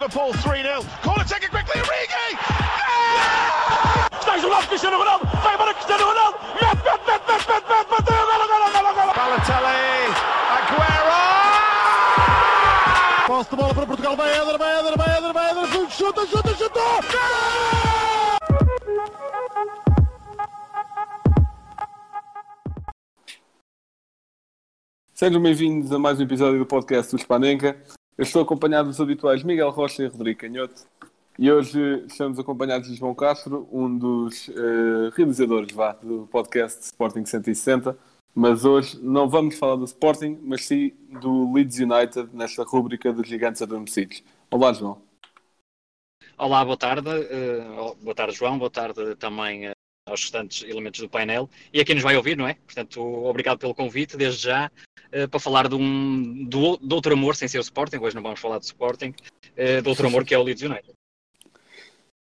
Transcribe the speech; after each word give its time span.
Liverpool 0.00 0.32
3 0.32 0.62
0. 0.62 0.82
Corner 1.02 1.24
taken 1.24 1.50
quickly. 1.50 1.80
Origi! 1.80 2.26
Stays 4.22 4.44
on 4.44 4.52
off, 4.52 4.66
Cristiano 4.68 4.98
Ronaldo. 4.98 5.30
They 5.44 5.56
Sejam 25.26 25.42
bem-vindos 25.42 25.90
a 25.90 25.98
mais 25.98 26.20
um 26.20 26.22
episódio 26.22 26.56
do 26.56 26.64
podcast 26.64 27.10
do 27.10 27.18
Spanenka. 27.18 27.76
Eu 28.16 28.22
estou 28.22 28.42
acompanhado 28.42 28.88
dos 28.88 29.00
habituais 29.00 29.42
Miguel 29.42 29.70
Rocha 29.70 30.04
e 30.04 30.06
Rodrigo 30.06 30.38
Canhoto. 30.38 30.86
E 31.36 31.50
hoje 31.50 32.04
estamos 32.06 32.38
acompanhados 32.38 32.88
de 32.88 32.94
João 32.94 33.12
Castro, 33.12 33.68
um 33.72 33.98
dos 33.98 34.48
eh, 34.48 35.10
realizadores 35.16 35.72
vá, 35.72 35.94
do 35.94 36.28
podcast 36.30 36.80
Sporting 36.80 37.24
160. 37.24 37.98
Mas 38.32 38.64
hoje 38.64 39.00
não 39.02 39.28
vamos 39.28 39.58
falar 39.58 39.74
do 39.74 39.84
Sporting, 39.84 40.38
mas 40.44 40.64
sim 40.64 40.92
do 41.20 41.52
Leeds 41.52 41.80
United 41.80 42.28
nesta 42.32 42.62
rúbrica 42.62 43.12
dos 43.12 43.28
gigantes 43.28 43.60
adormecidos. 43.60 44.22
Olá, 44.48 44.72
João. 44.72 45.02
Olá, 46.38 46.64
boa 46.64 46.76
tarde. 46.76 47.10
Uh, 47.10 47.96
boa 47.96 48.14
tarde, 48.14 48.32
João. 48.32 48.56
Boa 48.56 48.70
tarde 48.70 49.16
também 49.16 49.70
uh, 49.70 49.72
aos 50.06 50.22
restantes 50.22 50.62
elementos 50.68 51.00
do 51.00 51.08
painel 51.08 51.50
e 51.72 51.80
a 51.80 51.84
quem 51.84 51.96
nos 51.96 52.04
vai 52.04 52.16
ouvir, 52.16 52.36
não 52.36 52.46
é? 52.46 52.54
Portanto, 52.54 53.00
obrigado 53.02 53.58
pelo 53.58 53.74
convite, 53.74 54.16
desde 54.16 54.44
já, 54.44 54.70
uh, 55.12 55.28
para 55.28 55.40
falar 55.40 55.68
de, 55.68 55.74
um, 55.74 56.44
do, 56.44 56.76
de 56.76 56.94
outro 56.94 57.12
amor, 57.12 57.34
sem 57.34 57.48
ser 57.48 57.58
o 57.58 57.60
Sporting. 57.60 57.98
Hoje 57.98 58.14
não 58.14 58.22
vamos 58.22 58.40
falar 58.40 58.58
de 58.58 58.66
Sporting, 58.66 59.12
de 59.56 59.88
outro 59.88 60.06
amor 60.06 60.24
que 60.24 60.34
é 60.34 60.38
o 60.38 60.42
Leeds 60.42 60.62
United. 60.62 60.92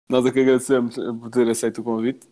Nós 0.09 0.25
é 0.25 0.31
que 0.31 0.39
agradecemos 0.39 0.95
por 0.95 1.29
ter 1.29 1.49
aceito 1.49 1.81
o 1.81 1.83
convite. 1.83 2.27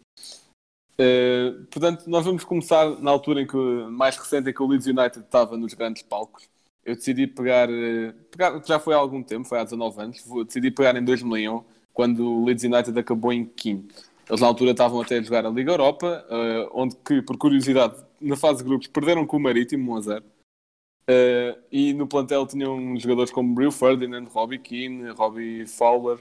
Uh, 0.93 1.65
portanto, 1.71 2.07
nós 2.07 2.23
vamos 2.23 2.43
começar 2.43 2.87
na 3.01 3.11
altura 3.11 3.41
em 3.41 3.47
que, 3.47 3.57
mais 3.57 4.15
recente, 4.15 4.49
em 4.49 4.53
que 4.53 4.61
o 4.61 4.67
Leeds 4.67 4.87
United 4.87 5.19
estava 5.19 5.57
nos 5.57 5.73
grandes 5.73 6.03
palcos. 6.03 6.47
Eu 6.85 6.95
decidi 6.95 7.25
pegar, 7.27 7.67
pegar, 8.29 8.61
já 8.65 8.77
foi 8.77 8.93
há 8.93 8.97
algum 8.97 9.23
tempo, 9.23 9.47
foi 9.47 9.57
há 9.57 9.63
19 9.63 10.01
anos, 10.01 10.23
decidi 10.45 10.69
pegar 10.69 10.95
em 10.95 11.03
2001, 11.03 11.63
quando 11.93 12.27
o 12.27 12.45
Leeds 12.45 12.65
United 12.65 12.99
acabou 12.99 13.31
em 13.31 13.45
quinto. 13.45 14.12
Eles 14.29 14.41
na 14.41 14.47
altura 14.47 14.71
estavam 14.71 15.01
até 15.01 15.17
a 15.17 15.21
jogar 15.21 15.45
a 15.45 15.49
Liga 15.49 15.71
Europa, 15.71 16.25
uh, 16.29 16.69
onde 16.73 16.95
que, 16.97 17.21
por 17.21 17.37
curiosidade, 17.37 17.95
na 18.21 18.35
fase 18.35 18.59
de 18.59 18.63
grupos, 18.63 18.87
perderam 18.87 19.25
com 19.25 19.37
o 19.37 19.39
Marítimo 19.39 19.93
1 19.93 19.97
a 19.97 20.01
0. 20.01 20.25
e 21.71 21.93
no 21.93 22.07
plantel 22.07 22.47
tinham 22.47 22.97
jogadores 22.97 23.31
como 23.31 23.59
Rio 23.59 23.71
Ferdinand, 23.71 24.25
Robbie 24.25 24.59
Keane, 24.59 25.09
Robbie 25.09 25.65
Fowler. 25.67 26.19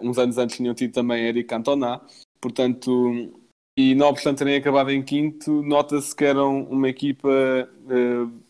uns 0.00 0.18
anos 0.18 0.38
antes 0.38 0.56
tinham 0.56 0.74
tido 0.74 0.92
também 0.92 1.24
Eric 1.24 1.48
Cantona. 1.48 2.00
Portanto, 2.40 3.32
e 3.76 3.94
não 3.94 4.08
obstante 4.08 4.38
terem 4.38 4.56
acabado 4.56 4.90
em 4.90 5.02
quinto, 5.02 5.62
nota-se 5.62 6.16
que 6.16 6.24
eram 6.24 6.62
uma 6.64 6.88
equipa 6.88 7.28
uh, 7.28 8.42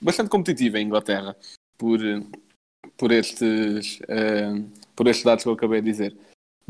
bastante 0.00 0.30
competitiva 0.30 0.78
em 0.78 0.86
Inglaterra, 0.86 1.36
por, 1.76 2.00
por, 2.96 3.12
estes, 3.12 4.00
uh, 4.00 4.70
por 4.96 5.06
estes 5.06 5.24
dados 5.24 5.44
que 5.44 5.50
eu 5.50 5.52
acabei 5.52 5.82
de 5.82 5.90
dizer. 5.90 6.16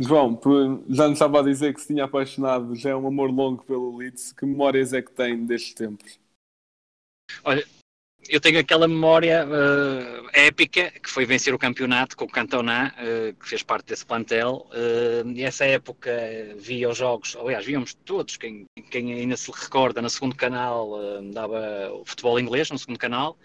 João, 0.02 0.40
já 0.88 1.04
nos 1.04 1.16
estava 1.16 1.40
a 1.40 1.42
dizer 1.42 1.74
que 1.74 1.80
se 1.82 1.88
tinha 1.88 2.04
apaixonado, 2.04 2.74
já 2.74 2.90
é 2.90 2.96
um 2.96 3.06
amor 3.06 3.30
longo 3.30 3.62
pelo 3.64 3.98
Leeds. 3.98 4.32
Que 4.32 4.46
memórias 4.46 4.94
é 4.94 5.02
que 5.02 5.12
tem 5.12 5.44
destes 5.44 5.74
tempos? 5.74 6.18
Olha, 7.44 7.62
eu 8.26 8.40
tenho 8.40 8.58
aquela 8.58 8.88
memória 8.88 9.46
uh, 9.46 10.30
épica 10.32 10.90
que 10.90 11.10
foi 11.10 11.26
vencer 11.26 11.52
o 11.52 11.58
campeonato 11.58 12.16
com 12.16 12.24
o 12.24 12.30
Cantona, 12.30 12.94
uh, 12.96 13.34
que 13.34 13.48
fez 13.48 13.62
parte 13.62 13.88
desse 13.88 14.06
plantel. 14.06 14.66
Uh, 14.70 15.28
e 15.32 15.42
essa 15.42 15.66
época 15.66 16.10
via 16.56 16.88
os 16.88 16.96
jogos, 16.96 17.36
aliás, 17.36 17.66
víamos 17.66 17.92
todos, 17.92 18.38
quem, 18.38 18.64
quem 18.90 19.12
ainda 19.12 19.36
se 19.36 19.50
recorda, 19.50 20.00
no 20.00 20.08
segundo 20.08 20.34
canal 20.34 20.98
dava 21.30 21.92
o 21.92 22.04
futebol 22.06 22.40
inglês, 22.40 22.70
no 22.70 22.78
segundo 22.78 22.98
canal. 22.98 23.36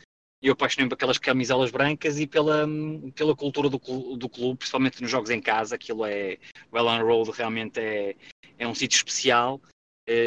Eu 0.41 0.53
apaixonei-me 0.53 0.89
por 0.89 0.95
aquelas 0.95 1.17
camisolas 1.17 1.71
brancas 1.71 2.19
e 2.19 2.27
pela, 2.27 2.67
pela 3.15 3.35
cultura 3.35 3.69
do, 3.69 3.79
do 4.15 4.29
clube, 4.29 4.59
principalmente 4.59 5.01
nos 5.01 5.09
jogos 5.09 5.29
em 5.29 5.41
casa. 5.41 5.75
Aquilo 5.75 6.05
é. 6.05 6.37
O 6.71 6.77
Ellen 6.77 7.01
Road 7.01 7.31
realmente 7.31 7.79
é, 7.79 8.15
é 8.57 8.67
um 8.67 8.75
sítio 8.75 8.97
especial. 8.97 9.59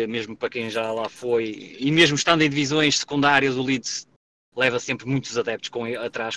mesmo 0.09 0.37
para 0.37 0.51
quem 0.51 0.71
já 0.71 0.91
lá 0.91 1.09
foi, 1.09 1.77
e 1.79 1.91
mesmo 1.91 2.17
estando 2.17 2.43
em 2.43 2.51
divisões 2.51 2.99
secundárias, 2.99 3.57
o 3.57 3.63
Leeds 3.63 4.09
leva 4.57 4.81
sempre 4.81 5.07
muitos 5.07 5.39
adeptos 5.39 5.71
com, 5.71 5.85
atrás. 5.85 6.37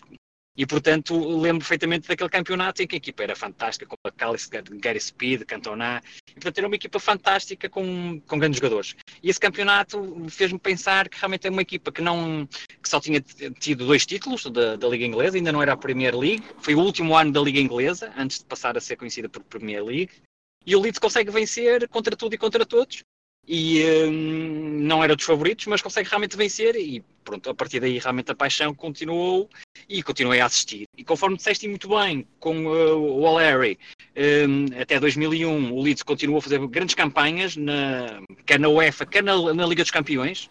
E, 0.56 0.66
portanto, 0.66 1.18
lembro 1.40 1.60
perfeitamente 1.60 2.08
daquele 2.08 2.30
campeonato 2.30 2.84
em 2.84 2.88
que 2.88 2.96
a 2.96 2.98
equipa 2.98 3.24
era 3.24 3.36
fantástica, 3.36 3.88
com 3.88 3.96
a 4.04 4.12
Callis, 4.12 4.50
Gary 4.50 5.00
Speed, 5.00 5.44
Cantona, 5.44 6.04
e, 6.30 6.34
portanto, 6.34 6.58
era 6.58 6.68
uma 6.68 6.76
equipa 6.76 7.00
fantástica 7.00 7.70
com, 7.70 8.22
com 8.28 8.38
grandes 8.38 8.60
jogadores. 8.60 8.96
E 9.24 9.30
esse 9.30 9.40
campeonato 9.40 10.26
fez-me 10.30 10.60
pensar 10.60 11.08
que 11.08 11.18
realmente 11.18 11.48
é 11.48 11.50
uma 11.50 11.62
equipa 11.62 11.92
que, 11.92 12.02
não, 12.02 12.48
que 12.82 12.90
só 12.90 13.00
tinha 13.00 13.22
tido 13.22 13.86
dois 13.86 14.06
títulos 14.06 14.44
da, 14.46 14.76
da 14.76 14.88
Liga 14.90 15.06
Inglesa, 15.06 15.38
ainda 15.38 15.54
não 15.54 15.62
era 15.62 15.74
a 15.74 15.78
Premier 15.78 16.18
League, 16.18 16.44
foi 16.60 16.76
o 16.76 16.80
último 16.80 17.16
ano 17.16 17.32
da 17.32 17.40
Liga 17.40 17.60
Inglesa, 17.60 18.12
antes 18.18 18.40
de 18.40 18.46
passar 18.46 18.76
a 18.76 18.82
ser 18.82 18.98
conhecida 18.98 19.30
por 19.30 19.44
Premier 19.44 19.84
League, 19.84 20.12
e 20.66 20.76
o 20.76 20.82
Leeds 20.82 21.00
consegue 21.00 21.32
vencer 21.32 21.88
contra 21.88 22.16
tudo 22.16 22.36
e 22.36 22.38
contra 22.38 22.66
todos, 22.66 23.04
e 23.48 23.84
hum, 24.08 24.80
não 24.82 25.04
era 25.04 25.16
dos 25.16 25.26
favoritos, 25.26 25.66
mas 25.66 25.82
consegue 25.82 26.10
realmente 26.10 26.38
vencer 26.38 26.76
e 26.76 27.04
pronto, 27.24 27.50
a 27.50 27.54
partir 27.54 27.80
daí 27.80 27.98
realmente 27.98 28.32
a 28.32 28.36
paixão 28.36 28.74
continuou 28.74 29.50
e 29.90 30.02
continuei 30.04 30.40
a 30.40 30.46
assistir. 30.46 30.86
E 30.98 31.04
conforme 31.04 31.38
disseste 31.38 31.68
muito 31.68 31.90
bem, 31.90 32.28
com 32.40 32.66
uh, 32.66 32.98
o 32.98 33.22
O'Leary, 33.24 33.78
um, 34.48 34.66
até 34.80 35.00
2001 35.00 35.74
o 35.74 35.82
Leeds 35.82 36.04
continuou 36.04 36.40
a 36.40 36.42
fazer 36.42 36.66
grandes 36.68 36.96
campanhas, 36.96 37.56
na, 37.56 38.22
quer 38.46 38.60
na 38.60 38.70
UEFA, 38.70 39.06
quer 39.06 39.24
na, 39.24 39.54
na 39.54 39.66
Liga 39.66 39.84
dos 39.84 39.92
Campeões, 39.92 40.50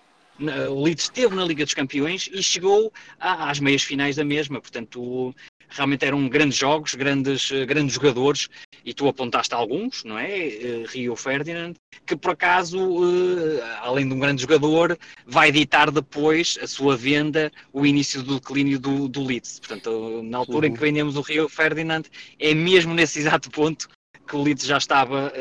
o 0.71 0.83
Leeds 0.83 1.05
esteve 1.05 1.35
na 1.35 1.45
Liga 1.45 1.65
dos 1.65 1.75
Campeões 1.75 2.29
e 2.33 2.43
chegou 2.43 2.93
às 3.19 3.61
meias 3.61 3.83
finais 3.83 4.17
da 4.17 4.25
mesma, 4.25 4.61
portanto 4.61 5.35
realmente 5.71 6.05
eram 6.05 6.29
grandes 6.29 6.59
jogos, 6.59 6.95
grandes, 6.95 7.51
eh, 7.51 7.65
grandes 7.65 7.95
jogadores, 7.95 8.49
e 8.85 8.93
tu 8.93 9.09
apontaste 9.09 9.55
alguns, 9.55 10.05
não 10.05 10.19
é? 10.19 10.49
Eh, 10.49 10.85
Rio 10.89 11.17
Ferdinand, 11.17 11.75
que 12.07 12.17
por 12.17 12.33
acaso, 12.33 12.79
eh, 12.79 13.79
além 13.81 14.09
de 14.09 14.15
um 14.15 14.19
grande 14.19 14.43
jogador, 14.43 14.99
vai 15.27 15.53
ditar 15.53 15.91
depois 15.91 16.59
a 16.61 16.67
sua 16.67 16.97
venda, 16.97 17.51
o 17.73 17.87
início 17.87 18.23
do 18.23 18.35
declínio 18.35 18.79
do, 18.79 19.09
do 19.09 19.23
Leeds. 19.23 19.61
Portanto, 19.61 20.23
na 20.25 20.39
altura 20.39 20.67
uhum. 20.67 20.73
em 20.73 20.75
que 20.75 20.81
vendemos 20.81 21.17
o 21.17 21.21
Rio 21.21 21.49
Ferdinand, 21.49 22.03
é 22.39 22.53
mesmo 22.55 22.95
nesse 22.95 23.21
exato 23.21 23.51
ponto 23.51 23.89
que 24.27 24.37
o 24.37 24.43
Leeds 24.43 24.65
já 24.65 24.79
estava 24.79 25.33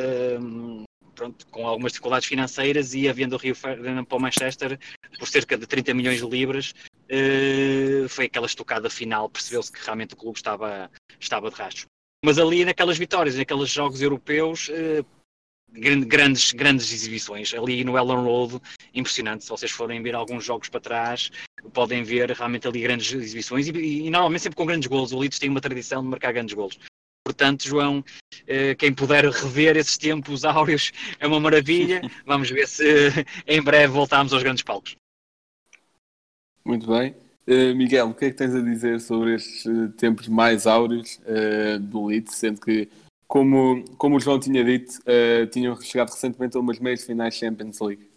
pronto, 1.19 1.45
com 1.47 1.67
algumas 1.67 1.91
dificuldades 1.91 2.27
financeiras 2.27 2.93
e 2.93 3.09
a 3.09 3.13
venda 3.13 3.37
do 3.37 3.41
Rio 3.41 3.53
Ferdinand 3.53 4.05
para 4.05 4.17
o 4.17 4.21
Manchester 4.21 4.79
por 5.19 5.27
cerca 5.27 5.57
de 5.57 5.67
30 5.67 5.93
milhões 5.93 6.19
de 6.19 6.25
libras 6.25 6.73
foi 8.09 8.25
aquela 8.25 8.45
estocada 8.45 8.89
final, 8.89 9.29
percebeu-se 9.29 9.71
que 9.71 9.83
realmente 9.83 10.13
o 10.13 10.17
clube 10.17 10.37
estava, 10.37 10.89
estava 11.19 11.49
de 11.49 11.55
rastro. 11.55 11.87
Mas 12.23 12.37
ali 12.37 12.65
naquelas 12.65 12.97
vitórias, 12.97 13.35
naqueles 13.35 13.69
jogos 13.69 14.01
europeus, 14.01 14.69
uh, 14.69 15.05
grandes, 15.71 16.51
grandes 16.51 16.91
exibições. 16.91 17.53
Ali 17.53 17.83
no 17.83 17.97
Ellen 17.97 18.23
Road, 18.23 18.59
impressionante. 18.93 19.43
Se 19.43 19.49
vocês 19.49 19.71
forem 19.71 20.01
ver 20.01 20.15
alguns 20.15 20.43
jogos 20.43 20.69
para 20.69 20.79
trás, 20.79 21.31
podem 21.73 22.03
ver 22.03 22.31
realmente 22.31 22.67
ali 22.67 22.81
grandes 22.81 23.11
exibições 23.13 23.67
e, 23.67 23.71
e, 23.71 24.07
e 24.07 24.09
normalmente 24.09 24.43
sempre 24.43 24.57
com 24.57 24.65
grandes 24.65 24.87
golos. 24.87 25.11
O 25.11 25.19
Leeds 25.19 25.39
tem 25.39 25.49
uma 25.49 25.61
tradição 25.61 26.01
de 26.01 26.09
marcar 26.09 26.33
grandes 26.33 26.53
golos. 26.53 26.77
Portanto, 27.25 27.67
João, 27.67 28.03
eh, 28.47 28.73
quem 28.73 28.91
puder 28.91 29.23
rever 29.25 29.77
esses 29.77 29.97
tempos 29.97 30.43
áureos 30.43 30.91
é 31.19 31.27
uma 31.27 31.39
maravilha. 31.39 32.01
Vamos 32.25 32.49
ver 32.49 32.67
se 32.67 32.83
em 33.45 33.61
breve 33.61 33.93
voltamos 33.93 34.33
aos 34.33 34.41
grandes 34.41 34.63
palcos. 34.63 34.95
Muito 36.69 36.85
bem. 36.85 37.15
Uh, 37.47 37.75
Miguel, 37.75 38.09
o 38.09 38.13
que 38.13 38.25
é 38.25 38.29
que 38.29 38.37
tens 38.37 38.53
a 38.53 38.61
dizer 38.61 39.01
sobre 39.01 39.33
estes 39.33 39.65
uh, 39.65 39.89
tempos 39.93 40.27
mais 40.27 40.67
áureos 40.67 41.19
uh, 41.25 41.79
do 41.79 42.05
Leeds, 42.05 42.35
sendo 42.35 42.61
que, 42.61 42.87
como, 43.27 43.83
como 43.97 44.17
o 44.17 44.19
João 44.19 44.39
tinha 44.39 44.63
dito, 44.63 44.99
tinham 45.51 45.75
chegado 45.81 46.11
recentemente 46.11 46.55
a 46.55 46.59
umas 46.59 46.77
meias 46.77 47.03
finais 47.03 47.33
Champions 47.33 47.79
League? 47.79 48.07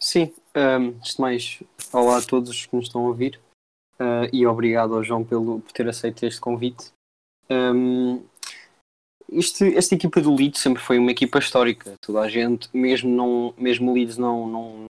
Sim, 0.00 0.32
um, 0.56 0.60
ehm, 0.60 0.88
antes 0.96 1.14
de 1.14 1.20
mais, 1.20 1.62
olá 1.92 2.18
a 2.18 2.22
todos 2.22 2.66
que 2.66 2.74
nos 2.74 2.86
estão 2.86 3.02
a 3.02 3.08
ouvir 3.08 3.38
e 4.32 4.44
obrigado 4.44 4.94
ao 4.94 5.04
João 5.04 5.24
pelo, 5.24 5.60
por 5.60 5.72
ter 5.72 5.88
aceito 5.88 6.26
este 6.26 6.40
convite. 6.40 6.90
Um, 7.48 8.16
ehm, 8.16 8.22
este, 9.32 9.76
esta 9.76 9.94
equipa 9.94 10.20
do 10.20 10.34
Leeds 10.34 10.60
sempre 10.60 10.82
foi 10.82 10.98
uma 10.98 11.12
equipa 11.12 11.38
histórica. 11.38 11.94
Toda 12.00 12.20
a 12.20 12.28
gente, 12.28 12.68
mesmo, 12.72 13.10
não, 13.10 13.54
mesmo 13.56 13.90
o 13.90 13.94
Leeds 13.94 14.16
não, 14.16 14.46
não, 14.48 14.86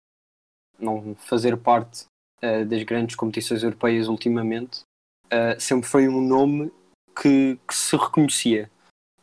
não 0.83 1.15
fazer 1.15 1.57
parte 1.57 2.05
uh, 2.43 2.65
das 2.65 2.83
grandes 2.83 3.15
competições 3.15 3.63
europeias 3.63 4.07
ultimamente, 4.07 4.81
uh, 5.27 5.59
sempre 5.59 5.87
foi 5.87 6.07
um 6.07 6.21
nome 6.21 6.71
que, 7.19 7.57
que 7.67 7.75
se 7.75 7.95
reconhecia. 7.95 8.69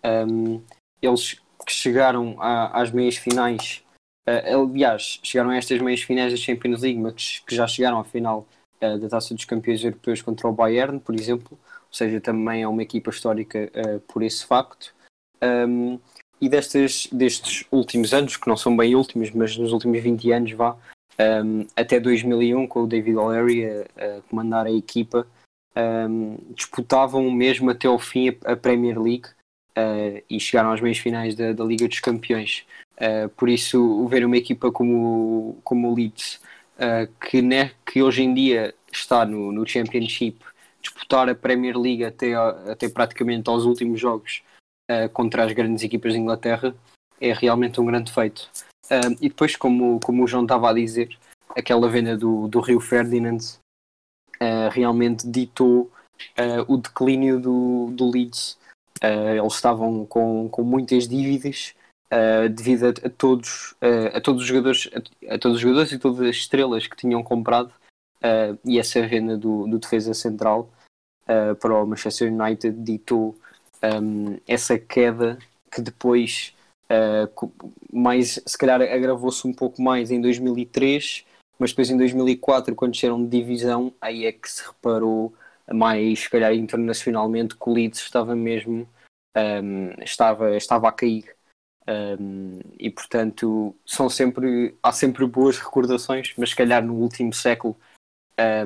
Um, 0.05 0.62
eles 1.02 1.40
que 1.66 1.72
chegaram 1.72 2.40
a, 2.40 2.81
às 2.81 2.90
meias 2.90 3.16
finais, 3.16 3.84
uh, 4.28 4.64
aliás, 4.70 5.20
chegaram 5.22 5.50
a 5.50 5.56
estas 5.56 5.81
meias 5.81 6.02
finais 6.02 6.32
da 6.32 6.38
Champions 6.38 6.82
League, 6.82 6.99
mas 6.99 7.43
que 7.46 7.55
já 7.55 7.66
chegaram 7.66 7.99
à 7.99 8.05
final 8.05 8.46
da 8.81 9.08
Taça 9.08 9.34
dos 9.34 9.44
Campeões 9.44 9.82
Europeus 9.82 10.22
contra 10.22 10.46
o 10.46 10.52
Bayern, 10.52 11.00
por 11.00 11.12
exemplo, 11.12 11.58
ou 11.60 11.93
seja, 11.93 12.20
também 12.20 12.62
é 12.62 12.69
uma 12.69 12.81
equipa 12.81 13.10
histórica 13.10 13.69
por 14.06 14.22
esse 14.22 14.46
facto. 14.46 14.94
Um, 15.43 15.99
e 16.40 16.49
destes, 16.49 17.08
destes 17.12 17.64
últimos 17.70 18.14
anos, 18.14 18.37
que 18.37 18.49
não 18.49 18.56
são 18.56 18.76
bem 18.76 18.94
últimos, 18.94 19.31
mas 19.32 19.56
nos 19.56 19.72
últimos 19.72 20.00
20 20.00 20.31
anos, 20.31 20.52
vá, 20.52 20.76
um, 21.20 21.67
até 21.75 21.99
2001, 21.99 22.67
com 22.67 22.85
o 22.85 22.87
David 22.87 23.17
O'Leary 23.17 23.65
a, 23.65 23.81
a 23.81 24.23
comandar 24.29 24.67
a 24.67 24.73
equipa, 24.73 25.26
um, 25.76 26.38
disputavam 26.55 27.31
mesmo 27.31 27.70
até 27.70 27.87
ao 27.87 27.99
fim 27.99 28.29
a, 28.44 28.53
a 28.53 28.56
Premier 28.56 29.00
League 29.00 29.29
uh, 29.76 30.23
e 30.29 30.41
chegaram 30.41 30.73
às 30.73 30.81
meias 30.81 30.99
finais 30.99 31.35
da, 31.35 31.53
da 31.53 31.65
Liga 31.65 31.87
dos 31.88 32.00
Campeões. 32.00 32.65
Uh, 32.97 33.29
por 33.31 33.49
isso, 33.49 34.06
ver 34.09 34.25
uma 34.25 34.37
equipa 34.37 34.73
como, 34.73 35.59
como 35.62 35.91
o 35.91 35.94
Leeds, 35.94 36.41
uh, 36.76 37.12
que, 37.25 37.41
né, 37.41 37.73
que 37.87 38.03
hoje 38.03 38.23
em 38.23 38.35
dia 38.35 38.75
está 38.93 39.25
no, 39.25 39.53
no 39.53 39.67
Championship, 39.67 40.38
disputar 40.81 41.29
a 41.29 41.35
Premier 41.35 41.76
League 41.76 42.05
até, 42.05 42.35
até 42.35 42.88
praticamente 42.88 43.49
aos 43.49 43.65
últimos 43.65 44.00
jogos 44.00 44.43
contra 45.12 45.44
as 45.44 45.53
grandes 45.53 45.85
equipas 45.85 46.15
de 46.15 46.19
Inglaterra, 46.19 46.75
é 47.20 47.31
realmente 47.35 47.79
um 47.79 47.85
grande 47.85 48.11
feito. 48.11 48.49
E 49.20 49.29
depois, 49.29 49.56
como, 49.56 50.00
como 50.00 50.25
o 50.25 50.26
João 50.26 50.44
estava 50.44 50.70
a 50.70 50.73
dizer, 50.73 51.17
aquela 51.56 51.88
venda 51.88 52.17
do, 52.17 52.49
do 52.49 52.61
Rio 52.61 52.81
Ferdinand 52.81 53.38
uh, 54.40 54.69
realmente 54.70 55.29
ditou 55.29 55.90
uh, 56.38 56.73
o 56.73 56.76
declínio 56.76 57.40
do, 57.40 57.90
do 57.93 58.11
Leeds. 58.11 58.58
Uh, 59.02 59.37
eles 59.38 59.55
estavam 59.55 60.05
com, 60.06 60.49
com 60.49 60.62
muitas 60.62 61.06
dívidas 61.08 61.75
devido 62.56 62.87
a, 62.87 62.88
a 62.88 63.11
todos, 63.11 63.75
a 64.14 64.19
todos 64.19 64.40
os 64.40 64.49
jogadores, 64.49 64.88
a, 64.94 65.34
a, 65.34 65.38
todos 65.38 65.56
os 65.56 65.61
jogadores 65.61 65.93
e 65.93 65.99
todas 65.99 66.20
as 66.20 66.37
estrelas 66.37 66.87
que 66.87 66.96
tinham 66.96 67.23
comprado 67.23 67.70
e 68.64 68.79
essa 68.79 69.06
venda 69.06 69.37
do, 69.37 69.67
do 69.67 69.79
defesa 69.79 70.14
central 70.14 70.70
para 71.61 71.75
o 71.75 71.87
Manchester 71.87 72.32
United 72.32 72.82
ditou 72.82 73.37
um, 73.82 74.38
essa 74.46 74.79
queda 74.79 75.38
que 75.70 75.82
depois 75.82 76.55
uh, 76.90 77.52
mais 77.93 78.40
se 78.44 78.58
calhar 78.58 78.81
agravou-se 78.81 79.46
um 79.46 79.52
pouco 79.52 79.81
mais 79.82 80.11
em 80.11 80.20
2003 80.20 81.26
mas 81.58 81.70
depois 81.70 81.90
em 81.90 81.96
2004, 81.96 82.75
quando 82.75 82.93
desceram 82.93 83.23
de 83.23 83.29
divisão, 83.29 83.93
aí 84.00 84.25
é 84.25 84.32
que 84.32 84.49
se 84.49 84.64
reparou 84.64 85.35
mais, 85.73 86.20
se 86.20 86.31
calhar 86.31 86.55
internacionalmente, 86.55 87.56
que 87.56 87.69
o 87.69 87.73
Leeds 87.73 88.00
estava 88.00 88.37
mesmo 88.37 88.88
um, 89.37 90.02
estava, 90.02 90.56
estava 90.56 90.88
a 90.88 90.93
cair. 90.93 91.37
Um, 91.90 92.61
e 92.79 92.91
portanto 92.91 93.75
são 93.87 94.11
sempre 94.11 94.76
há 94.82 94.93
sempre 94.93 95.26
boas 95.26 95.58
recordações, 95.58 96.34
mas 96.37 96.50
se 96.50 96.56
calhar 96.56 96.84
no 96.84 96.94
último 96.94 97.32
século, 97.32 97.75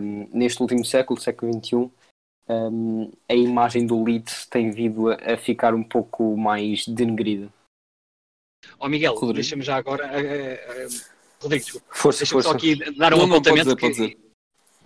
um, 0.00 0.28
neste 0.32 0.60
último 0.60 0.84
século, 0.84 1.20
século 1.20 1.52
XXI, 1.52 1.90
a 3.28 3.34
imagem 3.34 3.86
do 3.86 4.02
Leeds 4.02 4.46
tem 4.46 4.70
vindo 4.70 5.08
a, 5.08 5.14
a 5.14 5.36
ficar 5.36 5.72
um 5.72 5.84
pouco 5.84 6.36
mais 6.36 6.86
denegrida. 6.86 7.48
Ó 8.82 8.86
oh, 8.86 8.88
Miguel, 8.88 9.14
deixa-me 9.32 9.62
já 9.62 9.76
agora 9.76 10.10
Rodrigo, 11.40 11.64
desculpa. 11.64 11.86
Força, 11.94 12.18
Deixa 12.18 12.32
força. 12.32 12.48
só 12.48 12.54
aqui 12.56 12.74
dar 12.96 13.14
um 13.14 13.18
não, 13.18 13.24
apontamento. 13.26 13.68
Não, 13.68 13.76
dizer, 13.76 13.90
dizer. 13.90 14.18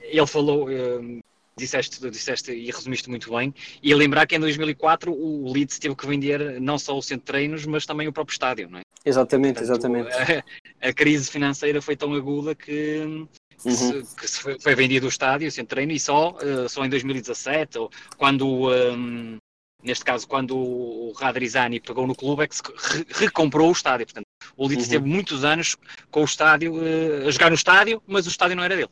Ele 0.02 0.26
falou, 0.26 0.68
um, 0.68 1.20
disseste, 1.56 2.10
disseste 2.10 2.52
e 2.52 2.70
resumiste 2.70 3.08
muito 3.08 3.30
bem. 3.34 3.54
E 3.82 3.90
a 3.94 3.96
lembrar 3.96 4.26
que 4.26 4.36
em 4.36 4.40
2004 4.40 5.10
o 5.10 5.50
Leeds 5.50 5.78
teve 5.78 5.94
que 5.94 6.06
vender 6.06 6.60
não 6.60 6.78
só 6.78 6.96
o 6.96 7.00
centro 7.00 7.22
de 7.22 7.32
treinos, 7.32 7.64
mas 7.64 7.86
também 7.86 8.06
o 8.06 8.12
próprio 8.12 8.34
estádio, 8.34 8.68
não 8.68 8.80
é? 8.80 8.82
Exatamente, 9.02 9.60
Portanto, 9.60 9.86
exatamente. 9.86 10.10
A, 10.12 10.44
a, 10.88 10.92
crise 10.92 11.30
financeira 11.30 11.80
foi 11.80 11.96
tão 11.96 12.12
aguda 12.12 12.54
que, 12.54 12.98
uhum. 13.00 13.28
se, 13.56 14.02
que 14.14 14.28
se 14.28 14.40
foi, 14.40 14.58
foi, 14.60 14.74
vendido 14.74 15.06
o 15.06 15.08
estádio, 15.08 15.48
o 15.48 15.50
centro 15.50 15.68
de 15.68 15.74
treino, 15.74 15.92
e 15.92 15.98
só, 15.98 16.32
uh, 16.32 16.68
só 16.68 16.84
em 16.84 16.90
2017, 16.90 17.78
ou 17.78 17.90
quando. 18.18 18.70
Um, 18.70 19.38
neste 19.86 20.04
caso, 20.04 20.26
quando 20.26 20.56
o 20.56 21.12
Radrizani 21.12 21.80
pegou 21.80 22.06
no 22.06 22.14
clube, 22.14 22.42
é 22.42 22.48
que 22.48 22.56
se 22.56 22.62
re 22.62 23.06
recomprou 23.10 23.68
o 23.68 23.72
estádio. 23.72 24.06
Portanto, 24.06 24.26
o 24.56 24.66
Leeds 24.66 24.86
uhum. 24.86 24.92
teve 24.92 25.08
muitos 25.08 25.44
anos 25.44 25.76
com 26.10 26.22
o 26.22 26.24
estádio, 26.24 26.74
uh, 26.74 27.28
a 27.28 27.30
jogar 27.30 27.48
no 27.48 27.54
estádio, 27.54 28.02
mas 28.06 28.26
o 28.26 28.28
estádio 28.28 28.56
não 28.56 28.64
era 28.64 28.76
dele. 28.76 28.90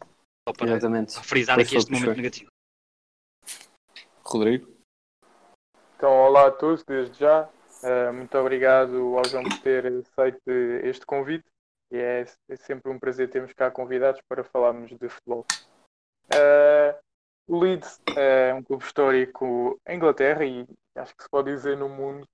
Só 0.48 0.54
para 0.54 0.68
Exatamente. 0.68 1.20
frisar 1.20 1.58
aqui 1.58 1.76
este 1.76 1.90
momento 1.90 2.16
negativo. 2.16 2.50
Rodrigo? 4.22 4.68
Então, 5.96 6.10
olá 6.10 6.46
a 6.46 6.50
todos, 6.50 6.84
desde 6.84 7.18
já. 7.18 7.48
Uh, 7.82 8.12
muito 8.12 8.36
obrigado 8.38 9.18
ao 9.18 9.24
João 9.28 9.42
por 9.42 9.58
ter 9.58 9.86
aceito 9.86 10.50
este 10.84 11.04
convite. 11.04 11.44
E 11.90 11.96
é, 11.96 12.26
é, 12.48 12.56
sempre 12.56 12.90
um 12.90 12.98
prazer 12.98 13.28
termos 13.28 13.52
cá 13.52 13.70
convidados 13.70 14.20
para 14.28 14.42
falarmos 14.42 14.90
de 14.90 15.08
futebol. 15.08 15.44
Uh, 16.32 16.98
o 17.46 17.58
Leeds 17.58 18.00
é 18.16 18.54
um 18.54 18.62
clube 18.62 18.84
histórico 18.84 19.80
em 19.86 19.96
Inglaterra 19.96 20.44
e 20.44 20.66
acho 20.96 21.14
que 21.16 21.22
se 21.22 21.28
pode 21.28 21.54
dizer 21.54 21.76
no 21.76 21.88
mundo. 21.88 22.26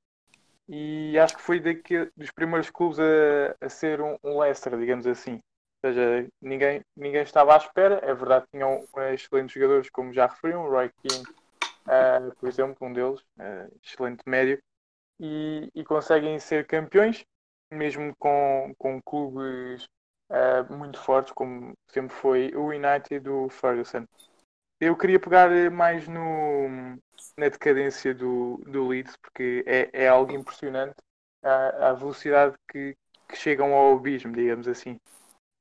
E 0.69 1.19
acho 1.19 1.37
que 1.37 1.43
foi 1.43 1.59
daqui, 1.59 2.09
dos 2.17 2.31
primeiros 2.31 2.71
clubes 2.71 2.99
a, 3.01 3.57
a 3.61 3.69
ser 3.69 4.01
um, 4.01 4.17
um, 4.23 4.39
Leicester, 4.39 4.79
digamos 4.79 5.07
assim. 5.07 5.41
Ou 5.83 5.91
seja, 5.91 6.29
ninguém, 6.41 6.85
ninguém 6.97 7.23
estava 7.23 7.55
à 7.55 7.57
espera. 7.57 8.01
É 8.05 8.15
verdade, 8.15 8.47
tinham 8.53 8.87
excelentes 9.13 9.53
jogadores, 9.53 9.91
como 9.91 10.13
já 10.13 10.27
referiram, 10.27 10.69
Roy 10.69 10.91
King, 11.03 11.29
uh, 11.29 12.35
por 12.37 12.49
exemplo, 12.49 12.87
um 12.87 12.93
deles, 12.93 13.21
uh, 13.21 13.79
excelente 13.83 14.23
médio. 14.27 14.63
E, 15.19 15.69
e, 15.75 15.85
conseguem 15.85 16.39
ser 16.39 16.67
campeões, 16.67 17.25
mesmo 17.73 18.15
com, 18.17 18.73
com 18.79 19.03
clubes 19.03 19.85
uh, 20.31 20.73
muito 20.73 20.99
fortes, 21.01 21.33
como 21.33 21.75
sempre 21.89 22.15
foi 22.15 22.53
o 22.55 22.69
United 22.69 23.19
do 23.21 23.49
Ferguson. 23.49 24.07
Eu 24.81 24.97
queria 24.97 25.21
pegar 25.21 25.51
mais 25.71 26.09
no, 26.09 26.97
na 27.37 27.49
decadência 27.49 28.15
do, 28.15 28.57
do 28.67 28.89
Leeds, 28.89 29.15
porque 29.17 29.63
é, 29.67 29.91
é 29.93 30.09
algo 30.09 30.33
impressionante 30.33 30.97
a, 31.43 31.91
a 31.91 31.93
velocidade 31.93 32.57
que, 32.67 32.97
que, 33.29 33.37
chegam 33.37 33.75
ao 33.75 33.97
abismo, 33.97 34.33
digamos 34.33 34.67
assim. 34.67 34.99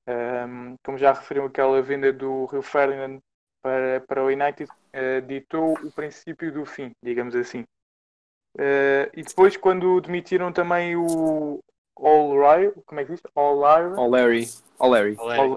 Um, 0.07 0.75
como 0.83 0.97
já 0.97 1.13
referiram, 1.13 1.47
aquela 1.47 1.81
venda 1.81 2.11
do 2.13 2.45
Rio 2.45 2.61
Ferdinand 2.61 3.19
para, 3.61 4.01
para 4.07 4.23
o 4.23 4.27
United 4.27 4.71
uh, 4.71 5.21
ditou 5.27 5.73
o 5.73 5.91
princípio 5.91 6.51
do 6.51 6.65
fim, 6.65 6.91
digamos 7.03 7.35
assim. 7.35 7.65
Uh, 8.55 9.11
e 9.13 9.21
depois, 9.21 9.57
quando 9.57 10.01
demitiram 10.01 10.51
também 10.51 10.95
o 10.95 11.61
All 12.01 12.83
como 12.85 13.01
é 13.01 13.05
que 13.05 13.11
diz? 13.11 13.21
All 13.35 13.59
Larry. 13.59 13.95
All 13.97 14.09
Larry. 14.09 14.47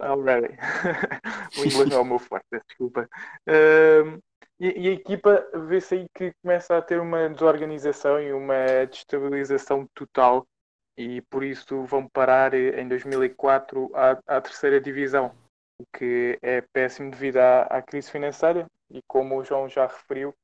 All 0.03 0.21
Larry. 0.21 0.59
o 1.59 1.65
inglês 1.65 1.93
é 1.93 1.99
o 1.99 2.05
meu 2.05 2.19
forte, 2.21 2.47
desculpa. 2.69 3.09
Uh, 3.49 4.21
e, 4.59 4.81
e, 4.81 4.89
a 4.89 4.93
equipa 4.93 5.47
vê-se 5.67 5.95
aí 5.95 6.07
que 6.15 6.33
começa 6.43 6.77
a 6.77 6.83
ter 6.83 7.01
uma 7.01 7.29
desorganização 7.29 8.21
e 8.21 8.33
uma 8.33 8.87
destabilização 8.89 9.87
total 9.95 10.47
e 10.97 11.21
por 11.23 11.43
isso 11.43 11.85
vão 11.85 12.07
parar 12.09 12.55
em 12.55 12.87
2004 12.87 13.91
à, 13.95 14.19
à 14.27 14.41
terceira 14.41 14.81
divisão, 14.81 15.33
o 15.81 15.85
que 15.97 16.39
é 16.43 16.61
péssimo 16.73 17.11
devido 17.11 17.39
à, 17.39 17.63
à 17.63 17.83
crise 17.83 18.11
financeira 18.11 18.67
e 18.91 19.01
como 19.09 19.37
o 19.37 19.45
João 19.45 19.69
já 19.69 19.87
referiu, 19.87 20.35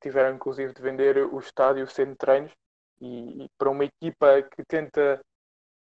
tiveram 0.00 0.34
inclusive 0.34 0.72
de 0.72 0.82
vender 0.82 1.16
o 1.18 1.38
estádio 1.38 1.86
sem 1.86 2.14
treinos 2.14 2.52
e, 3.00 3.44
e 3.44 3.48
para 3.56 3.70
uma 3.70 3.84
equipa 3.84 4.42
que 4.42 4.64
tenta 4.66 5.20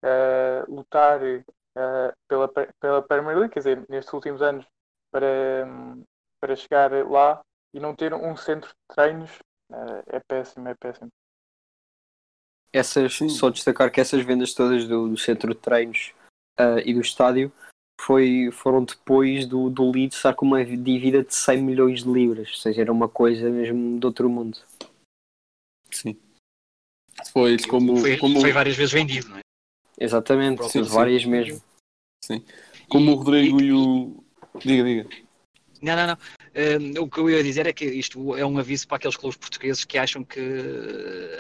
uh, 0.04 0.72
lutar 0.72 1.22
uh, 1.22 2.14
pela, 2.28 2.48
pela 2.80 3.02
Premier 3.02 3.38
League, 3.38 3.54
quer 3.54 3.60
dizer, 3.62 3.86
nestes 3.90 4.14
últimos 4.14 4.42
anos, 4.42 4.66
para, 5.12 5.66
para 6.40 6.56
chegar 6.56 6.92
lá 7.08 7.42
e 7.74 7.80
não 7.80 7.96
ter 7.96 8.14
um 8.14 8.36
centro 8.36 8.70
de 8.70 8.96
treinos, 8.96 9.32
uh, 9.72 10.04
é 10.08 10.20
péssimo, 10.20 10.68
é 10.68 10.76
péssimo. 10.76 11.10
Essas, 12.72 13.20
só 13.38 13.50
destacar 13.50 13.92
que 13.92 14.02
essas 14.02 14.24
vendas 14.26 14.54
todas 14.54 14.88
do, 14.88 15.08
do 15.08 15.18
centro 15.18 15.54
de 15.54 15.60
treinos 15.60 16.12
e 16.84 16.94
do 16.94 17.02
estádio 17.02 17.52
foi, 18.02 18.50
foram 18.52 18.84
depois 18.84 19.46
do, 19.46 19.70
do 19.70 19.92
Leeds 19.92 20.18
estar 20.18 20.34
com 20.34 20.46
uma 20.46 20.66
dívida 20.66 21.24
de 21.24 21.34
100 21.34 21.62
milhões 21.62 22.04
de 22.04 22.10
libras, 22.12 22.50
ou 22.50 22.56
seja, 22.56 22.82
era 22.82 22.92
uma 22.92 23.08
coisa 23.08 23.48
mesmo 23.50 24.00
de 24.00 24.06
outro 24.06 24.28
mundo. 24.28 24.58
Sim. 25.92 26.20
Foi 27.32 27.58
como, 27.70 27.98
foi, 27.98 28.18
como... 28.18 28.42
foi 28.42 28.52
várias 28.52 28.76
vezes 28.76 28.92
vendido, 28.92 29.30
não 29.30 29.38
é? 29.38 29.43
Exatamente, 30.00 30.68
sim, 30.70 30.82
várias 30.84 31.24
sim. 31.24 31.30
mesmo. 31.30 31.62
Sim. 32.24 32.44
Como 32.90 33.12
e, 33.12 33.14
o 33.14 33.16
Rodrigo 33.16 33.62
e, 33.62 33.66
e, 33.66 33.74
o. 33.74 34.24
Diga, 34.60 34.84
diga. 34.84 35.10
Não, 35.82 35.96
não, 35.96 36.08
não. 36.08 36.14
Uh, 36.16 37.02
o 37.02 37.10
que 37.10 37.20
eu 37.20 37.30
ia 37.30 37.44
dizer 37.44 37.66
é 37.66 37.74
que 37.74 37.86
isto 37.86 38.38
é 38.38 38.46
um 38.46 38.58
aviso 38.58 38.88
para 38.88 38.98
aqueles 38.98 39.18
clubes 39.18 39.38
portugueses 39.38 39.84
que 39.84 39.98
acham 39.98 40.24
que 40.24 40.40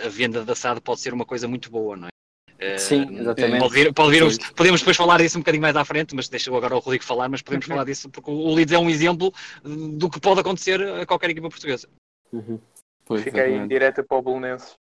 a 0.03 0.09
venda 0.09 0.43
da 0.43 0.55
SAD 0.55 0.81
pode 0.81 0.99
ser 0.99 1.13
uma 1.13 1.25
coisa 1.25 1.47
muito 1.47 1.69
boa, 1.69 1.95
não 1.95 2.07
é? 2.07 2.75
Uh, 2.75 2.79
Sim, 2.79 3.19
exatamente. 3.19 3.59
Pode 3.59 3.73
vir, 3.73 3.93
pode 3.93 4.11
vir, 4.11 4.53
podemos 4.53 4.81
depois 4.81 4.97
falar 4.97 5.17
disso 5.19 5.37
um 5.37 5.41
bocadinho 5.41 5.61
mais 5.61 5.75
à 5.75 5.85
frente, 5.85 6.15
mas 6.15 6.29
deixa 6.29 6.55
agora 6.55 6.75
o 6.75 6.79
Rodrigo 6.79 7.03
falar, 7.03 7.29
mas 7.29 7.41
podemos 7.41 7.65
falar 7.65 7.83
disso 7.83 8.09
porque 8.09 8.31
o 8.31 8.53
Leeds 8.53 8.73
é 8.73 8.79
um 8.79 8.89
exemplo 8.89 9.33
do 9.63 10.09
que 10.09 10.19
pode 10.19 10.39
acontecer 10.39 10.81
a 10.81 11.05
qualquer 11.05 11.29
equipa 11.29 11.49
portuguesa. 11.49 11.87
Uhum. 12.31 12.59
Pois, 13.05 13.21
Fica 13.21 13.41
aí 13.41 13.67
direta 13.67 14.03
para 14.03 14.17
o 14.17 14.21
Belenenses. 14.21 14.75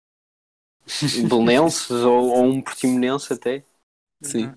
Belenenses 1.28 1.92
ou, 1.92 2.30
ou, 2.30 2.44
um 2.46 2.62
Portimonense 2.62 3.34
até. 3.34 3.64
Sim, 4.22 4.52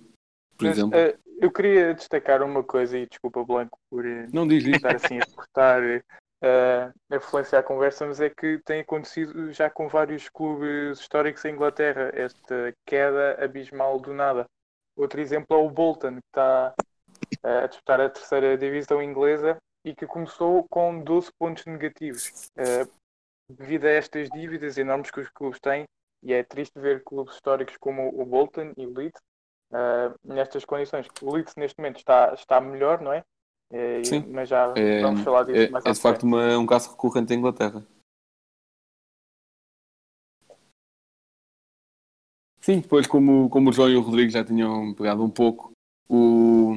por 0.57 0.67
Mas, 0.67 0.79
exemplo. 0.79 0.99
Uh, 0.99 1.19
eu 1.39 1.51
queria 1.51 1.95
destacar 1.95 2.43
uma 2.43 2.63
coisa, 2.63 2.97
e 2.97 3.07
desculpa, 3.07 3.45
Blanco, 3.45 3.79
por 3.91 4.07
eh, 4.07 4.29
Não 4.33 4.47
diz 4.47 4.65
isso. 4.65 4.77
estar 4.77 4.95
assim 4.95 5.19
a 5.19 5.27
cortar 5.27 5.83
uh, 5.83 6.93
a 7.11 7.17
influência 7.17 7.59
à 7.59 7.63
conversa, 7.63 8.07
mas 8.07 8.21
é 8.21 8.31
que 8.31 8.61
tem 8.65 8.81
acontecido 8.81 9.53
já 9.53 9.69
com 9.69 9.89
vários 9.89 10.29
clubes 10.29 11.01
históricos 11.01 11.45
em 11.45 11.53
Inglaterra, 11.53 12.13
esta 12.15 12.73
queda 12.87 13.43
abismal 13.43 13.99
do 13.99 14.15
nada. 14.15 14.47
Outro 14.97 15.21
exemplo 15.21 15.57
é 15.57 15.61
o 15.61 15.69
Bolton, 15.69 16.15
que 16.15 16.29
está 16.29 16.73
uh, 17.45 17.65
a 17.65 17.67
disputar 17.67 18.01
a 18.01 18.11
terceira 18.11 18.57
divisão 18.57 19.03
inglesa 19.03 19.57
e 19.85 19.95
que 19.95 20.07
começou 20.07 20.65
com 20.71 21.03
12 21.03 21.31
pontos 21.39 21.67
negativos. 21.67 22.51
Uh, 22.57 22.89
devido 23.49 23.87
a 23.87 23.91
estas 23.91 24.31
dívidas 24.31 24.79
enormes 24.79 25.11
que 25.11 25.21
os 25.21 25.29
clubes 25.31 25.59
têm, 25.61 25.85
e 26.23 26.33
é 26.33 26.43
triste 26.43 26.79
ver 26.79 27.03
clubes 27.03 27.35
históricos 27.35 27.77
como 27.79 28.09
o 28.21 28.25
Bolton 28.25 28.73
e 28.77 28.87
o 28.87 28.95
Leeds 28.95 29.21
uh, 29.73 30.15
nestas 30.25 30.65
condições. 30.65 31.07
O 31.21 31.35
Leeds 31.35 31.55
neste 31.57 31.79
momento 31.79 31.99
está, 31.99 32.33
está 32.35 32.61
melhor, 32.61 33.01
não 33.01 33.13
é? 33.13 33.25
é 33.71 34.05
Sim. 34.05 34.25
Mas 34.31 34.49
já 34.49 34.73
É, 34.77 35.01
vamos 35.03 35.23
falar 35.23 35.45
disso 35.45 35.63
é, 35.63 35.69
mais 35.69 35.85
é 35.85 35.93
de 35.93 36.01
facto 36.01 36.23
uma- 36.23 36.59
um 36.59 36.67
caso 36.67 36.91
recorrente 36.91 37.33
em 37.35 37.39
Inglaterra. 37.39 37.85
Sim, 42.61 42.79
depois, 42.79 43.09
como, 43.09 43.51
como 43.51 43.71
o 43.71 43.73
João 43.73 43.91
e 43.91 43.97
o 43.97 44.01
Rodrigo 44.01 44.31
já 44.31 44.45
tinham 44.45 44.95
pegado 44.95 45.25
um 45.25 45.31
pouco, 45.31 45.73
o, 46.09 46.75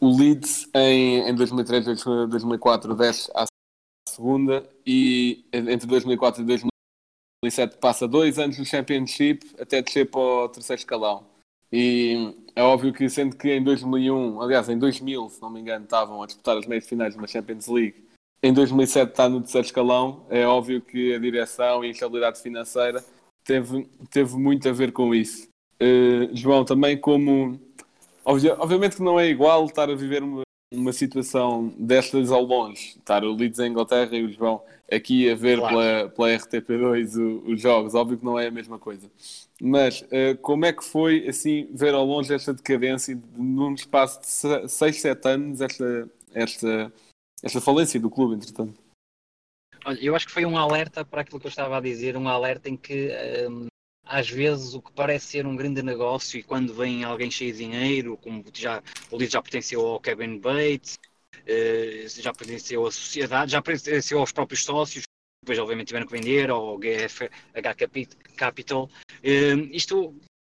o 0.00 0.18
Leeds 0.18 0.68
em, 0.74 1.28
em 1.28 1.34
2003 1.34 1.86
e 1.86 2.26
2004 2.26 2.92
desce 2.96 3.30
à 3.36 3.44
segunda 4.08 4.68
e 4.84 5.46
entre 5.52 5.86
2004 5.86 6.42
e 6.42 6.44
2007 7.44 7.76
passa 7.76 8.08
dois 8.08 8.38
anos 8.38 8.58
no 8.58 8.64
Championship 8.64 9.40
até 9.60 9.82
descer 9.82 10.10
para 10.10 10.20
o 10.20 10.48
terceiro 10.48 10.80
escalão. 10.80 11.24
E 11.72 12.34
é 12.54 12.62
óbvio 12.62 12.92
que, 12.92 13.08
sendo 13.08 13.36
que 13.36 13.50
em 13.52 13.62
2001, 13.62 14.40
aliás, 14.40 14.68
em 14.68 14.78
2000, 14.78 15.28
se 15.28 15.42
não 15.42 15.50
me 15.50 15.60
engano, 15.60 15.84
estavam 15.84 16.22
a 16.22 16.26
disputar 16.26 16.56
as 16.56 16.66
meias 16.66 16.86
finais 16.86 17.12
de 17.12 17.18
uma 17.18 17.26
Champions 17.26 17.66
League, 17.66 18.04
em 18.42 18.52
2007 18.52 19.10
está 19.10 19.28
no 19.28 19.40
terceiro 19.40 19.66
escalão, 19.66 20.24
é 20.30 20.46
óbvio 20.46 20.80
que 20.80 21.14
a 21.14 21.18
direção 21.18 21.82
e 21.84 21.88
a 21.88 21.90
instabilidade 21.90 22.40
financeira 22.40 23.02
teve, 23.44 23.88
teve 24.10 24.36
muito 24.36 24.68
a 24.68 24.72
ver 24.72 24.92
com 24.92 25.14
isso. 25.14 25.48
Eh, 25.80 26.28
João, 26.32 26.64
também 26.64 26.96
como. 26.96 27.58
obvia- 28.24 28.56
obviamente 28.58 28.96
que 28.96 29.02
não 29.02 29.18
é 29.18 29.26
igual 29.28 29.64
estar 29.64 29.90
a 29.90 29.94
viver 29.94 30.22
uma, 30.22 30.42
uma 30.72 30.92
situação 30.92 31.72
destas 31.78 32.30
ao 32.30 32.42
longe, 32.44 32.94
estar 32.98 33.24
o 33.24 33.32
Leeds 33.34 33.58
em 33.58 33.70
Inglaterra 33.70 34.14
e 34.14 34.24
o 34.24 34.32
João 34.32 34.62
aqui 34.90 35.30
a 35.30 35.34
ver 35.34 35.58
Claro. 35.58 35.74
pela, 35.76 36.08
pela 36.10 36.28
RTP2 36.38 37.16
o- 37.16 37.42
os 37.52 37.60
jogos, 37.60 37.94
óbvio 37.94 38.18
que 38.18 38.24
não 38.24 38.38
é 38.38 38.46
a 38.46 38.50
mesma 38.50 38.78
coisa. 38.78 39.10
Mas 39.60 40.04
eh, 40.10 40.34
como 40.34 40.64
é 40.66 40.72
que 40.72 40.84
foi 40.84 41.26
assim 41.28 41.68
ver 41.72 41.94
ao 41.94 42.04
longe 42.04 42.34
esta 42.34 42.52
decadência 42.52 43.14
de, 43.14 43.22
num 43.40 43.74
espaço 43.74 44.20
de 44.20 44.68
6, 44.70 45.00
7 45.00 45.28
anos, 45.28 45.60
esta, 45.60 46.10
esta, 46.34 46.92
esta 47.42 47.60
falência 47.60 47.98
do 48.00 48.10
clube, 48.10 48.34
entretanto? 48.34 48.82
Olha, 49.86 49.98
eu 50.00 50.14
acho 50.16 50.26
que 50.26 50.32
foi 50.32 50.46
um 50.46 50.56
alerta 50.56 51.04
para 51.04 51.20
aquilo 51.20 51.38
que 51.40 51.46
eu 51.46 51.50
estava 51.50 51.76
a 51.76 51.80
dizer, 51.80 52.16
um 52.16 52.28
alerta 52.28 52.68
em 52.68 52.76
que 52.76 53.10
hum, 53.48 53.66
às 54.06 54.28
vezes 54.28 54.74
o 54.74 54.82
que 54.82 54.92
parece 54.92 55.26
ser 55.26 55.46
um 55.46 55.56
grande 55.56 55.82
negócio 55.82 56.38
e 56.38 56.42
quando 56.42 56.74
vem 56.74 57.04
alguém 57.04 57.30
cheio 57.30 57.52
de 57.52 57.58
dinheiro, 57.58 58.16
como 58.16 58.42
já, 58.52 58.82
o 59.10 59.16
Leeds 59.16 59.32
já 59.32 59.42
pertenceu 59.42 59.86
ao 59.86 60.00
Kevin 60.00 60.38
Bates, 60.38 60.98
já 62.06 62.32
pertenceu 62.32 62.86
à 62.86 62.90
sociedade, 62.92 63.52
já 63.52 63.62
pertenceu 63.62 64.18
aos 64.18 64.32
próprios 64.32 64.64
sócios, 64.64 65.04
depois 65.44 65.58
obviamente 65.58 65.88
tiveram 65.88 66.06
que 66.06 66.12
vender 66.12 66.50
ao 66.50 66.78
GFH 66.78 67.74
Capi- 67.76 68.08
Capital. 68.36 68.90
Eh, 69.22 69.54
isto, 69.72 70.14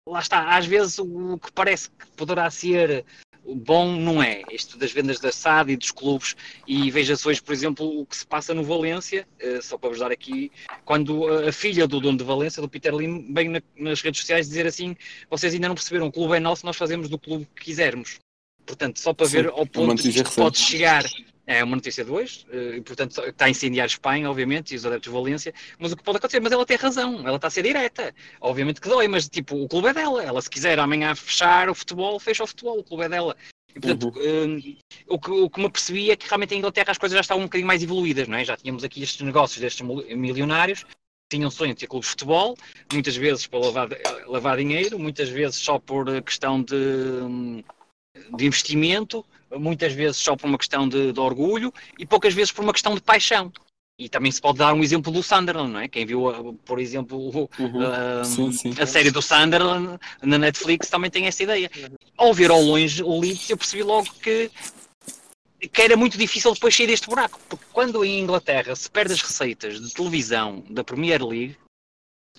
lá 0.09 0.21
está, 0.21 0.57
às 0.57 0.67
vezes 0.67 0.99
o 0.99 1.39
que 1.39 1.51
parece 1.53 1.91
que 1.91 2.07
poderá 2.17 2.49
ser 2.51 3.05
bom 3.45 3.93
não 3.97 4.21
é, 4.21 4.43
isto 4.51 4.77
das 4.77 4.91
vendas 4.91 5.21
da 5.21 5.31
SAD 5.31 5.73
e 5.73 5.77
dos 5.77 5.93
clubes 5.93 6.35
e 6.67 6.91
veja-se 6.91 7.29
hoje, 7.29 7.41
por 7.41 7.53
exemplo, 7.53 8.01
o 8.01 8.05
que 8.05 8.17
se 8.17 8.27
passa 8.27 8.53
no 8.53 8.65
Valência, 8.65 9.27
eh, 9.39 9.61
só 9.61 9.79
para 9.79 9.89
vos 9.91 10.01
dar 10.01 10.11
aqui, 10.11 10.51
quando 10.85 11.29
a 11.29 11.53
filha 11.53 11.87
do 11.87 12.01
dono 12.01 12.19
de 12.19 12.25
Valência, 12.25 12.61
do 12.61 12.69
Peter 12.69 12.93
Lim, 12.93 13.29
na- 13.49 13.63
nas 13.77 14.01
redes 14.01 14.21
sociais 14.21 14.49
dizer 14.49 14.67
assim: 14.67 14.97
vocês 15.31 15.55
ainda 15.55 15.69
não 15.69 15.77
perceberam, 15.77 16.09
o 16.09 16.13
clube 16.13 16.35
é 16.37 16.41
nosso, 16.41 16.67
nós 16.67 16.77
fazemos 16.77 17.09
do 17.09 17.19
clube 17.19 17.47
que 17.55 17.67
quisermos. 17.67 18.19
Portanto, 18.67 18.99
só 19.01 19.15
para 19.15 19.27
Sim, 19.27 19.33
ver 19.33 19.47
ao 19.49 19.65
ponto 19.67 20.03
que 20.03 20.09
isto 20.09 20.31
pode 20.35 20.59
chegar. 20.59 21.05
É 21.49 21.63
uma 21.63 21.77
notícia 21.77 22.05
de 22.05 22.11
hoje, 22.11 22.45
eh, 22.51 22.79
e, 22.79 22.81
portanto 22.81 23.21
está 23.21 23.45
a 23.45 23.49
incendiar 23.49 23.87
Espanha, 23.87 24.29
obviamente, 24.29 24.73
e 24.73 24.77
os 24.77 24.85
adeptos 24.85 25.13
de 25.13 25.17
Valência, 25.17 25.55
mas 25.79 25.93
o 25.93 25.97
que 25.97 26.03
pode 26.03 26.19
acontecer, 26.19 26.41
mas 26.41 26.51
ela 26.51 26.67
tem 26.67 26.77
razão, 26.77 27.21
ela 27.25 27.37
está 27.37 27.47
a 27.47 27.51
ser 27.51 27.63
direta. 27.63 28.13
Obviamente 28.41 28.81
que 28.81 28.89
dói, 28.89 29.07
mas 29.07 29.29
tipo, 29.29 29.55
o 29.55 29.69
clube 29.69 29.87
é 29.87 29.95
dela. 29.95 30.25
Ela, 30.25 30.43
se 30.43 30.51
quiser 30.51 30.77
amanhã 30.81 31.15
fechar 31.15 31.71
o 31.71 31.75
futebol, 31.75 32.19
fecha 32.19 32.43
o 32.43 32.49
futebol, 32.49 32.81
o 32.81 32.83
clube 32.83 33.05
é 33.05 33.09
dela. 33.09 33.37
E, 33.71 33.79
portanto, 33.79 34.13
eh, 34.17 34.75
o, 35.07 35.21
que, 35.21 35.31
o 35.31 35.49
que 35.49 35.61
me 35.61 35.67
apercebi 35.67 36.11
é 36.11 36.17
que 36.17 36.27
realmente 36.27 36.53
em 36.53 36.59
Inglaterra 36.59 36.91
as 36.91 36.99
coisas 36.99 37.15
já 37.15 37.21
estavam 37.21 37.45
um 37.45 37.47
bocadinho 37.47 37.69
mais 37.69 37.81
evoluídas, 37.81 38.27
não 38.27 38.37
é? 38.37 38.45
Já 38.45 38.57
tínhamos 38.57 38.83
aqui 38.83 39.05
estes 39.05 39.21
negócios 39.25 39.61
destes 39.61 39.87
mil- 39.87 40.05
milionários, 40.17 40.85
tinham 41.31 41.49
sonho 41.49 41.75
de 41.75 41.79
ter 41.81 41.87
clubes 41.87 42.07
de 42.09 42.11
futebol, 42.11 42.57
muitas 42.93 43.15
vezes 43.15 43.47
para 43.47 43.61
lavar, 43.61 43.89
lavar 44.27 44.57
dinheiro, 44.57 44.99
muitas 44.99 45.29
vezes 45.29 45.57
só 45.57 45.79
por 45.79 46.09
eh, 46.09 46.21
questão 46.23 46.61
de, 46.61 46.75
hum, 46.75 47.63
de 48.37 48.47
investimento, 48.47 49.25
muitas 49.59 49.93
vezes 49.93 50.17
só 50.17 50.37
por 50.37 50.47
uma 50.47 50.59
questão 50.59 50.89
de, 50.89 51.13
de 51.13 51.21
orgulho 51.21 51.73
e 51.99 52.05
poucas 52.07 52.35
vezes 52.35 52.53
por 52.53 52.63
uma 52.63 52.73
questão 52.73 52.95
de 52.95 53.01
paixão. 53.01 53.53
E 53.99 54.11
também 54.11 54.31
se 54.31 54.41
pode 54.43 54.59
dar 54.59 54.75
um 54.75 54.83
exemplo 54.83 55.11
do 55.11 55.23
Sunderland, 55.23 55.73
não 55.73 55.81
é? 55.81 55.89
Quem 55.89 56.05
viu, 56.05 56.31
eh, 56.31 56.55
por 56.67 56.79
exemplo, 56.79 57.49
Uhum. 57.59 57.81
um, 58.21 58.25
Sim, 58.25 58.53
sim. 58.53 58.75
a 58.79 58.85
série 58.87 59.11
do 59.11 59.23
Sunderland 59.23 59.99
na 60.23 60.37
Netflix 60.37 60.91
também 60.91 61.11
tem 61.11 61.27
essa 61.27 61.43
ideia. 61.43 61.71
Ao 62.17 62.35
ver 62.35 62.51
ao 62.51 62.61
longe 62.61 63.03
o 63.03 63.19
Leeds, 63.19 63.49
eu 63.49 63.57
percebi 63.57 63.83
logo 63.83 64.13
que, 64.23 64.51
que 65.73 65.81
era 65.81 65.97
muito 65.97 66.19
difícil 66.19 66.53
depois 66.53 66.77
sair 66.77 66.89
deste 66.89 67.07
buraco. 67.09 67.41
Porque 67.49 67.65
quando 67.73 68.05
em 68.05 68.21
Inglaterra 68.21 68.77
se 68.77 68.91
perde 68.91 69.15
as 69.15 69.23
receitas 69.23 69.81
de 69.81 69.95
televisão 69.95 70.63
da 70.69 70.85
Premier 70.85 71.25
League 71.25 71.57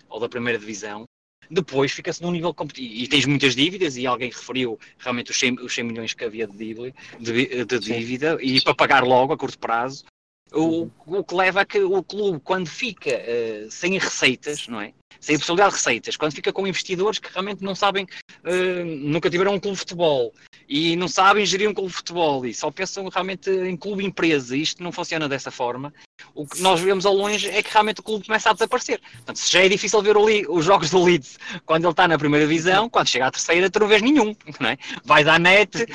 ou 0.10 0.20
da 0.20 0.30
Primeira 0.30 0.60
Divisão, 0.60 1.06
depois 1.50 1.92
fica-se 1.92 2.22
num 2.22 2.32
nível 2.32 2.54
competitivo. 2.54 2.94
E 2.94 3.08
tens 3.08 3.26
muitas 3.26 3.56
dívidas, 3.56 3.98
e 3.98 4.06
alguém 4.06 4.30
referiu 4.30 4.80
realmente 4.98 5.32
os 5.32 5.40
100, 5.40 5.56
os 5.62 5.74
100 5.74 5.84
milhões 5.84 6.14
que 6.14 6.24
havia 6.24 6.48
de 6.48 6.58
dívida, 6.58 6.94
de, 7.20 7.66
de 7.66 7.80
dívida 7.80 8.38
e 8.42 8.62
para 8.62 8.76
pagar 8.76 9.04
logo 9.04 9.34
a 9.34 9.38
curto 9.38 9.60
prazo. 9.60 10.06
O, 10.54 10.90
o 11.06 11.24
que 11.26 11.36
leva 11.36 11.62
a 11.62 11.66
que 11.66 11.80
o 11.80 12.02
clube, 12.02 12.40
quando 12.42 12.70
fica 12.70 13.10
eh, 13.10 13.68
sem 13.70 13.98
receitas, 13.98 14.66
não 14.70 14.80
é? 14.80 14.94
Sem 15.20 15.36
a 15.36 15.40
possibilidade 15.40 15.72
de 15.72 15.78
receitas, 15.78 16.16
quando 16.16 16.34
fica 16.34 16.54
com 16.54 16.66
investidores 16.66 17.20
que 17.20 17.30
realmente 17.30 17.62
não 17.62 17.76
sabem, 17.76 18.08
eh, 18.46 18.84
nunca 18.84 19.30
tiveram 19.30 19.56
um 19.56 19.60
clube 19.60 19.76
de 19.76 19.80
futebol 19.80 20.34
e 20.70 20.96
não 20.96 21.10
sabem 21.10 21.46
gerir 21.46 21.70
um 21.70 21.74
clube 21.74 21.90
de 21.90 21.98
futebol 21.98 22.46
e 22.46 22.54
só 22.54 22.72
pensam 22.72 23.10
realmente 23.10 23.50
em 23.50 23.76
clube 23.76 24.06
empresa 24.06 24.56
isto 24.56 24.82
não 24.82 24.92
funciona 24.92 25.28
dessa 25.28 25.52
forma, 25.52 25.94
o 26.34 26.46
que 26.46 26.62
nós 26.62 26.80
vemos 26.80 27.06
ao 27.06 27.14
longe 27.14 27.50
é 27.50 27.62
que 27.64 27.72
realmente 27.72 28.00
o 28.00 28.04
clube 28.04 28.26
começa 28.26 28.50
a 28.50 28.54
desaparecer. 28.54 29.00
Portanto, 29.00 29.38
se 29.38 29.52
já 29.52 29.64
é 29.64 29.70
difícil 29.70 30.02
ver 30.02 30.16
os 30.18 30.66
jogos 30.66 30.90
do 30.90 31.04
Leeds 31.04 31.38
quando 31.66 31.84
ele 31.84 31.92
está 31.92 32.08
na 32.08 32.18
primeira 32.18 32.46
divisão, 32.48 32.90
quando 32.90 33.08
chega 33.08 33.28
à 33.28 33.32
terceira, 33.32 33.70
tu 33.70 33.80
não 33.80 33.88
vês 33.88 34.02
nenhum, 34.02 34.36
não 34.60 34.70
é? 34.70 34.78
Vais 35.04 35.28
à 35.28 35.40
net 35.40 35.86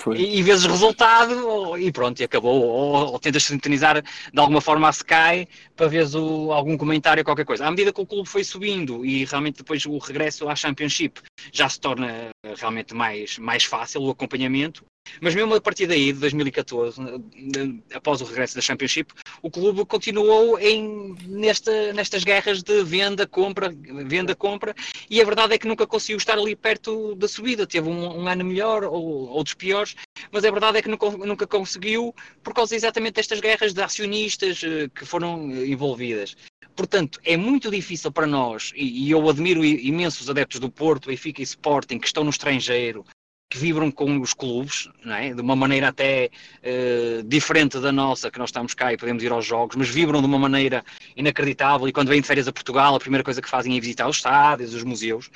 Foi. 0.00 0.18
e, 0.18 0.38
e 0.38 0.42
vês 0.42 0.64
o 0.64 0.68
resultado 0.68 1.46
ou- 1.46 1.78
e 1.78 1.90
pronto, 1.92 2.20
e 2.20 2.24
acabou. 2.24 2.62
Ou, 2.62 3.12
ou 3.12 3.18
tentas 3.18 3.44
sintonizar 3.44 4.02
de 4.02 4.40
alguma 4.40 4.60
forma 4.60 4.88
a 4.88 4.90
Sky 4.90 5.48
para 5.76 5.88
veres 5.88 6.14
o, 6.14 6.52
algum 6.52 6.76
comentário 6.76 7.20
ou 7.20 7.24
qualquer 7.24 7.44
coisa. 7.44 7.66
À 7.66 7.70
medida 7.70 7.92
que 7.92 8.00
o 8.00 8.06
clube 8.06 8.28
foi 8.28 8.44
subindo 8.44 9.04
e 9.04 9.24
realmente 9.24 9.58
depois 9.58 9.84
o 9.86 9.96
regresso 9.98 10.48
à 10.48 10.56
Championship 10.56 11.20
já 11.52 11.68
se 11.68 11.80
torna 11.80 12.28
realmente 12.56 12.94
mais, 12.94 13.38
mais 13.38 13.64
fácil 13.64 14.02
o 14.02 14.10
acompanhamento. 14.10 14.84
Mas 15.20 15.34
mesmo 15.34 15.54
a 15.54 15.60
partir 15.60 15.86
daí, 15.86 16.12
de 16.12 16.18
2014, 16.20 17.00
eh, 17.00 17.96
após 17.96 18.20
o 18.20 18.24
regresso 18.24 18.54
da 18.54 18.60
Championship, 18.60 19.12
o 19.42 19.50
clube 19.50 19.84
continuou 19.84 20.58
em, 20.58 21.14
nesta, 21.26 21.92
nestas 21.92 22.24
guerras 22.24 22.62
de 22.62 22.82
venda, 22.84 23.26
compra, 23.26 23.68
venda, 24.06 24.34
compra, 24.34 24.74
e 25.10 25.20
a 25.20 25.24
verdade 25.24 25.54
é 25.54 25.58
que 25.58 25.66
nunca 25.66 25.86
conseguiu 25.86 26.18
estar 26.18 26.38
ali 26.38 26.54
perto 26.56 27.14
da 27.14 27.28
subida. 27.28 27.66
Teve 27.66 27.88
um, 27.88 28.22
um 28.22 28.28
ano 28.28 28.44
melhor 28.44 28.84
ou 28.84 29.28
outros 29.30 29.54
piores, 29.54 29.94
mas 30.30 30.44
a 30.44 30.50
verdade 30.50 30.78
é 30.78 30.82
que 30.82 30.88
nunca, 30.88 31.10
nunca 31.10 31.46
conseguiu 31.46 32.14
por 32.42 32.52
causa 32.54 32.74
exatamente 32.74 33.14
destas 33.14 33.40
guerras 33.40 33.72
de 33.72 33.82
acionistas 33.82 34.62
eh, 34.64 34.88
que 34.94 35.04
foram 35.04 35.50
eh, 35.50 35.66
envolvidas. 35.66 36.36
Portanto, 36.76 37.18
é 37.24 37.36
muito 37.36 37.70
difícil 37.72 38.12
para 38.12 38.26
nós, 38.26 38.72
e, 38.76 39.10
eu 39.10 39.28
admiro 39.28 39.64
i- 39.64 39.88
imenso 39.88 40.22
os 40.22 40.30
adeptos 40.30 40.60
do 40.60 40.70
Porto, 40.70 41.08
Benfica 41.08 41.40
e 41.40 41.44
Sporting, 41.44 41.98
que 41.98 42.06
estão 42.06 42.22
no 42.22 42.30
estrangeiro, 42.30 43.04
que 43.48 43.58
vibram 43.58 43.90
com 43.90 44.20
os 44.20 44.34
clubes, 44.34 44.88
é? 45.06 45.32
de 45.32 45.40
uma 45.40 45.56
maneira 45.56 45.88
até 45.88 46.30
eh, 46.62 47.22
diferente 47.24 47.80
da 47.80 47.90
nossa, 47.90 48.30
que 48.30 48.38
nós 48.38 48.50
estamos 48.50 48.74
cá 48.74 48.92
e 48.92 48.96
podemos 48.98 49.22
ir 49.22 49.32
aos 49.32 49.46
jogos, 49.46 49.74
mas 49.76 49.88
vibram 49.88 50.20
de 50.20 50.26
uma 50.26 50.38
maneira 50.38 50.84
inacreditável 51.16 51.88
e 51.88 51.92
quando 51.92 52.08
vêm 52.08 52.20
de 52.20 52.26
férias 52.26 52.46
a 52.46 52.52
Portugal, 52.52 52.94
a 52.94 53.00
primeira 53.00 53.24
coisa 53.24 53.40
que 53.40 53.48
fazem 53.48 53.76
é 53.76 53.80
visitar 53.80 54.06
os 54.06 54.16
estádios, 54.16 54.74
os 54.74 54.84
museus. 54.84 55.30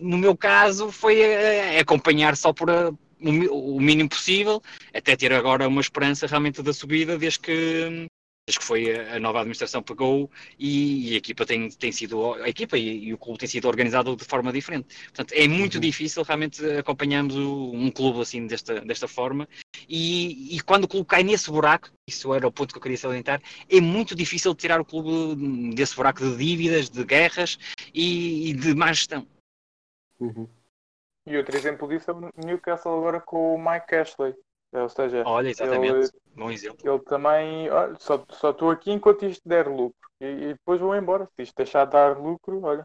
No 0.00 0.16
meu 0.16 0.36
caso, 0.36 0.92
foi 0.92 1.20
eh, 1.20 1.80
acompanhar 1.80 2.36
só 2.36 2.52
por 2.52 2.68
eh, 2.68 2.90
o 3.20 3.74
o 3.76 3.80
mínimo 3.80 4.08
possível, 4.08 4.62
até 4.92 5.16
ter 5.16 5.32
agora 5.32 5.66
uma 5.66 5.80
esperança 5.80 6.26
realmente 6.26 6.62
da 6.62 6.72
subida, 6.72 7.18
desde 7.18 7.40
que 7.40 7.50
desde 7.50 8.23
que 8.46 8.62
foi 8.62 8.94
a, 8.94 9.18
nova 9.18 9.38
administração 9.38 9.82
pegou 9.82 10.30
e, 10.58 11.10
e 11.10 11.14
a 11.14 11.16
equipa 11.16 11.46
tem, 11.46 11.70
tem 11.70 11.90
sido 11.90 12.34
a 12.34 12.48
equipa 12.48 12.76
e, 12.76 13.04
e, 13.06 13.14
o 13.14 13.18
clube 13.18 13.38
tem 13.38 13.48
sido 13.48 13.66
organizado 13.66 14.14
de 14.14 14.24
forma 14.24 14.52
diferente. 14.52 14.94
Portanto, 15.04 15.32
é 15.32 15.48
muito 15.48 15.76
uhum. 15.76 15.80
difícil 15.80 16.22
realmente 16.22 16.62
acompanharmos 16.72 17.34
o, 17.36 17.72
um 17.72 17.90
clube 17.90 18.20
assim 18.20 18.46
desta, 18.46 18.82
desta 18.82 19.08
forma 19.08 19.48
e, 19.88 20.56
e, 20.56 20.60
quando 20.60 20.84
o 20.84 20.88
clube 20.88 21.06
cai 21.06 21.22
nesse 21.22 21.50
buraco, 21.50 21.90
isso 22.06 22.34
era 22.34 22.46
o 22.46 22.52
ponto 22.52 22.72
que 22.72 22.78
eu 22.78 22.82
queria 22.82 22.98
salientar, 22.98 23.40
é 23.68 23.80
muito 23.80 24.14
difícil 24.14 24.54
tirar 24.54 24.78
o 24.78 24.84
clube 24.84 25.74
desse 25.74 25.96
buraco 25.96 26.20
de 26.20 26.36
dívidas, 26.36 26.90
de 26.90 27.02
guerras 27.02 27.58
e, 27.94 28.50
e 28.50 28.52
de 28.52 28.74
má 28.74 28.92
gestão. 28.92 29.26
Uhum. 30.20 30.46
E 31.26 31.36
outro 31.38 31.56
exemplo 31.56 31.88
disso 31.88 32.10
é 32.10 32.14
o 32.14 32.30
Newcastle 32.44 32.98
agora 32.98 33.20
com 33.20 33.54
o 33.54 33.58
Mike 33.58 33.94
Ashley. 33.94 34.34
Ou 34.74 34.88
seja, 34.88 35.22
olha, 35.24 35.50
exatamente, 35.50 35.94
ele, 35.94 36.10
bom 36.34 36.50
exemplo. 36.50 36.78
Ele 36.84 36.98
também, 37.04 37.70
olha, 37.70 37.94
só, 38.00 38.24
só 38.30 38.50
estou 38.50 38.70
aqui 38.70 38.90
enquanto 38.90 39.24
isto 39.24 39.48
der 39.48 39.68
lucro. 39.68 39.94
E, 40.20 40.26
e, 40.26 40.48
depois 40.54 40.80
vou 40.80 40.96
embora. 40.96 41.28
Se 41.36 41.42
isto 41.42 41.54
deixar 41.56 41.84
de 41.84 41.92
dar 41.92 42.18
lucro, 42.18 42.60
olha. 42.62 42.84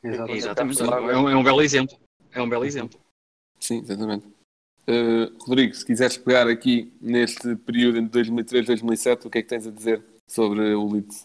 Exatamente, 0.00 0.38
exatamente. 0.38 0.82
É, 0.82 1.16
um, 1.16 1.28
é 1.28 1.36
um 1.36 1.42
belo 1.42 1.60
exemplo. 1.60 1.98
É 2.32 2.40
um 2.40 2.48
belo 2.48 2.64
exemplo. 2.64 3.00
Sim, 3.58 3.78
exatamente. 3.80 4.28
Uh, 4.88 5.36
Rodrigo, 5.44 5.74
se 5.74 5.84
quiseres 5.84 6.16
pegar 6.16 6.46
aqui 6.46 6.96
neste 7.00 7.56
período 7.56 7.98
entre 7.98 8.12
2003 8.12 8.62
e 8.62 8.66
2007, 8.68 9.26
o 9.26 9.30
que 9.30 9.38
é 9.38 9.42
que 9.42 9.48
tens 9.48 9.66
a 9.66 9.72
dizer 9.72 10.04
sobre 10.28 10.72
o 10.72 10.88
Leeds? 10.92 11.24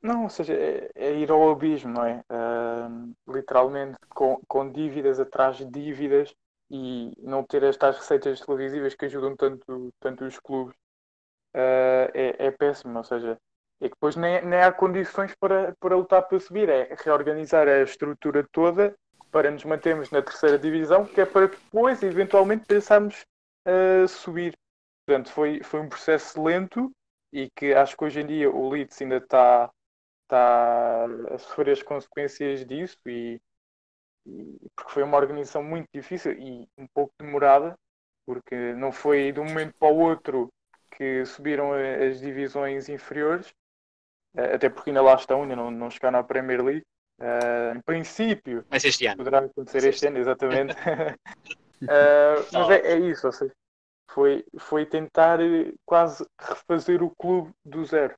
Não, 0.00 0.22
ou 0.22 0.30
seja, 0.30 0.54
é, 0.54 0.88
é 0.94 1.18
ir 1.18 1.32
ao 1.32 1.50
abismo, 1.50 1.92
não 1.92 2.04
é? 2.04 2.22
Uh, 2.30 3.12
literalmente 3.28 3.98
com, 4.10 4.40
com 4.46 4.70
dívidas 4.70 5.18
atrás 5.18 5.56
de 5.56 5.64
dívidas 5.64 6.32
e 6.70 7.12
não 7.18 7.44
ter 7.44 7.62
estas 7.62 7.96
receitas 7.96 8.40
televisivas 8.40 8.94
que 8.94 9.04
ajudam 9.04 9.36
tanto, 9.36 9.90
tanto 10.00 10.24
os 10.24 10.38
clubes 10.38 10.74
uh, 11.54 12.10
é, 12.14 12.46
é 12.46 12.50
péssimo. 12.50 12.96
Ou 12.98 13.04
seja, 13.04 13.38
é 13.80 13.88
que 13.88 13.94
depois 13.94 14.16
nem, 14.16 14.44
nem 14.44 14.60
há 14.60 14.72
condições 14.72 15.34
para, 15.34 15.74
para 15.80 15.96
lutar 15.96 16.22
para 16.22 16.40
subir, 16.40 16.68
é 16.68 16.94
reorganizar 16.98 17.68
a 17.68 17.82
estrutura 17.82 18.46
toda 18.52 18.94
para 19.30 19.50
nos 19.50 19.64
mantermos 19.64 20.10
na 20.10 20.22
terceira 20.22 20.58
divisão, 20.58 21.04
que 21.04 21.20
é 21.20 21.26
para 21.26 21.48
depois, 21.48 22.02
eventualmente, 22.02 22.64
pensarmos 22.66 23.24
uh, 23.66 24.08
subir. 24.08 24.54
Portanto, 25.06 25.30
foi, 25.30 25.62
foi 25.62 25.80
um 25.80 25.88
processo 25.88 26.42
lento 26.42 26.90
e 27.32 27.48
que 27.54 27.74
acho 27.74 27.96
que 27.96 28.04
hoje 28.04 28.20
em 28.20 28.26
dia 28.26 28.50
o 28.50 28.68
Leeds 28.70 29.00
ainda 29.00 29.18
está 29.18 29.70
está 30.26 31.06
a 31.30 31.38
sofrer 31.38 31.70
as 31.70 31.82
consequências 31.82 32.66
disso 32.66 32.98
e, 33.06 33.40
e, 34.26 34.58
porque 34.74 34.92
foi 34.92 35.02
uma 35.02 35.16
organização 35.16 35.62
muito 35.62 35.88
difícil 35.92 36.32
e 36.32 36.68
um 36.76 36.86
pouco 36.92 37.12
demorada 37.18 37.78
porque 38.26 38.74
não 38.74 38.90
foi 38.90 39.30
de 39.32 39.38
um 39.38 39.44
momento 39.44 39.74
para 39.78 39.92
o 39.92 39.98
outro 39.98 40.52
que 40.90 41.24
subiram 41.24 41.72
as 41.72 42.20
divisões 42.20 42.88
inferiores 42.88 43.52
eh, 44.36 44.54
até 44.54 44.68
porque 44.68 44.90
ainda 44.90 45.02
lá 45.02 45.14
estão, 45.14 45.42
ainda 45.42 45.54
não, 45.54 45.70
não 45.70 45.90
chegaram 45.90 46.18
à 46.18 46.24
Premier 46.24 46.62
League 46.62 46.84
uh, 47.20 47.76
em 47.76 47.80
princípio 47.80 48.64
mas 48.68 48.84
este 48.84 49.06
ano 49.06 49.18
poderá 49.18 49.38
acontecer 49.38 49.78
este, 49.78 49.88
este 49.88 50.06
ano, 50.08 50.18
exatamente 50.18 50.72
uh, 50.72 51.16
mas 52.52 52.70
é, 52.70 52.92
é, 52.92 52.98
isso, 52.98 53.26
ou 53.26 53.32
seja, 53.32 53.52
foi, 54.10 54.44
foi 54.58 54.86
tentar 54.86 55.38
quase 55.84 56.26
refazer 56.38 57.02
o 57.02 57.10
clube 57.16 57.52
do 57.64 57.84
zero 57.84 58.14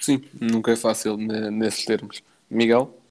Sim, 0.00 0.22
nunca 0.40 0.72
é 0.72 0.76
fácil 0.76 1.16
nesses 1.16 1.84
termos. 1.84 2.22
Miguel? 2.50 3.05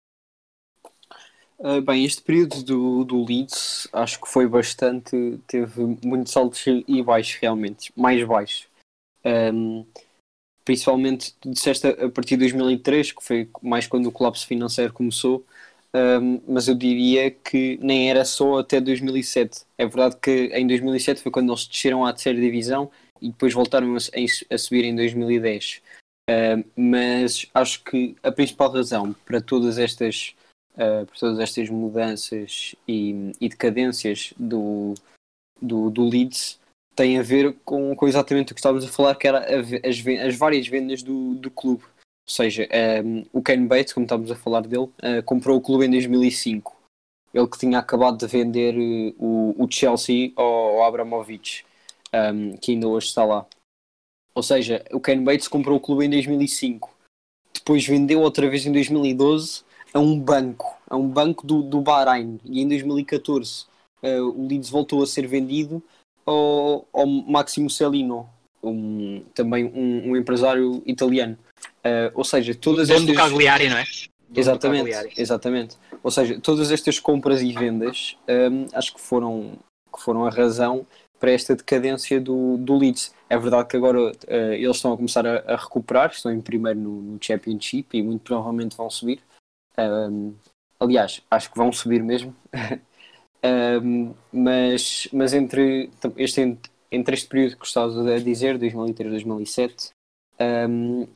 Uh, 1.57 1.81
bem, 1.81 2.03
este 2.03 2.21
período 2.21 2.63
do, 2.63 3.03
do 3.05 3.23
Leeds 3.23 3.87
acho 3.93 4.19
que 4.19 4.27
foi 4.27 4.47
bastante. 4.47 5.39
teve 5.47 5.81
muitos 6.03 6.35
altos 6.35 6.63
e 6.67 7.01
baixos, 7.01 7.39
realmente, 7.41 7.91
mais 7.95 8.23
baixos. 8.27 8.67
Um, 9.23 9.85
principalmente, 10.63 11.33
disseste 11.45 11.87
a 11.87 12.09
partir 12.09 12.35
de 12.35 12.41
2003, 12.41 13.11
que 13.11 13.23
foi 13.23 13.49
mais 13.61 13.87
quando 13.87 14.07
o 14.07 14.11
colapso 14.11 14.45
financeiro 14.45 14.91
começou, 14.91 15.45
um, 15.95 16.41
mas 16.45 16.67
eu 16.67 16.75
diria 16.75 17.31
que 17.31 17.79
nem 17.81 18.09
era 18.09 18.25
só 18.25 18.59
até 18.59 18.81
2007. 18.81 19.61
É 19.77 19.85
verdade 19.85 20.17
que 20.21 20.47
em 20.47 20.67
2007 20.67 21.21
foi 21.21 21.31
quando 21.31 21.49
eles 21.51 21.65
desceram 21.67 22.05
à 22.05 22.11
terceira 22.11 22.39
divisão 22.39 22.91
e 23.21 23.29
depois 23.29 23.53
voltaram 23.53 23.95
a, 23.95 24.53
a 24.53 24.57
subir 24.57 24.83
em 24.83 24.95
2010. 24.95 25.81
Uh, 26.29 26.65
mas 26.75 27.47
acho 27.53 27.83
que 27.83 28.15
a 28.23 28.31
principal 28.31 28.71
razão 28.71 29.15
para 29.25 29.39
todas 29.39 29.77
estas, 29.77 30.35
uh, 30.75 31.05
para 31.05 31.19
todas 31.19 31.39
estas 31.39 31.69
mudanças 31.69 32.75
e, 32.87 33.31
e 33.39 33.49
decadências 33.49 34.33
do, 34.37 34.93
do, 35.61 35.89
do, 35.89 36.07
Leeds 36.07 36.59
tem 36.95 37.17
a 37.17 37.23
ver 37.23 37.55
com, 37.65 37.95
com 37.95 38.07
exatamente 38.07 38.51
o 38.51 38.55
que 38.55 38.59
estávamos 38.59 38.85
a 38.85 38.91
falar, 38.91 39.15
que 39.15 39.27
era 39.27 39.39
a, 39.39 39.59
as, 39.59 40.05
as 40.27 40.35
várias 40.35 40.67
vendas 40.67 41.01
do, 41.03 41.35
do 41.35 41.49
clube. 41.49 41.83
Ou 41.83 42.33
seja, 42.33 42.67
um, 43.03 43.25
o 43.31 43.41
Ken 43.41 43.65
Bates, 43.67 43.93
como 43.93 44.05
estávamos 44.05 44.31
a 44.31 44.35
falar 44.35 44.61
dele, 44.61 44.83
uh, 44.85 45.23
comprou 45.25 45.57
o 45.57 45.61
clube 45.61 45.85
em 45.85 45.91
2005. 45.91 46.75
Ele 47.33 47.47
que 47.47 47.59
tinha 47.59 47.79
acabado 47.79 48.17
de 48.17 48.27
vender 48.27 48.75
o, 49.19 49.55
o 49.57 49.67
Chelsea 49.69 50.31
ao, 50.35 50.45
ao 50.45 50.83
Abramovich, 50.85 51.65
um, 52.13 52.55
que 52.57 52.71
ainda 52.71 52.87
hoje 52.87 53.07
está 53.07 53.25
lá. 53.25 53.45
Ou 54.33 54.41
seja, 54.41 54.83
o 54.91 54.99
Ken 54.99 55.23
Bates 55.23 55.47
comprou 55.47 55.77
o 55.77 55.81
clube 55.81 56.05
em 56.05 56.09
2005, 56.09 56.89
depois 57.53 57.85
vendeu 57.85 58.21
outra 58.21 58.49
vez 58.49 58.65
em 58.65 58.71
2012 58.71 59.63
a 59.95 59.99
um 59.99 60.19
banco, 60.19 60.77
a 60.89 60.97
um 60.97 61.07
banco 61.07 61.47
do, 61.47 61.63
do 61.63 61.79
Bahrein, 61.79 62.37
e 62.43 62.61
em 62.61 62.67
2014 62.67 63.63
uh, 63.63 63.65
eh, 64.03 64.21
o 64.21 64.45
Leeds 64.45 64.69
voltou 64.69 65.01
a 65.01 65.07
ser 65.07 65.25
vendido 65.25 65.81
ao, 66.25 66.85
ao 66.91 67.07
Máximo 67.07 67.69
Celino, 67.69 68.29
um, 68.61 69.23
também 69.33 69.63
um, 69.65 70.11
um, 70.11 70.17
empresário 70.17 70.83
italiano. 70.85 71.37
Uh, 71.77 72.11
ou 72.13 72.25
seja, 72.25 72.53
todas 72.53 72.89
Dono 72.89 72.99
estas... 72.99 73.15
do 73.15 73.21
Cagliari, 73.21 73.69
não 73.69 73.77
é? 73.77 73.83
Dono 73.83 74.39
exatamente, 74.41 75.21
exatamente. 75.21 75.77
Ou 76.03 76.11
seja, 76.11 76.39
todas 76.41 76.71
estas 76.71 76.99
compras 76.99 77.41
e 77.41 77.53
vendas 77.53 78.17
um, 78.27 78.63
eh, 78.63 78.67
acho 78.73 78.93
que 78.93 78.99
foram, 78.99 79.53
que 79.95 80.01
foram 80.01 80.25
a 80.25 80.29
razão 80.29 80.85
para 81.19 81.31
esta 81.31 81.55
decadência 81.55 82.19
do, 82.19 82.57
do 82.57 82.77
Leeds. 82.77 83.13
É 83.29 83.37
verdade 83.37 83.69
que 83.69 83.77
agora 83.77 84.11
uh, 84.11 84.53
eles 84.53 84.75
estão 84.75 84.93
a 84.93 84.97
começar 84.97 85.25
a, 85.25 85.37
a, 85.47 85.55
recuperar, 85.55 86.11
estão 86.11 86.31
em 86.33 86.41
primeiro 86.41 86.79
no, 86.79 87.01
no 87.01 87.17
Championship 87.21 87.97
e 87.97 88.03
muito 88.03 88.21
provavelmente 88.23 88.75
vão 88.75 88.89
subir. 88.89 89.21
Um, 89.77 90.33
aliás, 90.79 91.21
acho 91.29 91.51
que 91.51 91.57
vão 91.57 91.71
subir 91.71 92.03
mesmo. 92.03 92.35
um, 93.83 94.13
mas, 94.31 95.07
mas 95.11 95.33
entre, 95.33 95.89
este, 96.17 96.57
entre 96.91 97.15
este 97.15 97.27
período 97.27 97.57
que 97.57 97.65
estavas 97.65 97.97
a 97.97 98.19
dizer, 98.19 98.57
2003 98.57 99.11
2007, 99.11 99.89
um, 100.69 101.07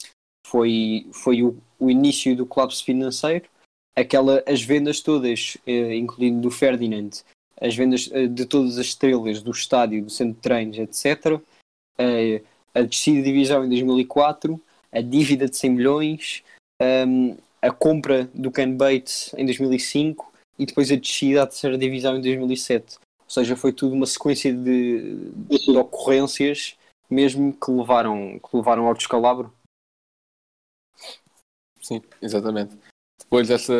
foi, 0.46 1.08
foi 1.14 1.44
o, 1.44 1.58
o 1.80 1.90
início 1.90 2.36
do 2.36 2.46
colapso 2.46 2.84
financeiro. 2.84 3.50
Aquela, 3.96 4.44
as 4.48 4.62
vendas 4.62 5.02
todas, 5.02 5.58
uh, 5.68 5.94
incluindo 5.94 6.42
do 6.42 6.52
Ferdinand, 6.52 7.10
as 7.60 7.76
vendas 7.76 8.08
uh, 8.08 8.28
de 8.28 8.46
todas 8.46 8.78
as 8.78 8.88
estrelas 8.88 9.42
do 9.42 9.52
estádio, 9.52 10.04
do 10.04 10.10
centro 10.10 10.36
de 10.36 10.42
treinos, 10.42 10.78
etc 10.78 11.42
a 12.74 12.82
descida 12.82 13.18
de 13.18 13.24
divisão 13.24 13.66
em 13.66 13.70
2004, 13.70 14.60
a 14.92 15.02
dívida 15.02 15.48
de 15.48 15.56
100 15.56 15.70
milhões, 15.72 16.44
um, 16.82 17.38
a 17.62 17.72
compra 17.72 18.30
do 18.34 18.52
Ken 18.52 18.76
Bates 18.76 19.34
em 19.38 19.46
2005 19.46 20.32
e 20.58 20.66
depois 20.66 20.92
a 20.92 20.96
descida 20.96 21.44
à 21.44 21.48
terceira 21.48 21.78
divisão 21.78 22.18
em 22.18 22.22
2007. 22.22 22.98
Ou 23.22 23.30
seja, 23.30 23.56
foi 23.56 23.72
tudo 23.72 23.94
uma 23.94 24.06
sequência 24.06 24.52
de, 24.54 25.32
de 25.32 25.78
ocorrências 25.78 26.78
mesmo 27.10 27.54
que 27.54 27.72
levaram, 27.72 28.40
que 28.40 28.56
levaram 28.56 28.86
ao 28.86 28.94
descalabro. 28.94 29.52
Sim, 31.82 32.02
exatamente. 32.22 32.78
Depois 33.20 33.48
dessa, 33.48 33.74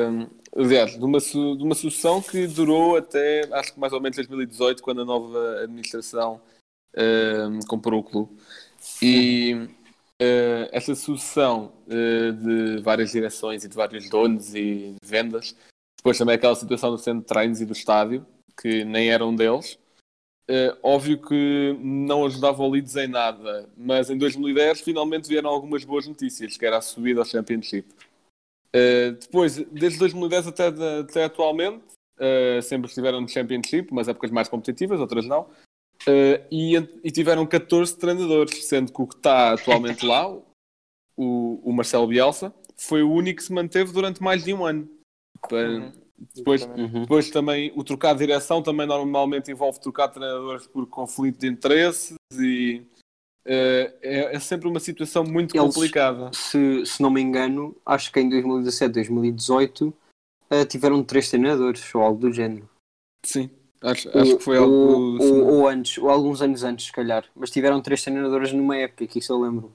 aliás, 0.56 0.98
de 0.98 1.04
uma, 1.04 1.20
de 1.20 1.64
uma 1.64 1.76
sucessão 1.76 2.22
que 2.22 2.48
durou 2.48 2.98
até, 2.98 3.48
acho 3.54 3.74
que 3.74 3.80
mais 3.80 3.94
ou 3.94 4.02
menos 4.02 4.16
2018, 4.16 4.82
quando 4.82 5.02
a 5.02 5.06
nova 5.06 5.62
administração 5.62 6.42
uh, 6.96 7.68
comprou 7.68 8.02
o 8.02 8.04
clube. 8.04 8.38
E 9.02 9.70
uh, 10.22 10.70
essa 10.72 10.94
sucessão 10.96 11.74
uh, 11.88 12.34
de 12.34 12.82
várias 12.82 13.12
direções 13.12 13.64
e 13.64 13.70
de 13.70 13.76
vários 13.76 14.10
donos 14.10 14.54
e 14.54 14.96
vendas, 15.04 15.56
depois 15.98 16.18
também 16.18 16.36
aquela 16.36 16.56
situação 16.56 16.92
do 16.92 16.98
centro 16.98 17.22
de 17.22 17.28
treinos 17.28 17.62
e 17.62 17.66
do 17.66 17.74
estádio, 17.74 18.26
que 18.60 18.84
nem 18.84 19.10
eram 19.10 19.36
deles. 19.36 19.80
Uh, 20.50 20.76
óbvio 20.82 21.22
que 21.22 21.78
não 21.80 22.26
ajudava 22.26 22.64
o 22.64 22.70
Leeds 22.70 22.96
em 22.96 23.08
nada, 23.08 23.70
mas 23.78 24.10
em 24.10 24.18
2010 24.18 24.82
finalmente 24.82 25.30
vieram 25.30 25.50
algumas 25.50 25.84
boas 25.84 26.08
notícias, 26.08 26.58
que 26.58 26.66
era 26.66 26.78
a 26.78 26.82
subida 26.82 27.22
ao 27.22 27.26
Championship. 27.26 27.88
Depois, 29.20 29.58
desde 29.72 29.98
2010 29.98 30.48
até, 30.48 30.68
até 31.00 31.24
atualmente, 31.24 31.84
sempre 32.62 32.88
estiveram 32.88 33.20
no 33.20 33.28
Championship, 33.28 33.92
mas 33.92 34.08
épocas 34.08 34.30
mais 34.30 34.48
competitivas, 34.48 35.00
outras 35.00 35.26
não. 35.26 35.48
Uh, 36.10 36.42
e, 36.50 36.76
e, 37.04 37.12
tiveram 37.12 37.46
14 37.46 37.96
treinadores, 37.98 38.66
sendo 38.66 38.92
que 38.92 39.02
o 39.02 39.06
que 39.06 39.16
está 39.16 39.54
atualmente 39.54 40.04
lá, 40.06 40.28
o, 41.16 41.62
o 41.64 41.72
Marcelo 41.72 42.08
Bielsa, 42.08 42.52
foi 42.76 43.04
o 43.04 43.12
único 43.12 43.38
que 43.38 43.44
se 43.44 43.54
manteve 43.54 43.92
durante 43.92 44.24
mais 44.24 44.44
de 44.44 44.54
um 44.54 44.66
ano. 44.66 44.90
Para, 45.48 45.92
Depois, 46.36 46.62
Justamente. 46.62 46.96
Uhum. 46.96 47.02
depois 47.02 47.30
também 47.30 47.72
o 47.76 47.84
trocar 47.84 48.14
de 48.14 48.20
direção 48.20 48.64
também 48.64 48.88
normalmente 48.88 49.52
envolve 49.52 49.80
trocar 49.80 50.08
de 50.08 50.16
treinadores 50.16 50.68
por 50.68 50.88
conflito 50.88 51.40
de 51.40 51.48
interesses 51.48 52.18
e 52.34 52.82
eh, 53.46 53.94
é, 54.02 54.36
é 54.36 54.40
sempre 54.40 54.68
uma 54.68 54.80
situação 54.80 55.24
muito 55.24 55.56
Eles- 55.56 55.74
complicada. 55.74 56.32
Se, 56.34 56.86
se 56.86 57.02
não 57.02 57.10
me 57.10 57.22
engano, 57.22 57.76
acho 57.86 58.12
que 58.12 58.20
em 58.20 58.30
2017, 58.30 58.94
2018 58.94 59.94
eh, 60.50 60.66
tiveram 60.66 61.04
três 61.04 61.30
treinadores 61.30 61.94
ou 61.96 62.02
algo 62.02 62.20
do 62.20 62.32
género. 62.34 62.70
Sim, 63.26 63.50
acho, 63.82 64.18
acho 64.18 64.38
que 64.38 64.44
foi 64.44 64.58
algo. 64.58 64.74
ou, 64.74 65.22
ou, 65.22 65.54
ou 65.60 65.68
antes, 65.68 65.98
ou 65.98 66.10
alguns 66.10 66.42
anos 66.42 66.64
antes, 66.64 66.88
se 66.88 66.92
calhar. 66.92 67.26
Mas 67.36 67.50
tiveram 67.52 67.82
três 67.82 68.04
treinadores 68.04 68.52
numa 68.54 68.78
época, 68.78 69.06
que 69.08 69.20
isso 69.20 69.32
eu 69.34 69.42
lembro. 69.42 69.74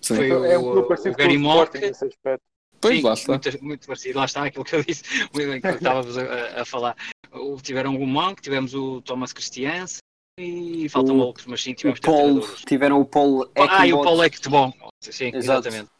Sim. 0.00 0.16
Foi 0.16 0.30
É 0.30 0.58
um 0.58 0.64
o, 0.64 0.78
o 0.80 0.82
parecido 0.84 1.16
com 1.16 1.22
o 1.22 1.26
Gary 1.26 1.36
Sporting 1.36 1.76
Monk. 1.78 1.86
nesse 1.88 2.04
aspecto. 2.04 2.42
Pois 2.80 2.96
Sim, 2.96 3.02
lá 3.02 3.14
está. 3.14 3.32
Muito, 3.32 3.64
muito 3.64 3.86
parecido. 3.86 4.18
Lá 4.18 4.24
está 4.26 4.44
aquilo 4.44 4.64
que 4.64 4.76
eu 4.76 4.82
disse, 4.84 5.02
muito 5.34 5.62
que 5.62 5.68
estávamos 5.74 6.16
a, 6.18 6.60
a 6.60 6.64
falar. 6.64 6.96
O- 7.32 7.56
Tiveram 7.56 7.96
o 7.96 8.06
Monk, 8.06 8.40
tivemos 8.42 8.74
o 8.74 9.00
Thomas 9.02 9.32
Christiansen 9.32 9.98
e 10.38 10.88
faltam 10.88 11.18
O- 11.18 11.22
outros, 11.22 11.46
mas 11.46 11.62
sim, 11.62 11.72
O 11.72 11.74
tivemos 11.74 11.98
três 12.00 12.14
Paul, 12.16 12.28
treinadores. 12.34 12.62
tiveram 12.66 13.00
o 13.00 13.04
Paul 13.06 13.50
Ah, 13.56 13.86
e 13.86 13.92
o 13.92 13.96
Eckenbot. 13.96 14.04
Paulo 14.04 14.24
Ectebon. 14.24 14.72
Sim, 15.00 15.30
Exato. 15.34 15.68
exatamente. 15.68 15.90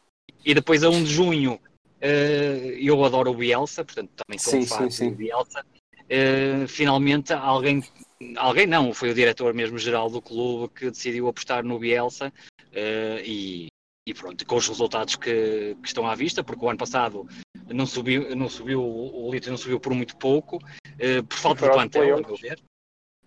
E 0.45 0.53
depois 0.53 0.83
a 0.83 0.89
1 0.89 1.03
de 1.03 1.09
junho, 1.09 1.59
eh, 1.99 2.77
eu 2.79 3.03
adoro 3.03 3.31
o 3.31 3.33
Bielsa, 3.33 3.83
portanto 3.83 4.11
também 4.15 4.37
sou 4.39 4.53
Sim, 4.53 4.59
um 4.59 4.65
fã 4.67 4.83
sim, 4.83 4.89
sim. 4.91 5.09
do 5.09 5.15
Bielsa. 5.15 5.65
Eh, 6.09 6.65
finalmente 6.67 7.33
alguém, 7.33 7.83
alguém 8.37 8.65
não, 8.65 8.93
foi 8.93 9.11
o 9.11 9.13
diretor 9.13 9.53
mesmo 9.53 9.77
geral 9.77 10.09
do 10.09 10.21
clube 10.21 10.73
que 10.73 10.89
decidiu 10.89 11.27
apostar 11.27 11.63
no 11.63 11.77
Bielsa 11.77 12.31
eh, 12.71 13.21
e, 13.25 13.67
e 14.07 14.13
pronto, 14.13 14.45
com 14.45 14.55
os 14.55 14.67
resultados 14.67 15.15
que, 15.17 15.75
que 15.81 15.87
estão 15.87 16.07
à 16.07 16.15
vista, 16.15 16.43
porque 16.43 16.63
o 16.63 16.69
ano 16.69 16.79
passado 16.79 17.27
não 17.67 17.85
subiu, 17.85 18.33
não 18.35 18.49
subiu 18.49 18.81
o 18.81 19.29
Leeds 19.29 19.49
não 19.49 19.57
subiu 19.57 19.79
por 19.79 19.93
muito 19.93 20.15
pouco, 20.15 20.59
eh, 20.97 21.21
por 21.21 21.37
falta 21.37 21.65
de 21.65 21.71
plantel, 21.73 22.17
a 22.17 22.21
meu 22.21 22.35
ver. 22.37 22.61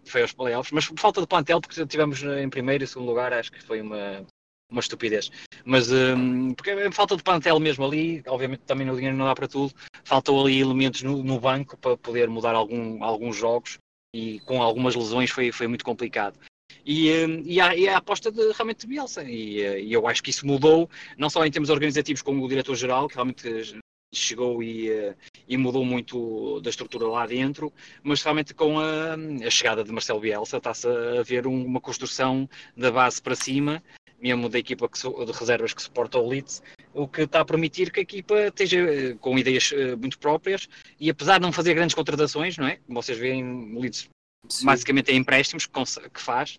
Foi 0.07 0.23
aos 0.23 0.33
playoffs, 0.33 0.73
mas 0.73 0.89
por 0.89 0.99
falta 0.99 1.21
de 1.21 1.27
plantel, 1.27 1.61
porque 1.61 1.87
tivemos 1.87 2.23
em 2.23 2.49
primeiro 2.49 2.83
e 2.83 2.87
segundo 2.87 3.09
lugar, 3.09 3.35
acho 3.35 3.53
que 3.53 3.63
foi 3.63 3.83
uma, 3.83 4.25
uma 4.71 4.81
estupidez. 4.81 5.31
Mas 5.65 5.91
hum, 5.91 6.55
porque 6.55 6.71
é 6.71 6.91
falta 6.91 7.17
de 7.17 7.23
plantel 7.23 7.59
mesmo 7.61 7.85
ali, 7.85 8.23
obviamente 8.27 8.61
também 8.61 8.89
o 8.89 8.95
dinheiro 8.95 9.17
não 9.17 9.27
dá 9.27 9.35
para 9.35 9.49
tudo, 9.49 9.75
faltou 10.05 10.45
ali 10.45 10.61
elementos 10.61 11.03
no, 11.03 11.23
no 11.23 11.41
banco 11.41 11.77
para 11.77 11.97
poder 11.97 12.29
mudar 12.29 12.55
algum, 12.55 13.03
alguns 13.03 13.37
jogos 13.37 13.79
e 14.15 14.41
com 14.41 14.63
algumas 14.63 14.95
lesões 14.95 15.31
foi, 15.31 15.53
foi 15.53 15.67
muito 15.67 15.85
complicado. 15.85 16.39
E, 16.85 17.11
hum, 17.27 17.43
e, 17.45 17.61
a, 17.61 17.75
e 17.77 17.89
a 17.89 17.99
aposta 17.99 18.31
de, 18.33 18.53
realmente 18.53 18.81
de 18.81 18.87
Bielsa, 18.87 19.23
e, 19.23 19.61
eh, 19.61 19.81
e 19.83 19.93
eu 19.93 20.07
acho 20.09 20.23
que 20.23 20.31
isso 20.31 20.47
mudou, 20.47 20.89
não 21.19 21.29
só 21.29 21.45
em 21.45 21.51
termos 21.51 21.69
organizativos 21.71 22.23
como 22.23 22.45
o 22.45 22.49
diretor-geral, 22.49 23.09
que 23.09 23.15
realmente 23.15 23.79
chegou 24.13 24.63
e, 24.63 24.91
eh, 24.91 25.15
e 25.47 25.57
mudou 25.57 25.85
muito 25.85 26.61
da 26.61 26.71
estrutura 26.71 27.07
lá 27.07 27.27
dentro, 27.27 27.73
mas 28.03 28.23
realmente 28.23 28.55
com 28.55 28.79
a, 28.81 29.15
a 29.15 29.51
chegada 29.51 29.85
de 29.85 29.93
Marcelo 29.93 30.21
Bielsa 30.21 30.57
está-se 30.57 30.89
a 30.89 31.23
ver 31.23 31.47
um- 31.47 31.65
uma 31.65 31.81
construção 31.81 32.49
da 32.77 32.91
base 32.91 33.23
para 33.23 33.37
cima, 33.37 33.83
mesmo 34.21 34.49
da 34.49 34.59
equipa 34.59 34.89
que 34.89 34.99
de 34.99 35.33
reservas 35.33 35.73
que 35.73 35.83
suporta 35.83 36.19
o 36.19 36.29
Leeds, 36.29 36.63
o 36.93 37.09
que 37.09 37.23
está 37.23 37.41
a 37.41 37.45
permitir 37.45 37.91
que 37.91 38.01
a 38.01 38.03
equipa 38.03 38.35
esteja 38.47 38.79
eh, 38.79 39.15
com 39.21 39.39
ideias 39.39 39.73
eh, 39.73 39.97
muito 39.97 40.19
próprias 40.19 40.69
e 40.99 41.09
apesar 41.11 41.39
de 41.39 41.43
não 41.43 41.53
fazer 41.53 41.75
grandes 41.75 41.95
contratações, 41.95 42.57
não 42.59 42.67
é? 42.67 42.77
Como 42.87 43.01
vocês 43.03 43.19
veem, 43.19 43.75
o 43.75 43.81
Leeds 43.81 44.09
Sim. 44.49 44.67
basicamente 44.67 45.11
é 45.11 45.15
empréstimos 45.15 45.67
que, 45.67 45.73
que 46.11 46.21
faz, 46.21 46.59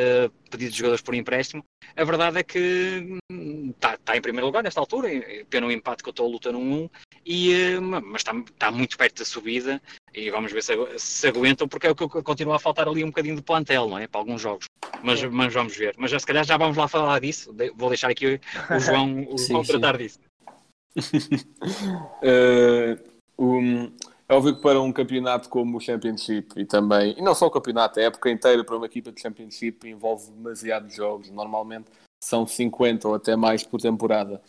eh, 0.00 0.30
pedidos 0.48 0.74
de 0.74 0.78
jogadores 0.78 1.02
por 1.02 1.12
empréstimo. 1.12 1.64
A 1.96 2.04
verdade 2.04 2.38
é 2.38 2.44
que 2.44 3.18
está 3.98 4.16
em 4.16 4.20
primeiro 4.20 4.46
lugar 4.46 4.62
nesta 4.62 4.78
altura, 4.78 5.12
eh, 5.12 5.44
pena 5.50 5.66
o 5.66 5.72
empate 5.72 6.04
que 6.04 6.08
eu 6.08 6.12
estou 6.12 6.26
a 6.26 6.30
lutar 6.30 6.52
no 6.52 6.60
1, 6.60 6.90
e, 7.26 7.52
eh, 7.52 7.80
mas 7.80 8.20
está, 8.20 8.32
está 8.32 8.70
muito 8.70 8.96
perto 8.96 9.18
da 9.18 9.24
subida 9.24 9.82
e 10.14 10.30
vamos 10.30 10.52
ver 10.52 10.62
se, 10.62 10.72
se 10.98 11.26
aguentam, 11.26 11.66
porque 11.66 11.88
é 11.88 11.90
o 11.90 11.96
que 11.96 12.06
continua 12.22 12.54
a 12.54 12.58
faltar 12.60 12.86
ali 12.86 13.02
um 13.02 13.08
bocadinho 13.08 13.34
de 13.34 13.42
plantel, 13.42 13.88
não 13.88 13.98
é? 13.98 14.06
Para 14.06 14.20
alguns 14.20 14.40
jogos. 14.40 14.66
Mas, 15.02 15.20
mas 15.24 15.52
vamos 15.52 15.76
ver. 15.76 15.96
Mas 15.98 16.12
já, 16.12 16.20
se 16.20 16.26
calhar 16.26 16.44
já 16.44 16.56
vamos 16.56 16.76
lá 16.76 16.86
falar 16.86 17.18
disso. 17.20 17.52
Vou 17.74 17.88
deixar 17.88 18.08
aqui 18.08 18.40
o 18.70 18.78
João, 18.78 19.26
o 19.28 19.36
Sim, 19.38 19.48
João 19.48 19.64
sim. 19.64 19.72
tratar 19.72 19.98
disso. 19.98 20.20
Eh, 22.22 22.98
um, 23.38 23.92
é 24.28 24.34
óbvio 24.34 24.56
que 24.56 24.62
para 24.62 24.80
um 24.80 24.92
campeonato 24.92 25.48
como 25.48 25.78
o 25.78 25.80
Championship 25.80 26.60
e 26.60 26.66
também, 26.66 27.14
e 27.18 27.22
não 27.22 27.34
só 27.34 27.46
o 27.46 27.50
campeonato, 27.50 27.98
a 27.98 28.02
época 28.02 28.30
inteira 28.30 28.62
para 28.62 28.76
uma 28.76 28.86
equipa 28.86 29.10
de 29.10 29.20
Championship 29.20 29.88
envolve 29.88 30.30
demasiados 30.30 30.94
jogos, 30.94 31.30
normalmente 31.30 31.90
são 32.22 32.46
50 32.46 33.08
ou 33.08 33.14
até 33.14 33.36
mais 33.36 33.62
por 33.62 33.80
temporada. 33.80 34.42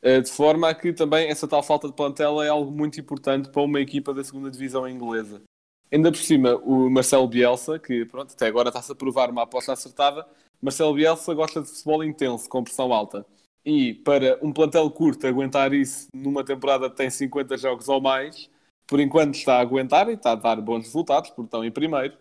Eh, 0.00 0.20
de 0.20 0.30
forma 0.30 0.68
a 0.68 0.74
que 0.74 0.92
também 0.92 1.28
essa 1.28 1.46
tal 1.46 1.62
falta 1.62 1.88
de 1.88 1.94
plantel 1.94 2.40
é 2.42 2.48
algo 2.48 2.70
muito 2.70 3.00
importante 3.00 3.50
para 3.50 3.62
uma 3.62 3.80
equipa 3.80 4.14
da 4.14 4.24
segunda 4.24 4.50
divisão 4.50 4.88
inglesa. 4.88 5.42
Ainda 5.90 6.12
por 6.12 6.18
cima, 6.18 6.56
o 6.56 6.88
Marcelo 6.88 7.26
Bielsa, 7.26 7.78
que 7.78 8.04
pronto, 8.04 8.32
até 8.32 8.46
agora 8.46 8.68
está-se 8.68 8.92
a 8.92 8.94
provar 8.94 9.30
uma 9.30 9.42
aposta 9.42 9.72
acertada, 9.72 10.26
Marcelo 10.60 10.94
Bielsa 10.94 11.34
gosta 11.34 11.62
de 11.62 11.68
futebol 11.68 12.04
intenso, 12.04 12.48
com 12.48 12.62
pressão 12.62 12.92
alta. 12.92 13.26
E 13.64 13.94
para 13.94 14.38
um 14.42 14.52
plantel 14.52 14.90
curto 14.90 15.26
aguentar 15.26 15.72
isso 15.72 16.08
numa 16.14 16.44
temporada 16.44 16.88
que 16.88 16.96
tem 16.96 17.10
50 17.10 17.56
jogos 17.56 17.88
ou 17.88 18.00
mais, 18.00 18.48
por 18.88 18.98
enquanto 18.98 19.34
está 19.34 19.58
a 19.58 19.60
aguentar 19.60 20.08
e 20.08 20.14
está 20.14 20.32
a 20.32 20.34
dar 20.34 20.60
bons 20.60 20.86
resultados, 20.86 21.30
porque 21.30 21.42
estão 21.42 21.64
em 21.64 21.70
primeiro, 21.70 22.16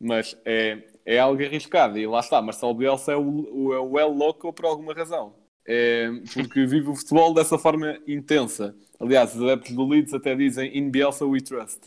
mas 0.00 0.38
é, 0.44 0.82
é 1.04 1.18
algo 1.18 1.42
arriscado. 1.42 1.98
E 1.98 2.06
lá 2.06 2.20
está, 2.20 2.40
Marcelo 2.40 2.74
Bielsa 2.74 3.12
é 3.12 3.16
o, 3.16 3.22
o, 3.22 3.74
é 3.74 3.80
o 3.80 3.98
El 3.98 4.12
Loco 4.12 4.52
por 4.52 4.64
alguma 4.64 4.94
razão. 4.94 5.34
É, 5.66 6.08
porque 6.32 6.64
vive 6.64 6.88
o 6.88 6.94
futebol 6.94 7.34
dessa 7.34 7.58
forma 7.58 7.98
intensa. 8.06 8.74
Aliás, 8.98 9.34
os 9.34 9.42
adeptos 9.42 9.72
do 9.72 9.86
Leeds 9.86 10.14
até 10.14 10.34
dizem 10.34 10.76
In 10.76 10.90
Bielsa 10.90 11.26
we 11.26 11.40
trust. 11.40 11.82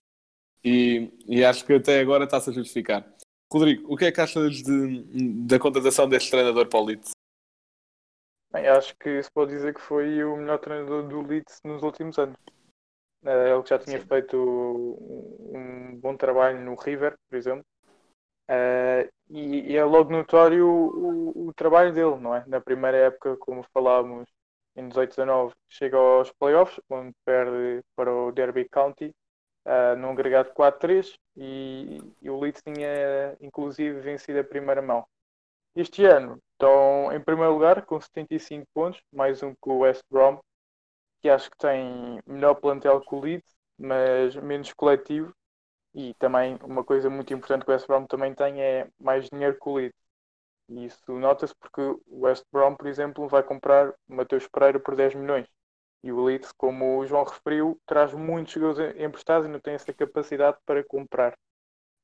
E, 0.64 1.12
e 1.28 1.44
acho 1.44 1.66
que 1.66 1.74
até 1.74 2.00
agora 2.00 2.26
está-se 2.26 2.50
a 2.50 2.54
justificar. 2.54 3.06
Rodrigo, 3.52 3.94
o 3.94 3.96
que 3.96 4.06
é 4.06 4.12
que 4.12 4.20
achas 4.20 4.64
de, 4.64 5.04
da 5.46 5.60
contratação 5.60 6.10
deste 6.10 6.32
treinador 6.32 6.68
para 6.68 6.80
o 6.80 6.84
Leeds? 6.84 7.12
Bem, 8.52 8.68
acho 8.68 8.96
que 8.98 9.22
se 9.22 9.30
pode 9.32 9.52
dizer 9.52 9.74
que 9.74 9.82
foi 9.82 10.24
o 10.24 10.38
melhor 10.38 10.58
treinador 10.60 11.08
do 11.08 11.22
Leeds 11.22 11.60
nos 11.64 11.84
últimos 11.84 12.18
anos. 12.18 12.38
Eh, 13.26 13.50
Ele 13.52 13.64
já 13.66 13.80
tinha 13.80 14.00
Sim. 14.00 14.08
feito 14.08 14.38
um 14.38 15.98
bom 16.00 16.16
trabalho 16.18 16.60
no 16.62 16.76
River, 16.76 17.16
por 17.30 17.36
exemplo. 17.38 17.66
Eh, 18.50 19.10
e, 19.30 19.72
e 19.74 19.78
é 19.78 19.84
logo 19.86 20.12
notório 20.12 20.68
o, 20.68 21.48
o 21.50 21.54
trabalho 21.54 21.94
dele, 21.94 22.18
não 22.18 22.36
é? 22.36 22.46
Na 22.48 22.62
primeira 22.62 22.98
época, 22.98 23.38
como 23.38 23.64
falámos, 23.74 24.30
em 24.76 24.88
18-19, 24.88 25.56
chega 25.70 25.98
aos 25.98 26.32
playoffs, 26.34 26.80
onde 26.90 27.14
perde 27.26 27.82
para 27.96 28.12
o 28.14 28.32
Derby 28.32 28.68
County, 28.70 29.12
eh, 29.66 29.96
num 29.98 30.12
agregado 30.12 30.52
4-3, 30.54 31.16
e, 31.38 32.00
e 32.22 32.30
o 32.30 32.40
Leeds 32.40 32.62
tinha 32.64 33.38
inclusive 33.42 34.00
vencido 34.02 34.40
a 34.40 34.44
primeira 34.44 34.82
mão. 34.82 35.06
Este 35.76 36.06
ano 36.06 36.40
estão 36.54 37.12
em 37.14 37.22
primeiro 37.22 37.54
lugar 37.54 37.86
com 37.86 38.00
75 38.02 38.66
pontos, 38.74 39.00
mais 39.14 39.44
um 39.44 39.52
que 39.54 39.70
o 39.70 39.80
West 39.80 40.04
Brom, 40.10 40.40
que 41.26 41.30
acho 41.30 41.50
que 41.50 41.58
tem 41.58 42.22
melhor 42.28 42.54
plantel 42.54 43.02
que 43.02 43.16
o 43.16 43.20
Leeds, 43.20 43.56
mas 43.80 44.36
menos 44.36 44.72
coletivo. 44.74 45.34
E 45.96 46.14
também 46.16 46.56
uma 46.64 46.84
coisa 46.84 47.10
muito 47.10 47.34
importante 47.34 47.66
que 47.66 47.72
o 47.72 47.74
West 47.74 47.88
Brom 47.88 48.06
também 48.06 48.36
tem 48.36 48.62
é 48.62 48.88
mais 49.00 49.28
dinheiro 49.28 49.58
que 49.60 49.68
o 49.68 49.74
Leeds. 49.74 49.98
E 50.70 50.86
isso 50.86 51.12
nota-se 51.14 51.56
porque 51.56 51.82
o 51.82 52.26
West 52.26 52.44
Brom, 52.52 52.76
por 52.76 52.86
exemplo, 52.86 53.28
vai 53.28 53.42
comprar 53.42 53.92
Mateus 54.08 54.48
Pereira 54.48 54.80
por 54.80 54.96
10 54.96 55.16
milhões. 55.16 55.48
E 56.04 56.12
o 56.12 56.24
Leeds, 56.24 56.52
como 56.52 57.00
o 57.00 57.08
João 57.08 57.24
referiu, 57.24 57.80
traz 57.88 58.14
muitos 58.14 58.54
jogadores 58.54 58.96
emprestados 59.02 59.48
e 59.48 59.52
não 59.52 59.60
tem 59.60 59.74
essa 59.74 59.92
capacidade 59.94 60.60
para 60.64 60.84
comprar. 60.84 61.36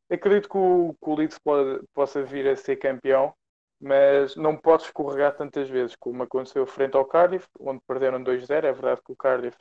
Acredito 0.10 0.50
que 0.50 0.58
o, 0.58 0.96
que 1.00 1.10
o 1.10 1.16
Leeds 1.16 1.38
pode, 1.38 1.86
possa 1.94 2.24
vir 2.24 2.48
a 2.48 2.56
ser 2.56 2.78
campeão, 2.78 3.36
mas 3.82 4.36
não 4.38 4.58
pode 4.58 4.84
escorregar 4.86 5.36
tantas 5.38 5.70
vezes 5.70 5.96
como 5.98 6.24
aconteceu 6.24 6.66
frente 6.68 6.96
ao 6.98 7.06
Cardiff, 7.06 7.48
onde 7.60 7.82
perderam 7.88 8.24
2-0. 8.24 8.68
É 8.68 8.74
verdade 8.74 9.02
que 9.06 9.14
o 9.14 9.18
Cardiff 9.18 9.58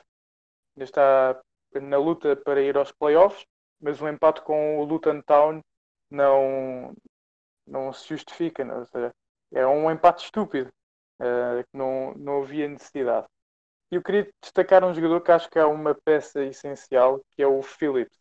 ainda 0.75 0.85
está 0.85 1.41
na 1.81 1.97
luta 1.97 2.35
para 2.35 2.61
ir 2.61 2.77
aos 2.77 2.91
playoffs, 2.91 3.45
mas 3.79 4.01
o 4.01 4.07
empate 4.07 4.41
com 4.41 4.79
o 4.79 4.83
Luton 4.85 5.21
Town 5.21 5.61
não, 6.09 6.93
não 7.67 7.93
se 7.93 8.09
justifica. 8.09 8.63
Não? 8.65 8.79
Ou 8.79 8.85
seja, 8.85 9.13
é 9.53 9.65
um 9.67 9.89
empate 9.91 10.25
estúpido, 10.25 10.71
eh, 11.19 11.63
que 11.63 11.77
não, 11.77 12.13
não 12.15 12.41
havia 12.43 12.67
necessidade. 12.67 13.27
E 13.91 13.95
eu 13.95 14.03
queria 14.03 14.29
destacar 14.41 14.83
um 14.83 14.93
jogador 14.93 15.21
que 15.21 15.31
acho 15.31 15.49
que 15.49 15.59
é 15.59 15.65
uma 15.65 15.95
peça 15.95 16.43
essencial, 16.43 17.21
que 17.31 17.43
é 17.43 17.47
o 17.47 17.61
Phillips, 17.61 18.17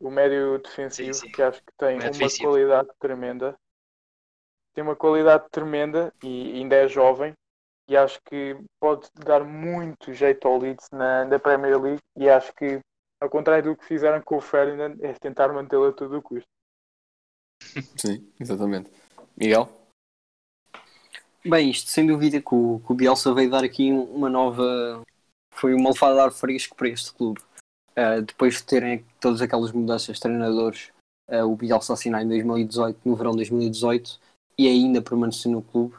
o 0.00 0.10
médio 0.10 0.58
defensivo, 0.58 1.12
Sim, 1.14 1.28
sim. 1.28 1.30
que 1.32 1.42
acho 1.42 1.60
que 1.62 1.72
tem 1.78 1.98
uma 2.00 2.10
defensivo. 2.10 2.50
qualidade 2.50 2.88
tremenda. 3.00 3.56
Tem 4.74 4.82
uma 4.82 4.96
qualidade 4.96 5.44
tremenda 5.50 6.12
e 6.22 6.52
ainda 6.54 6.76
é 6.76 6.88
jovem. 6.88 7.32
E 7.88 7.96
acho 7.96 8.20
que 8.24 8.56
pode 8.80 9.08
dar 9.14 9.44
muito 9.44 10.12
jeito 10.12 10.46
ao 10.46 10.58
Leeds 10.58 10.88
na, 10.90 11.24
na 11.24 11.38
Premier 11.38 11.80
League. 11.80 12.00
E 12.16 12.28
acho 12.28 12.52
que, 12.54 12.80
ao 13.20 13.28
contrário 13.28 13.64
do 13.64 13.76
que 13.76 13.84
fizeram 13.84 14.22
com 14.22 14.36
o 14.36 14.40
Ferdinand, 14.40 14.96
é 15.00 15.12
tentar 15.14 15.52
mantê-lo 15.52 15.86
a 15.86 15.92
todo 15.92 16.16
o 16.16 16.22
custo. 16.22 16.48
Sim, 17.96 18.32
exatamente. 18.40 18.90
Miguel? 19.36 19.68
Bem, 21.44 21.70
isto 21.70 21.90
sem 21.90 22.06
dúvida 22.06 22.40
que 22.40 22.54
o, 22.54 22.80
que 22.86 22.92
o 22.92 22.94
Bielsa 22.94 23.34
veio 23.34 23.50
dar 23.50 23.64
aqui 23.64 23.90
uma 23.90 24.30
nova. 24.30 25.02
Foi 25.54 25.74
uma 25.74 25.90
lefada 25.90 26.14
de 26.14 26.20
ar 26.20 26.32
fresco 26.32 26.76
para 26.76 26.88
este 26.88 27.12
clube. 27.12 27.40
uh, 27.96 28.22
depois 28.22 28.56
de 28.56 28.64
terem 28.64 29.04
todas 29.20 29.42
aquelas 29.42 29.72
mudanças 29.72 30.16
de 30.16 30.22
treinadores, 30.22 30.90
uh, 31.28 31.44
o 31.44 31.56
Bielsa 31.56 31.92
assinar 31.92 32.22
em 32.22 32.28
2018, 32.28 33.00
no 33.04 33.16
verão 33.16 33.32
de 33.32 33.38
2018, 33.38 34.20
e 34.58 34.68
ainda 34.68 35.02
permanecer 35.02 35.50
no 35.50 35.62
clube, 35.62 35.94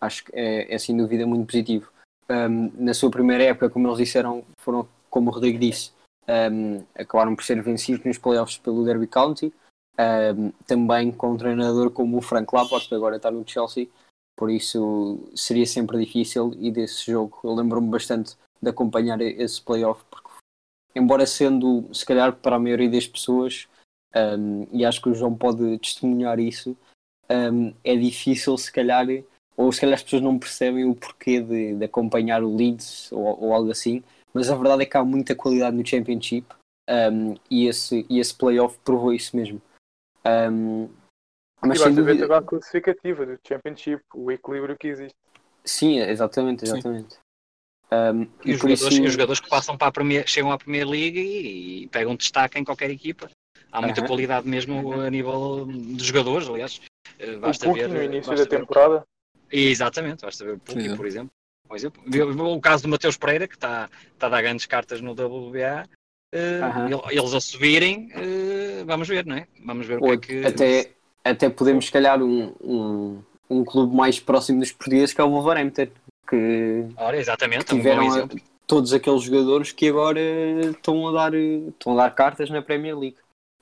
acho 0.00 0.24
que 0.24 0.32
é, 0.34 0.72
é 0.72 0.78
sem 0.78 0.96
dúvida 0.96 1.26
muito 1.26 1.46
positivo. 1.46 1.90
Um, 2.28 2.70
na 2.84 2.94
sua 2.94 3.10
primeira 3.10 3.44
época, 3.44 3.70
como 3.70 3.88
eles 3.88 3.98
disseram, 3.98 4.44
foram, 4.58 4.88
como 5.08 5.30
o 5.30 5.34
Rodrigo 5.34 5.58
disse, 5.58 5.92
um, 6.28 6.84
acabaram 6.94 7.34
por 7.34 7.44
ser 7.44 7.60
vencidos 7.62 8.04
nos 8.04 8.18
playoffs 8.18 8.58
pelo 8.58 8.84
Derby 8.84 9.06
County, 9.06 9.52
um, 10.36 10.52
também 10.66 11.10
com 11.10 11.32
um 11.32 11.36
treinador 11.36 11.90
como 11.90 12.18
o 12.18 12.22
Frank 12.22 12.54
Lampard, 12.54 12.88
que 12.88 12.94
agora 12.94 13.16
está 13.16 13.30
no 13.30 13.46
Chelsea, 13.46 13.88
por 14.36 14.50
isso 14.50 15.18
seria 15.34 15.66
sempre 15.66 15.98
difícil. 15.98 16.54
E 16.58 16.70
desse 16.70 17.10
jogo 17.10 17.38
eu 17.44 17.52
lembro-me 17.54 17.88
bastante 17.88 18.36
de 18.62 18.70
acompanhar 18.70 19.20
esse 19.20 19.60
playoff, 19.60 20.02
porque, 20.10 20.28
embora 20.94 21.26
sendo, 21.26 21.88
se 21.92 22.06
calhar, 22.06 22.34
para 22.36 22.56
a 22.56 22.60
maioria 22.60 22.90
das 22.90 23.06
pessoas, 23.06 23.68
e 24.72 24.84
acho 24.84 25.02
que 25.02 25.08
o 25.08 25.14
João 25.14 25.34
pode 25.34 25.78
testemunhar 25.78 26.38
isso, 26.38 26.76
um, 27.30 27.72
é 27.84 27.96
difícil, 27.96 28.56
se 28.58 28.72
calhar, 28.72 29.06
ou 29.56 29.70
se 29.70 29.80
calhar 29.80 29.94
as 29.94 30.02
pessoas 30.02 30.22
não 30.22 30.38
percebem 30.38 30.84
o 30.84 30.94
porquê 30.94 31.40
de, 31.40 31.74
de 31.76 31.84
acompanhar 31.84 32.42
o 32.42 32.54
Leeds 32.54 33.12
ou, 33.12 33.44
ou, 33.44 33.54
algo 33.54 33.70
assim, 33.70 34.02
mas 34.34 34.50
a 34.50 34.56
verdade 34.56 34.82
é 34.82 34.86
que 34.86 34.96
há 34.96 35.04
muita 35.04 35.34
qualidade 35.34 35.76
no 35.76 35.86
Championship 35.86 36.46
um, 36.88 37.36
e, 37.50 37.66
esse, 37.66 38.04
e 38.08 38.18
esse 38.18 38.34
playoff 38.34 38.78
provou 38.84 39.12
isso 39.12 39.36
mesmo. 39.36 39.62
Um, 40.26 40.88
mas 41.62 41.78
e 41.78 41.82
sem 41.84 41.94
dúvida... 41.94 42.26
ver 42.26 42.32
a 42.34 42.42
classificativa 42.42 43.26
do 43.26 43.38
Championship, 43.46 44.02
o 44.14 44.32
equilíbrio 44.32 44.76
que 44.78 44.88
existe. 44.88 45.16
Sim, 45.64 45.98
exatamente, 46.00 46.64
exatamente. 46.64 47.18
Um, 47.92 48.22
e, 48.44 48.50
e 48.50 48.54
os, 48.54 48.60
jogadores, 48.60 48.94
isso... 48.94 49.02
os 49.02 49.12
jogadores 49.12 49.40
que 49.40 49.48
passam 49.48 49.76
para 49.76 49.88
a 49.88 49.92
Premier, 49.92 50.26
chegam 50.26 50.50
à 50.50 50.58
Premier 50.58 50.88
League 50.88 51.18
e, 51.18 51.82
e 51.82 51.88
pegam 51.88 52.16
destaque 52.16 52.58
em 52.58 52.64
qualquer 52.64 52.90
equipa. 52.90 53.30
Há 53.70 53.82
muita 53.82 54.04
qualidade 54.04 54.48
mesmo 54.48 54.92
a 55.00 55.10
nível 55.10 55.66
dos 55.66 56.04
jogadores, 56.04 56.48
aliás. 56.48 56.80
Eh, 57.20 57.36
basta 57.36 57.68
o 57.68 57.74
ver 57.74 57.88
no 57.88 58.02
início 58.02 58.34
da 58.34 58.46
temporada. 58.46 59.04
Exatamente, 59.52 60.24
basta 60.24 60.44
ver 60.44 60.54
o 60.54 60.58
Puki, 60.58 60.96
por 60.96 61.06
exemplo. 61.06 61.30
Por 61.68 61.76
exemplo. 61.76 62.52
O 62.52 62.60
caso 62.60 62.84
do 62.84 62.88
Mateus 62.88 63.16
Pereira, 63.16 63.46
que 63.46 63.54
está, 63.54 63.88
está 64.12 64.26
a 64.26 64.30
dar 64.30 64.42
grandes 64.42 64.66
cartas 64.66 65.00
no 65.00 65.12
WBA, 65.12 65.86
uh, 66.34 67.10
eles 67.10 67.34
a 67.34 67.40
subirem, 67.40 68.10
uh, 68.16 68.84
vamos 68.86 69.06
ver, 69.06 69.26
não 69.26 69.36
é? 69.36 69.46
Vamos 69.64 69.86
ver 69.86 70.02
Ou 70.02 70.14
o 70.14 70.18
que 70.18 70.38
é 70.38 70.40
que. 70.40 70.46
Até, 70.46 70.90
até 71.24 71.50
podemos, 71.50 71.86
se 71.86 71.92
calhar, 71.92 72.20
um, 72.22 72.54
um, 72.60 73.22
um 73.48 73.64
clube 73.64 73.94
mais 73.94 74.18
próximo 74.18 74.60
dos 74.60 74.72
portugueses 74.72 75.12
que 75.12 75.20
é 75.20 75.24
o 75.24 75.30
Wolverhampton. 75.30 75.88
Que, 76.28 76.86
Ora, 76.96 77.16
exatamente, 77.16 77.64
que 77.64 77.74
tiveram 77.76 78.06
um 78.06 78.28
todos 78.70 78.92
aqueles 78.92 79.22
jogadores 79.24 79.72
que 79.72 79.88
agora 79.88 80.20
estão 80.20 81.08
a 81.08 81.10
dar, 81.10 81.34
estão 81.34 81.92
a 81.92 82.04
dar 82.04 82.14
cartas 82.14 82.48
na 82.50 82.62
Premier 82.62 82.96
League. 82.96 83.16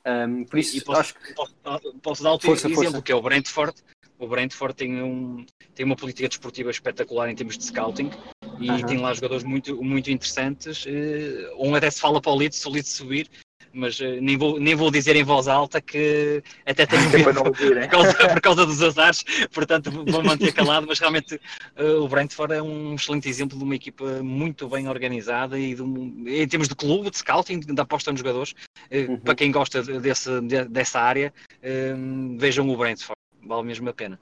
Um, 0.06 0.44
por 0.44 0.58
isso, 0.58 0.82
posso, 0.84 1.00
acho 1.00 1.14
que... 1.14 1.34
posso, 1.34 1.54
posso 2.02 2.22
dar 2.22 2.32
outro 2.32 2.46
força, 2.46 2.66
exemplo, 2.66 2.84
força. 2.84 3.02
que 3.02 3.12
é 3.12 3.14
o 3.14 3.22
Brentford. 3.22 3.74
O 4.18 4.26
Brentford 4.26 4.74
tem, 4.74 5.02
um, 5.02 5.44
tem 5.74 5.86
uma 5.86 5.96
política 5.96 6.28
desportiva 6.28 6.70
espetacular 6.70 7.30
em 7.30 7.34
termos 7.34 7.56
de 7.56 7.64
scouting 7.64 8.10
e 8.58 8.70
uh 8.70 8.74
-huh. 8.74 8.86
tem 8.86 8.98
lá 8.98 9.14
jogadores 9.14 9.44
muito, 9.44 9.82
muito 9.82 10.10
interessantes. 10.10 10.84
Uh, 10.86 11.56
um 11.58 11.74
até 11.74 11.90
se 11.90 12.00
fala 12.00 12.20
para 12.20 12.32
o 12.32 12.36
Leeds, 12.36 12.58
se 12.58 12.66
o 12.66 12.70
Leeds 12.70 12.92
subir, 12.92 13.30
mas 13.72 13.98
uh, 14.00 14.20
nem, 14.20 14.36
vou, 14.36 14.58
nem 14.58 14.74
vou 14.74 14.90
dizer 14.90 15.16
em 15.16 15.24
voz 15.24 15.48
alta 15.48 15.80
que 15.80 16.42
até 16.66 16.86
tenho 16.86 17.10
medo 17.10 17.42
por, 17.42 17.52
por, 17.56 17.88
causa, 17.88 18.14
por 18.28 18.40
causa 18.40 18.66
dos 18.66 18.82
azares, 18.82 19.24
portanto 19.52 19.90
vou 19.90 20.22
manter 20.22 20.52
calado, 20.52 20.86
mas 20.86 20.98
realmente 20.98 21.34
uh, 21.78 22.02
o 22.02 22.08
Brentford 22.08 22.54
é 22.54 22.62
um 22.62 22.94
excelente 22.94 23.28
exemplo 23.28 23.58
de 23.58 23.64
uma 23.64 23.74
equipa 23.74 24.22
muito 24.22 24.68
bem 24.68 24.88
organizada 24.88 25.58
e 25.58 25.80
um, 25.80 26.24
em 26.26 26.48
termos 26.48 26.68
de 26.68 26.74
clube, 26.74 27.10
de 27.10 27.18
scouting, 27.18 27.60
de 27.60 27.80
aposta 27.80 28.10
nos 28.10 28.20
jogadores, 28.20 28.52
uh, 28.52 29.10
uhum. 29.10 29.18
para 29.18 29.34
quem 29.34 29.50
gosta 29.50 29.82
desse, 29.82 30.40
de, 30.42 30.64
dessa 30.64 31.00
área, 31.00 31.32
vejam 32.38 32.68
o 32.68 32.76
Brentford 32.76 33.18
vale 33.48 33.66
mesmo 33.66 33.88
a 33.88 33.94
pena. 33.94 34.20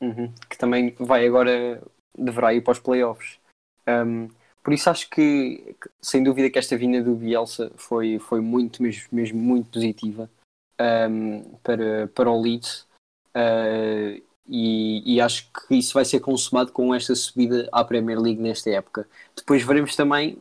Uhum. 0.00 0.32
Que 0.48 0.56
também 0.56 0.94
vai 0.98 1.26
agora, 1.26 1.82
deverá 2.16 2.54
ir 2.54 2.62
para 2.62 2.72
os 2.72 2.78
playoffs. 2.78 3.38
Um, 3.86 4.28
por 4.62 4.72
isso 4.72 4.88
acho 4.88 5.10
que, 5.10 5.74
sem 6.00 6.22
dúvida, 6.22 6.48
que 6.48 6.58
esta 6.58 6.76
vinda 6.76 7.02
do 7.02 7.14
Bielsa 7.14 7.72
foi, 7.76 8.18
foi 8.18 8.40
muito, 8.40 8.82
mesmo, 8.82 9.08
mesmo 9.10 9.40
muito 9.40 9.70
positiva 9.70 10.30
um, 11.10 11.42
para, 11.62 12.08
para 12.08 12.30
o 12.30 12.40
Leeds. 12.40 12.86
Uh, 13.34 14.22
e, 14.48 15.14
e, 15.14 15.20
acho 15.20 15.48
que 15.52 15.76
isso 15.76 15.94
vai 15.94 16.04
ser 16.04 16.20
consumado 16.20 16.72
com 16.72 16.94
esta 16.94 17.14
subida 17.14 17.68
à 17.72 17.84
Premier 17.84 18.20
League 18.20 18.40
nesta 18.40 18.70
época. 18.70 19.08
Depois 19.36 19.62
veremos 19.62 19.96
também, 19.96 20.36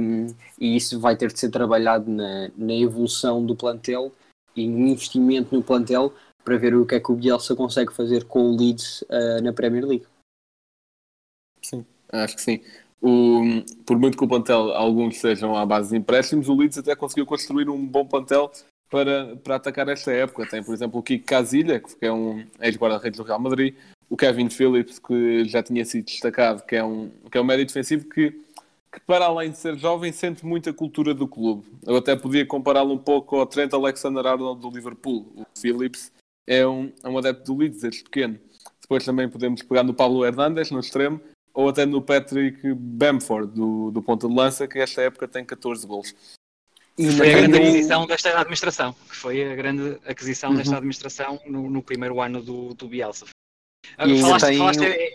um, 0.00 0.26
e 0.58 0.76
isso 0.76 1.00
vai 1.00 1.16
ter 1.16 1.32
de 1.32 1.38
ser 1.38 1.50
trabalhado 1.50 2.10
na, 2.10 2.50
na 2.56 2.74
evolução 2.74 3.44
do 3.44 3.56
plantel 3.56 4.12
e 4.54 4.66
no 4.66 4.88
investimento 4.88 5.54
no 5.54 5.62
plantel, 5.62 6.12
para 6.44 6.58
ver 6.58 6.74
o 6.74 6.84
que 6.84 6.96
é 6.96 7.00
que 7.00 7.10
o 7.10 7.16
Bielsa 7.16 7.56
consegue 7.56 7.92
fazer 7.92 8.24
com 8.24 8.50
o 8.50 8.56
Leeds 8.56 9.02
uh, 9.02 9.42
na 9.42 9.52
Premier 9.52 9.84
League. 9.86 10.06
Sim, 11.62 11.86
acho 12.12 12.36
que 12.36 12.42
sim. 12.42 12.62
O, 13.06 13.42
por 13.84 13.98
muito 13.98 14.16
que 14.16 14.24
o 14.24 14.28
plantel, 14.28 14.72
alguns 14.72 15.18
sejam 15.18 15.54
à 15.54 15.66
base 15.66 15.90
de 15.90 15.96
empréstimos, 15.98 16.48
o 16.48 16.56
Leeds 16.56 16.78
até 16.78 16.96
conseguiu 16.96 17.26
construir 17.26 17.68
um 17.68 17.86
bom 17.86 18.06
plantel 18.06 18.50
para, 18.90 19.36
para 19.36 19.56
atacar 19.56 19.86
esta 19.90 20.10
época. 20.10 20.46
Tem, 20.48 20.62
por 20.62 20.72
exemplo, 20.72 21.00
o 21.00 21.02
Kiko 21.02 21.26
Casilha, 21.26 21.80
que 21.80 21.94
é 22.00 22.10
um 22.10 22.42
ex-guarda-redes 22.62 23.18
do 23.18 23.22
Real 23.22 23.38
Madrid, 23.38 23.74
o 24.08 24.16
Kevin 24.16 24.48
Phillips, 24.48 24.98
que 24.98 25.44
já 25.44 25.62
tinha 25.62 25.84
sido 25.84 26.06
destacado, 26.06 26.62
que 26.64 26.76
é 26.76 26.82
um, 26.82 27.10
que 27.30 27.36
é 27.36 27.40
um 27.42 27.44
médio 27.44 27.66
defensivo 27.66 28.08
que, 28.08 28.30
que, 28.90 29.00
para 29.06 29.26
além 29.26 29.50
de 29.50 29.58
ser 29.58 29.76
jovem, 29.76 30.10
sente 30.10 30.46
muita 30.46 30.72
cultura 30.72 31.12
do 31.12 31.28
clube. 31.28 31.66
Eu 31.86 31.96
até 31.96 32.16
podia 32.16 32.46
compará-lo 32.46 32.94
um 32.94 32.98
pouco 32.98 33.36
ao 33.36 33.44
Trent 33.44 33.74
Alexander-Arnold 33.74 34.62
do 34.62 34.70
Liverpool. 34.70 35.26
O 35.36 35.44
Phillips 35.60 36.10
é 36.46 36.66
um, 36.66 36.90
é 37.02 37.08
um 37.10 37.18
adepto 37.18 37.52
do 37.52 37.58
Leeds 37.58 37.82
desde 37.82 38.02
pequeno. 38.02 38.38
Depois 38.80 39.04
também 39.04 39.28
podemos 39.28 39.62
pegar 39.62 39.82
no 39.82 39.92
Pablo 39.92 40.24
Hernandes, 40.24 40.70
no 40.70 40.80
extremo, 40.80 41.20
ou 41.54 41.68
até 41.68 41.86
no 41.86 42.02
Patrick 42.02 42.74
Bamford, 42.74 43.54
do, 43.54 43.90
do 43.90 44.02
ponta 44.02 44.28
de 44.28 44.34
lança, 44.34 44.68
que 44.68 44.78
esta 44.78 45.00
época 45.00 45.28
tem 45.28 45.44
14 45.44 45.86
gols. 45.86 46.14
E 46.98 47.10
foi 47.10 47.32
a 47.32 47.36
grande 47.38 47.58
aquisição 47.58 48.06
desta 48.06 48.38
administração, 48.38 48.92
que 48.92 49.16
foi 49.16 49.52
a 49.52 49.56
grande 49.56 49.98
aquisição 50.04 50.50
uhum. 50.50 50.56
desta 50.56 50.76
administração 50.76 51.40
no, 51.46 51.70
no, 51.70 51.82
primeiro 51.82 52.20
ano 52.20 52.42
do, 52.42 52.74
do 52.74 52.88
Bielsa. 52.88 53.26
E 53.98 54.20
falaste, 54.20 54.46
tem... 54.46 54.58
falaste, 54.58 54.84
é, 54.84 55.14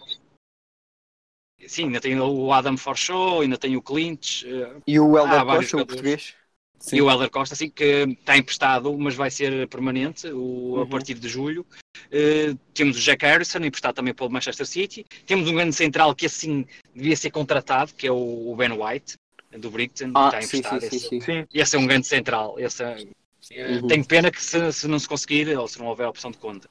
Sim, 1.67 1.85
ainda 1.85 1.99
tem 1.99 2.19
o 2.19 2.53
Adam 2.53 2.77
Forshaw, 2.77 3.41
ainda 3.41 3.57
tem 3.57 3.75
o 3.75 3.81
Clint. 3.81 4.43
Eh, 4.43 4.81
e 4.87 4.99
o 4.99 5.17
Helder 5.17 5.45
Costa, 5.45 5.77
o 5.77 5.85
português. 5.85 6.33
Sim. 6.79 6.95
E 6.95 7.01
o 7.01 7.09
Helder 7.09 7.29
Costa, 7.29 7.53
assim, 7.53 7.69
que 7.69 7.83
está 7.83 8.37
emprestado, 8.37 8.97
mas 8.97 9.15
vai 9.15 9.29
ser 9.29 9.67
permanente 9.67 10.27
o, 10.27 10.37
uhum. 10.37 10.81
a 10.81 10.87
partir 10.87 11.15
de 11.15 11.27
julho. 11.27 11.65
Uh, 12.07 12.57
temos 12.73 12.97
o 12.97 12.99
Jack 12.99 13.25
Harrison, 13.25 13.59
emprestado 13.59 13.95
também 13.95 14.13
pelo 14.13 14.29
Manchester 14.29 14.65
City. 14.65 15.05
Temos 15.25 15.49
um 15.49 15.53
grande 15.53 15.75
central 15.75 16.15
que, 16.15 16.25
assim, 16.25 16.65
devia 16.95 17.15
ser 17.15 17.31
contratado, 17.31 17.93
que 17.93 18.07
é 18.07 18.11
o, 18.11 18.55
Ben 18.57 18.71
White, 18.71 19.15
do 19.57 19.69
Brighton, 19.69 20.11
ah, 20.15 20.27
está 20.27 20.43
emprestado. 20.43 20.81
Sim, 20.81 20.89
sim, 20.89 21.17
esse, 21.17 21.21
sim, 21.21 21.45
esse 21.53 21.75
é 21.75 21.79
um 21.79 21.87
grande 21.87 22.07
central. 22.07 22.55
Esse, 22.59 22.83
é, 23.51 23.79
uhum. 23.79 23.87
Tenho 23.87 24.05
pena 24.05 24.31
que 24.31 24.43
se, 24.43 24.71
se, 24.71 24.87
não 24.87 24.99
se 24.99 25.07
conseguir, 25.07 25.57
ou 25.57 25.67
se 25.67 25.79
não 25.79 25.87
houver 25.87 26.07
opção 26.07 26.31
de 26.31 26.37
conta. 26.37 26.69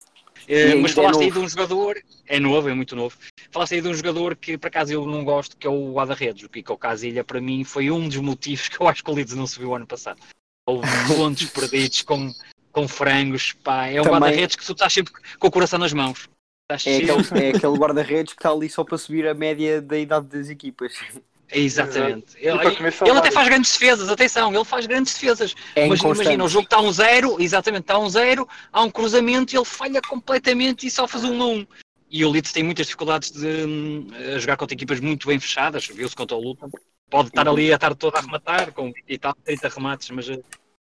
Uh, 0.48 0.80
mas 0.80 0.92
falaste 0.92 1.20
é 1.20 1.24
aí 1.24 1.30
de 1.30 1.38
um 1.38 1.48
jogador, 1.48 2.00
é 2.26 2.38
novo, 2.38 2.68
é 2.68 2.74
muito 2.74 2.94
novo. 2.94 3.16
Falaste 3.50 3.74
aí 3.74 3.80
de 3.80 3.88
um 3.88 3.94
jogador 3.94 4.36
que 4.36 4.56
por 4.56 4.68
acaso 4.68 4.92
eu 4.92 5.04
não 5.06 5.24
gosto, 5.24 5.56
que 5.56 5.66
é 5.66 5.70
o 5.70 5.92
guarda-redes. 5.92 6.44
O 6.44 6.48
Kiko 6.48 6.78
Casilha, 6.78 7.24
para 7.24 7.40
mim, 7.40 7.64
foi 7.64 7.90
um 7.90 8.08
dos 8.08 8.18
motivos 8.18 8.68
que 8.68 8.80
eu 8.80 8.88
acho 8.88 9.02
que 9.02 9.10
o 9.10 9.14
Leeds 9.14 9.34
não 9.34 9.46
subiu 9.46 9.74
ano 9.74 9.86
passado. 9.86 10.20
Houve 10.64 10.86
pontos 11.16 11.44
perdidos 11.50 12.02
com, 12.02 12.32
com 12.72 12.86
frangos, 12.86 13.52
pá. 13.52 13.86
É 13.86 14.00
um 14.00 14.04
Também... 14.04 14.20
guarda-redes 14.20 14.56
que 14.56 14.64
tu 14.64 14.72
estás 14.72 14.92
sempre 14.92 15.12
com 15.38 15.46
o 15.46 15.50
coração 15.50 15.78
nas 15.78 15.92
mãos. 15.92 16.28
É 16.70 16.74
aquele, 16.74 17.46
é 17.46 17.48
aquele 17.56 17.78
guarda-redes 17.78 18.34
que 18.34 18.40
está 18.40 18.50
ali 18.50 18.68
só 18.68 18.84
para 18.84 18.98
subir 18.98 19.26
a 19.26 19.34
média 19.34 19.80
da 19.80 19.98
idade 19.98 20.26
das 20.26 20.50
equipas. 20.50 20.92
Exatamente. 21.50 22.36
Ele, 22.36 22.58
ele 22.58 23.18
até 23.18 23.30
faz 23.30 23.48
grandes 23.48 23.72
defesas, 23.72 24.08
atenção, 24.10 24.54
ele 24.54 24.64
faz 24.64 24.86
grandes 24.86 25.14
defesas. 25.14 25.54
É 25.74 25.86
mas 25.86 26.00
imagina, 26.00 26.44
o 26.44 26.48
jogo 26.48 26.64
está 26.64 26.78
um 26.78 26.92
zero, 26.92 27.40
exatamente, 27.40 27.84
está 27.84 27.98
um 27.98 28.10
zero, 28.10 28.46
há 28.70 28.82
um 28.82 28.90
cruzamento 28.90 29.54
e 29.54 29.56
ele 29.56 29.64
falha 29.64 30.00
completamente 30.02 30.86
e 30.86 30.90
só 30.90 31.08
faz 31.08 31.24
um 31.24 31.40
1 31.40 31.42
um. 31.42 31.66
E 32.10 32.24
o 32.24 32.30
Leeds 32.30 32.52
tem 32.52 32.62
muitas 32.62 32.86
dificuldades 32.86 33.30
de 33.30 33.46
um, 33.46 34.08
jogar 34.38 34.56
contra 34.56 34.74
equipas 34.74 35.00
muito 35.00 35.26
bem 35.26 35.38
fechadas, 35.38 35.86
viu-se 35.86 36.16
contra 36.16 36.36
o 36.36 36.40
Luton. 36.40 36.70
Pode 37.10 37.28
estar 37.28 37.48
ali 37.48 37.72
a 37.72 37.76
estar 37.76 37.94
todo 37.94 38.16
a 38.16 38.20
rematar 38.20 38.72
com 38.72 38.92
e 39.06 39.18
tal, 39.18 39.34
30 39.44 39.68
remates, 39.68 40.10
mas 40.10 40.28
eh, 40.28 40.38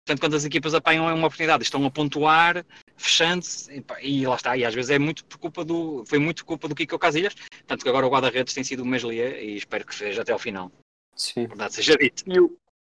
Portanto, 0.05 0.19
quando 0.19 0.35
as 0.35 0.45
equipas 0.45 0.73
apanham 0.73 1.07
é 1.07 1.13
uma 1.13 1.27
oportunidade, 1.27 1.63
estão 1.63 1.85
a 1.85 1.91
pontuar, 1.91 2.65
fechando-se, 2.97 3.71
e, 4.01 4.21
e, 4.21 4.27
lá 4.27 4.35
está. 4.35 4.57
E 4.57 4.65
às 4.65 4.73
vezes 4.73 4.89
é 4.89 4.99
muito 4.99 5.23
por 5.25 5.37
culpa 5.37 5.63
do. 5.63 6.03
Foi 6.07 6.17
muito 6.17 6.43
culpa 6.43 6.67
do 6.67 6.75
Kiko 6.75 6.97
Casilhas. 6.97 7.35
Tanto 7.67 7.83
que 7.83 7.89
agora 7.89 8.07
o 8.07 8.09
guarda-redes 8.09 8.53
tem 8.53 8.63
sido 8.63 8.81
o 8.81 8.85
Meslier 8.85 9.43
e 9.43 9.57
espero 9.57 9.85
que 9.85 9.93
seja 9.93 10.23
até 10.23 10.31
ao 10.31 10.39
final. 10.39 10.71
Sim. 11.15 11.45
Verdade 11.45 11.75
seja 11.75 11.95
dito. 11.95 12.23
E 12.25 12.39
o, 12.39 12.57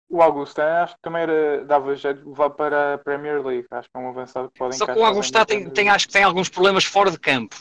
o 0.10 0.22
Augusto, 0.22 0.60
acho 0.60 0.96
que 0.96 1.02
também 1.02 1.24
era, 1.24 1.66
dava 1.66 1.96
jeito 1.96 2.22
de 2.22 2.30
levar 2.30 2.52
para 2.52 2.94
a 2.94 2.98
Premier 3.00 3.44
League. 3.44 3.66
Acho 3.72 3.90
que 3.90 3.98
é 3.98 4.00
um 4.00 4.10
avançado 4.10 4.52
que 4.52 4.60
podem 4.60 4.78
Só 4.78 4.86
que 4.86 5.00
o 5.00 5.04
Augusto 5.04 5.46
tem, 5.46 5.70
tem, 5.72 5.90
acho 5.90 6.08
que 6.08 6.14
tem 6.14 6.24
alguns 6.24 6.50
problemas 6.50 6.86
fora 6.86 7.10
de 7.10 7.18
campo, 7.18 7.56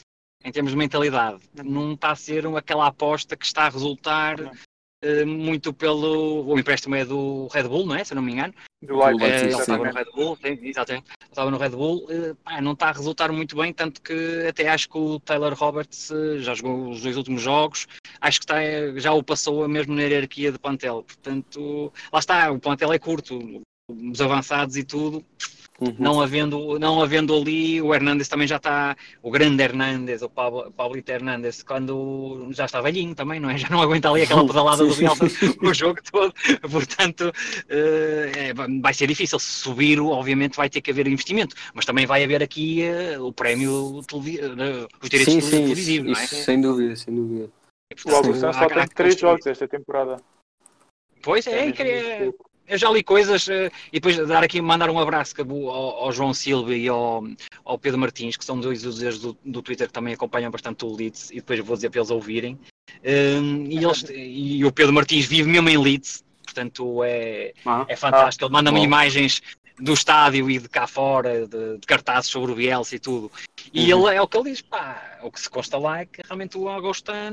em 0.45 0.53
termos 0.53 0.73
de 0.73 0.79
mentalidade. 0.79 1.41
Não 1.65 1.95
está 1.95 2.11
a 2.11 2.17
ser 2.17 2.47
aquela 2.47 2.89
aposta 2.89 3.37
que 3.37 3.47
está 3.47 3.65
a 3.65 3.71
resultar. 3.71 4.39
Não 4.39 4.53
muito 5.27 5.73
pelo. 5.73 6.45
O 6.47 6.59
empréstimo 6.59 6.95
é 6.95 7.05
do 7.05 7.49
Red 7.49 7.65
Bull, 7.65 7.87
não 7.87 7.95
é? 7.95 8.05
Se 8.05 8.13
eu 8.13 8.17
não 8.17 8.23
me 8.23 8.33
engano. 8.33 8.55
Do 8.83 8.99
Leipzig, 8.99 9.31
Eh, 9.31 9.53
ele 9.53 9.61
estava 9.61 9.85
no. 9.85 9.93
Red 9.93 10.05
Bull, 10.15 10.37
sim, 10.37 10.59
exatamente. 10.63 11.07
Estava 11.29 11.51
no 11.51 11.59
Red 11.59 11.71
Bull, 11.71 12.07
eh, 12.11 12.35
pá, 12.43 12.61
não 12.61 12.73
está 12.73 12.89
a 12.89 12.93
resultar 12.93 13.31
muito 13.31 13.55
bem, 13.57 13.73
tanto 13.73 14.01
que 14.03 14.47
até 14.49 14.69
acho 14.69 14.89
que 14.89 14.99
o 14.99 15.21
Taylor 15.21 15.55
Roberts 15.55 16.11
eh, 16.11 16.39
já 16.39 16.55
jogou 16.55 16.91
os 16.91 17.03
dois 17.03 17.17
últimos 17.17 17.43
jogos, 17.43 17.87
acho 18.21 18.41
que 18.41 18.45
está, 18.45 18.63
eh, 18.63 18.95
já 18.97 19.13
o 19.13 19.23
passou 19.23 19.69
mesmo 19.69 19.95
na 19.95 20.03
hierarquia 20.03 20.51
de 20.51 20.59
plantel. 20.59 21.05
Portanto, 21.05 21.93
lá 22.13 22.19
está, 22.19 22.51
o 22.51 22.59
plantel 22.59 22.93
é 22.93 22.99
curto, 22.99 23.63
os 23.89 24.21
avançados 24.21 24.77
e 24.77 24.83
tudo, 24.83 25.25
Uhum. 25.81 25.95
não 25.99 26.21
havendo, 26.21 26.79
não 26.79 27.01
havendo 27.01 27.35
ali, 27.35 27.81
o 27.81 27.95
Hernandes 27.95 28.29
também 28.29 28.47
já 28.47 28.57
está, 28.57 28.95
o 29.23 29.31
grande 29.31 29.63
Hernandes, 29.63 30.21
o 30.21 30.29
Pablo, 30.29 30.71
Pablito 30.73 31.11
Hernandes, 31.11 31.63
quando 31.63 32.49
já 32.51 32.67
está 32.67 32.83
velhinho 32.83 33.15
também, 33.15 33.41
não 33.41 33.49
é? 33.49 33.57
Já 33.57 33.69
não 33.71 33.81
aguenta 33.81 34.11
ali 34.11 34.23
aquela 34.23 34.47
pedalada 34.47 34.85
do 34.85 34.95
Bielsa 34.95 35.25
o 35.63 35.73
jogo 35.73 35.99
todo, 36.13 36.35
portanto 36.71 37.33
eh, 37.69 38.33
é, 38.51 38.55
vai 38.83 38.93
ser 38.93 39.07
difícil. 39.07 39.39
Se 39.39 39.47
subir, 39.63 39.99
obviamente 40.01 40.57
vai 40.57 40.69
ter 40.69 40.83
que 40.83 40.91
haver 40.91 41.07
investimento, 41.09 41.57
mas 41.73 41.87
também 41.87 42.05
vai 42.05 42.23
haver 42.25 42.43
aqui 42.43 42.83
eh, 42.83 43.19
o 43.19 43.33
prémio, 43.33 44.03
televi- 44.07 44.39
eh, 44.39 44.87
os 45.03 45.09
direitos 45.09 45.33
Sim, 45.33 45.41
sim, 45.41 45.47
isso, 45.47 45.63
televisivos, 45.63 46.13
não 46.13 46.21
é? 46.21 46.25
isso 46.25 46.35
sem 46.45 46.61
dúvida, 46.61 46.97
sem 46.97 47.15
dúvida. 47.15 47.51
E, 47.91 48.11
O 48.11 48.15
Augusto 48.15 48.41
só 48.41 48.49
há 48.51 48.69
tem 48.69 48.87
que 48.87 48.95
3 48.95 49.15
construir. 49.15 49.31
jogos 49.31 49.47
esta 49.47 49.67
temporada. 49.67 50.17
Pois 51.23 51.47
é, 51.47 51.65
muito 51.65 52.35
pouco. 52.35 52.50
Eu 52.71 52.79
já 52.79 52.89
li 52.89 53.03
coisas 53.03 53.49
eh, 53.49 53.69
e 53.93 53.99
depois 53.99 54.17
dar 54.29 54.45
aqui, 54.45 54.61
mandar 54.63 54.89
um 54.91 54.99
abraço 55.01 55.35
ao, 55.41 56.05
ao 56.05 56.13
João 56.13 56.33
Silva 56.33 56.73
e 56.75 56.87
ao, 56.87 57.25
ao 57.65 57.77
Pedro 57.77 57.99
Martins, 57.99 58.37
que 58.37 58.45
são 58.45 58.61
dois 58.61 58.85
users 58.85 59.19
do, 59.19 59.37
do 59.45 59.61
Twitter 59.61 59.89
que 59.89 59.93
também 59.93 60.15
acompanham 60.15 60.53
bastante 60.53 60.85
o 60.85 60.95
Leeds, 60.95 61.33
e 61.33 61.37
depois 61.37 61.59
vou 61.59 61.75
dizer 61.75 61.91
para 61.91 61.99
eles 61.99 62.11
ouvirem. 62.13 62.57
Um, 63.05 63.67
e, 63.67 63.85
eles, 63.85 64.05
e 64.09 64.65
o 64.65 64.71
Pedro 64.71 64.93
Martins 64.93 65.27
vive 65.27 65.51
mesmo 65.51 65.69
em 65.69 65.77
Leeds, 65.77 66.23
portanto 66.45 67.03
é, 67.03 67.53
Ah, 67.67 67.85
é 67.89 67.97
fantástico. 67.97 68.45
Ele 68.45 68.53
manda-me 68.53 68.81
imagens 68.83 69.43
do 69.77 69.93
estádio 69.93 70.49
e 70.49 70.59
de 70.61 70.69
cá 70.69 70.87
fora, 70.87 71.49
de, 71.49 71.79
de 71.79 71.87
cartazes 71.89 72.31
sobre 72.31 72.53
o 72.53 72.55
Bielsa 72.55 72.95
e 72.95 73.01
tudo. 73.01 73.33
E 73.73 73.93
Uhum. 73.93 74.07
ele 74.07 74.17
é 74.17 74.23
o 74.23 74.29
que 74.29 74.37
ele 74.37 74.51
diz, 74.51 74.61
pá, 74.61 75.19
o 75.23 75.31
que 75.33 75.41
se 75.41 75.51
consta 75.51 75.77
lá 75.77 76.03
é 76.03 76.07
que 76.07 76.21
realmente 76.25 76.57
o 76.57 76.69
Agostano 76.69 77.33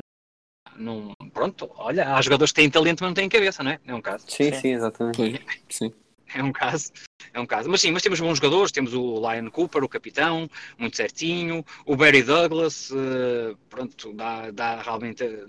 não, 0.77 1.13
pronto, 1.33 1.69
olha, 1.77 2.13
há 2.13 2.21
jogadores 2.21 2.51
que 2.51 2.61
têm 2.61 2.69
talento, 2.69 3.01
mas 3.01 3.09
não 3.09 3.13
têm 3.15 3.29
cabeça, 3.29 3.63
não 3.63 3.71
é? 3.71 3.79
É 3.85 3.93
um 3.93 4.01
caso. 4.01 4.25
sim, 4.27 4.51
sim, 4.53 4.73
exatamente. 4.73 5.17
Pois, 5.17 5.39
sim. 5.69 5.93
É 6.33 6.43
um 6.43 6.51
caso, 6.51 6.91
é 7.33 7.39
um 7.39 7.45
caso. 7.45 7.69
Mas 7.69 7.81
sim, 7.81 7.91
mas 7.91 8.03
temos 8.03 8.19
bons 8.19 8.35
jogadores, 8.35 8.71
temos 8.71 8.93
o 8.93 9.15
Lion 9.19 9.49
Cooper, 9.49 9.83
o 9.83 9.89
capitão, 9.89 10.49
muito 10.77 10.97
certinho, 10.97 11.65
o 11.85 11.95
Barry 11.95 12.21
Douglas, 12.21 12.91
eh, 12.91 13.55
pronto, 13.69 14.13
dá, 14.13 14.51
dá 14.51 14.81
realmente 14.81 15.45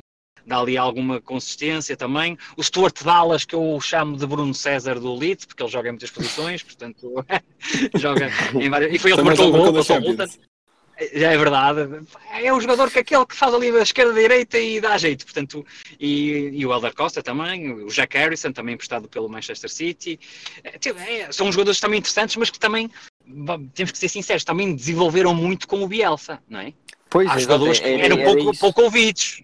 dá 0.46 0.58
ali 0.58 0.78
alguma 0.78 1.20
consistência 1.20 1.96
também. 1.96 2.38
O 2.56 2.62
Stuart 2.62 3.02
Dallas, 3.04 3.44
que 3.44 3.54
eu 3.54 3.78
chamo 3.80 4.16
de 4.16 4.26
Bruno 4.26 4.54
César 4.54 4.98
do 4.98 5.14
Leeds, 5.14 5.44
porque 5.44 5.62
ele 5.62 5.70
joga 5.70 5.88
em 5.88 5.92
muitas 5.92 6.10
posições, 6.10 6.62
portanto, 6.62 7.24
joga 7.96 8.30
em 8.54 8.70
várias... 8.70 8.94
E 8.94 8.98
foi 8.98 9.10
ele 9.10 9.18
que 9.20 9.26
marcou 9.26 9.48
o 9.48 9.52
gol 9.52 9.72
na 9.72 9.80
o 9.80 10.08
Luton. 10.08 10.26
Já 11.14 11.32
é 11.32 11.38
verdade. 11.38 12.06
É 12.32 12.52
um 12.52 12.60
jogador 12.60 12.90
que 12.90 12.98
aquele 12.98 13.24
que 13.24 13.36
faz 13.36 13.54
ali 13.54 13.70
da 13.70 13.82
esquerda 13.82 14.12
à 14.12 14.14
direita 14.14 14.58
e 14.58 14.80
dá 14.80 14.98
jeito. 14.98 15.24
Portanto, 15.24 15.64
e, 15.98 16.50
e 16.52 16.66
o 16.66 16.72
Elder 16.72 16.94
Costa 16.94 17.22
também, 17.22 17.72
o 17.72 17.88
Jack 17.88 18.16
Harrison 18.16 18.52
também 18.52 18.74
emprestado 18.74 19.08
pelo 19.08 19.28
Manchester 19.28 19.70
City. 19.70 20.18
É, 20.64 21.20
é, 21.20 21.32
são 21.32 21.50
jogadores 21.52 21.78
também 21.80 21.98
interessantes, 21.98 22.36
mas 22.36 22.50
que 22.50 22.58
também, 22.58 22.90
temos 23.74 23.92
que 23.92 23.98
ser 23.98 24.08
sinceros, 24.08 24.42
também 24.44 24.74
desenvolveram 24.74 25.34
muito 25.34 25.68
com 25.68 25.82
o 25.82 25.88
Bielsa, 25.88 26.40
não 26.48 26.60
é? 26.60 26.72
Pois, 27.10 27.30
Há 27.30 27.38
jogadores 27.38 27.78
que 27.78 27.86
era- 27.86 28.04
eram 28.04 28.18
era 28.18 28.34
pouco, 28.34 28.58
pouco 28.58 28.82
ouvidos. 28.82 29.42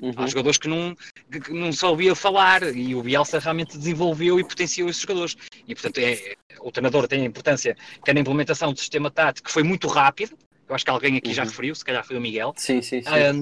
Uhum. 0.00 0.12
Há 0.16 0.26
jogadores 0.26 0.56
que 0.56 0.68
não, 0.68 0.96
que 1.30 1.38
que 1.38 1.52
não 1.52 1.70
só 1.70 1.90
ouvia 1.90 2.14
falar 2.14 2.62
e 2.74 2.94
o 2.94 3.02
Bielsa 3.02 3.38
realmente 3.38 3.76
desenvolveu 3.76 4.40
e 4.40 4.44
potenciou 4.44 4.88
esses 4.88 5.02
jogadores. 5.02 5.36
E, 5.68 5.74
portanto, 5.74 5.98
é, 5.98 6.34
o 6.60 6.72
treinador 6.72 7.06
tem 7.06 7.20
a 7.20 7.24
importância 7.26 7.76
que 8.02 8.12
na 8.14 8.20
implementação 8.20 8.72
do 8.72 8.78
sistema 8.78 9.10
tático 9.10 9.50
foi 9.50 9.62
muito 9.62 9.86
rápido. 9.86 10.34
Eu 10.68 10.74
acho 10.74 10.84
que 10.84 10.90
alguém 10.90 11.16
aqui 11.16 11.32
já 11.32 11.42
Uhum. 11.42 11.48
referiu, 11.48 11.74
se 11.74 11.84
calhar 11.84 12.04
foi 12.04 12.16
o 12.16 12.20
Miguel. 12.20 12.52
Sim, 12.56 12.82
sim, 12.82 13.00
sim. 13.00 13.08
Ah, 13.08 13.32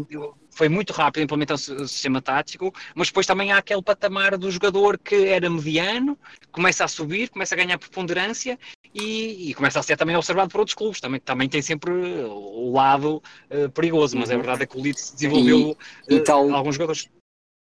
foi 0.50 0.68
muito 0.68 0.92
rápido 0.92 1.20
a 1.22 1.24
implementação 1.24 1.74
do 1.76 1.88
sistema 1.88 2.20
tático, 2.20 2.72
mas 2.94 3.08
depois 3.08 3.26
também 3.26 3.50
há 3.50 3.58
aquele 3.58 3.82
patamar 3.82 4.37
do 4.37 4.50
jogador 4.50 4.98
que 4.98 5.26
era 5.26 5.48
mediano, 5.50 6.18
começa 6.52 6.84
a 6.84 6.88
subir, 6.88 7.28
começa 7.30 7.54
a 7.54 7.58
ganhar 7.58 7.78
preponderância 7.78 8.58
e, 8.94 9.50
e 9.50 9.54
começa 9.54 9.80
a 9.80 9.82
ser 9.82 9.96
também 9.96 10.14
observado 10.16 10.50
por 10.50 10.58
outros 10.60 10.74
clubes. 10.74 11.00
Também, 11.00 11.18
também 11.20 11.48
tem 11.48 11.62
sempre 11.62 11.90
o 11.92 12.72
lado 12.72 13.22
eh, 13.50 13.68
perigoso, 13.68 14.16
mas 14.16 14.30
a 14.30 14.34
Uhum. 14.34 14.40
verdade 14.40 14.62
é 14.64 14.66
que 14.66 14.76
o 14.78 14.82
Leeds 14.82 15.12
desenvolveu 15.14 15.76
E 16.08 16.16
eh, 16.16 16.20
tal- 16.20 16.52
alguns 16.52 16.74
jogadores. 16.76 17.08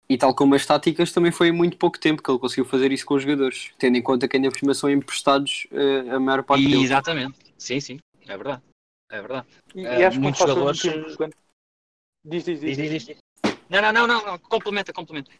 E 0.09 0.17
tal 0.17 0.33
como 0.35 0.55
as 0.55 0.65
táticas, 0.65 1.11
também 1.11 1.33
foi 1.33 1.51
muito 1.51 1.77
pouco 1.77 1.99
tempo 1.99 2.23
que 2.23 2.31
ele 2.31 2.39
conseguiu 2.39 2.65
fazer 2.65 2.93
isso 2.93 3.05
com 3.05 3.15
os 3.15 3.23
jogadores, 3.23 3.73
tendo 3.77 3.97
em 3.97 4.03
conta 4.03 4.29
que 4.29 4.37
ainda 4.37 4.51
por 4.51 4.59
cima 4.59 4.73
são 4.75 4.89
emprestados 4.89 5.67
eh, 5.73 6.11
a 6.11 6.21
maior 6.21 6.45
parte 6.45 6.63
E, 6.63 6.69
deles. 6.69 6.85
exatamente, 6.85 7.37
sim, 7.59 7.81
sim, 7.81 7.99
é 8.29 8.37
verdade. 8.37 8.63
É 9.11 9.21
verdade. 9.21 9.47
E, 9.75 9.83
e 9.83 9.87
Eh, 9.87 10.05
acho 10.07 10.17
que 10.17 10.19
um 10.19 10.23
muitos 10.23 10.39
fator 10.41 10.55
jogadores- 10.55 10.85
muito 10.85 10.99
importante. 10.99 11.37
Diz, 12.25 12.45
diz, 12.45 12.61
diz. 12.61 12.77
Diz, 12.77 12.91
diz, 12.91 13.07
diz. 13.07 13.19
Não, 13.71 13.81
não, 13.83 13.93
não, 13.93 14.07
não, 14.07 14.27
não, 14.27 14.39
complementa, 14.39 14.93
complementa. 14.93 15.31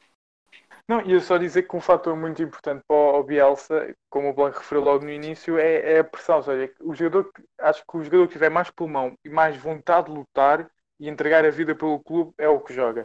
Não, 0.89 1.01
ia 1.05 1.19
só 1.21 1.37
dizer 1.37 1.63
que 1.65 1.75
um 1.77 1.81
fator 1.81 2.17
muito 2.17 2.41
importante 2.41 2.85
para 2.87 2.97
o 2.97 3.23
Bielsa, 3.25 3.93
como 4.09 4.29
o 4.31 4.33
Blanco 4.33 4.59
referiu 4.59 4.85
logo 4.85 5.05
no 5.05 5.11
início, 5.11 5.59
é, 5.59 5.95
é 5.95 5.99
a 5.99 6.05
pressão. 6.05 6.37
Ou 6.37 6.43
seja, 6.45 6.73
o 6.81 6.95
jogador, 6.95 7.33
que- 7.33 7.43
acho 7.59 7.83
que 7.85 7.97
o 7.97 8.05
jogador 8.05 8.27
que 8.29 8.33
tiver 8.35 8.51
mais 8.51 8.71
pulmão 8.71 9.17
e 9.25 9.29
mais 9.29 9.57
vontade 9.57 10.07
de 10.11 10.17
lutar 10.17 10.71
e 11.01 11.09
entregar 11.09 11.45
a 11.45 11.51
vida 11.51 11.75
pelo 11.75 11.99
clube 12.01 12.33
é 12.39 12.49
o 12.49 12.61
que 12.61 12.73
joga. 12.73 13.05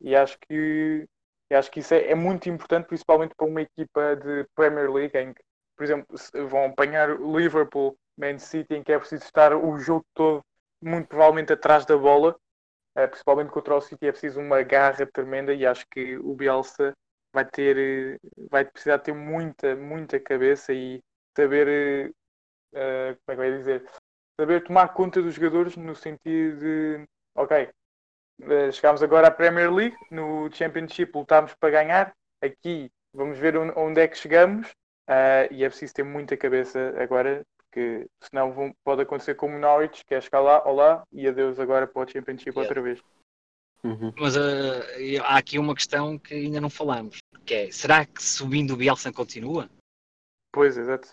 E 0.00 0.16
acho 0.16 0.38
que, 0.48 1.06
e 1.50 1.54
acho 1.54 1.70
que 1.70 1.80
isso 1.80 1.92
é, 1.92 2.10
é 2.10 2.14
muito 2.14 2.48
importante, 2.48 2.86
principalmente 2.86 3.34
para 3.36 3.46
uma 3.46 3.60
equipa 3.60 4.16
de 4.16 4.46
Premier 4.54 4.90
League, 4.90 5.16
em 5.18 5.34
que, 5.34 5.42
por 5.76 5.84
exemplo, 5.84 6.06
vão 6.48 6.64
apanhar 6.66 7.10
o 7.10 7.38
Liverpool, 7.38 7.94
Man 8.16 8.38
City, 8.38 8.74
em 8.74 8.82
que 8.82 8.92
é 8.92 8.98
preciso 8.98 9.24
estar 9.24 9.54
o 9.54 9.78
jogo 9.78 10.04
todo, 10.14 10.42
muito 10.82 11.08
provavelmente 11.08 11.52
atrás 11.52 11.84
da 11.86 11.96
bola. 11.96 12.36
Eh, 12.96 13.06
principalmente 13.08 13.50
contra 13.50 13.76
o 13.76 13.80
City 13.80 14.06
é 14.06 14.12
preciso 14.12 14.40
uma 14.40 14.62
garra 14.62 15.06
tremenda 15.06 15.54
e 15.54 15.66
acho 15.66 15.86
que 15.90 16.16
o 16.18 16.34
Bielsa 16.34 16.94
vai 17.32 17.44
ter 17.44 17.76
eh, 17.78 18.18
vai 18.50 18.64
precisar 18.64 18.98
ter 19.00 19.14
muita 19.14 19.76
muita 19.76 20.18
cabeça 20.20 20.72
e 20.72 21.02
saber 21.36 22.12
eh, 22.74 23.16
como 23.26 23.42
é 23.42 23.44
que 23.46 23.50
ia 23.52 23.58
dizer 23.58 23.84
saber 24.40 24.64
tomar 24.64 24.88
conta 24.94 25.22
dos 25.22 25.34
jogadores 25.34 25.76
no 25.76 25.94
sentido 25.94 26.58
de 26.58 27.04
ok 27.34 27.68
eh, 28.42 28.72
chegámos 28.72 29.02
agora 29.02 29.28
à 29.28 29.30
Premier 29.30 29.72
League 29.72 29.96
no 30.10 30.50
Championship 30.52 31.12
lutámos 31.14 31.54
para 31.54 31.70
ganhar 31.70 32.14
aqui 32.42 32.90
vamos 33.12 33.38
ver 33.38 33.56
on- 33.56 33.72
onde 33.76 34.00
é 34.00 34.08
que 34.08 34.16
chegamos 34.18 34.72
ah, 35.08 35.46
e 35.50 35.64
é 35.64 35.68
preciso 35.68 35.94
ter 35.94 36.02
muita 36.04 36.36
cabeça 36.36 36.94
agora 36.98 37.44
porque 37.76 38.08
senão 38.22 38.52
vão- 38.54 38.74
pode 38.82 39.02
acontecer 39.02 39.34
como 39.34 39.54
o 39.54 39.58
Norwich 39.60 40.02
que 40.06 40.14
é 40.14 40.38
lá, 40.38 40.66
olá 40.66 41.02
e 41.12 41.28
adeus 41.28 41.60
agora 41.60 41.86
para 41.86 42.02
o 42.02 42.08
Championship 42.10 42.48
Yeah. 42.56 42.62
outra 42.62 42.80
vez 42.80 43.00
Uhum. 43.84 44.12
Mas 44.18 44.34
eh, 44.36 45.18
há 45.22 45.36
aqui 45.36 45.58
uma 45.60 45.74
questão 45.74 46.18
que 46.18 46.34
ainda 46.34 46.60
não 46.60 46.68
falamos, 46.70 47.18
que 47.44 47.54
é, 47.54 47.70
será 47.70 48.04
que 48.04 48.20
subindo 48.20 48.72
o 48.74 48.76
Bielsa 48.76 49.12
continua? 49.12 49.68
Pois, 50.52 50.76
exato. 50.76 51.10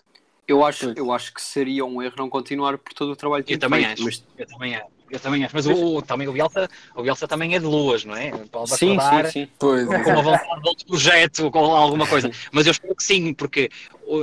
Eu, 0.48 0.64
acho, 0.64 0.92
eu 0.96 1.12
acho 1.12 1.32
que 1.32 1.40
seria 1.40 1.84
um 1.84 2.02
erro 2.02 2.16
não 2.18 2.28
continuar 2.28 2.76
por 2.78 2.92
todo 2.92 3.12
o 3.12 3.16
trabalho 3.16 3.44
que 3.44 3.52
Eu 3.54 3.58
tem 3.58 3.68
também 3.68 3.84
feito, 3.84 3.92
acho. 3.92 4.04
mas- 4.04 4.24
Eu 4.36 4.46
também 4.46 4.74
acho. 4.74 4.90
Eu 5.10 5.20
também 5.20 5.44
acho. 5.44 5.54
Mas 5.54 5.66
o, 5.66 6.02
também 6.02 6.26
o 6.26 6.32
Bielsa, 6.32 6.68
o 6.94 7.02
Bielsa 7.02 7.28
também 7.28 7.54
é 7.54 7.58
de 7.58 7.66
luas, 7.66 8.04
não 8.04 8.16
é? 8.16 8.30
Pode 8.50 8.70
Sim, 8.70 8.98
sim, 8.98 9.30
sim. 9.30 9.48
Pois, 9.58 9.86
com 9.86 10.10
uma 10.10 10.22
vontade 10.22 10.62
de 10.62 10.68
outro 10.68 10.86
projeto, 10.86 11.50
com 11.50 11.58
alguma 11.58 12.06
coisa. 12.06 12.30
Mas 12.50 12.66
eu 12.66 12.72
espero 12.72 12.94
que 12.96 13.04
sim, 13.04 13.34
porque 13.34 13.70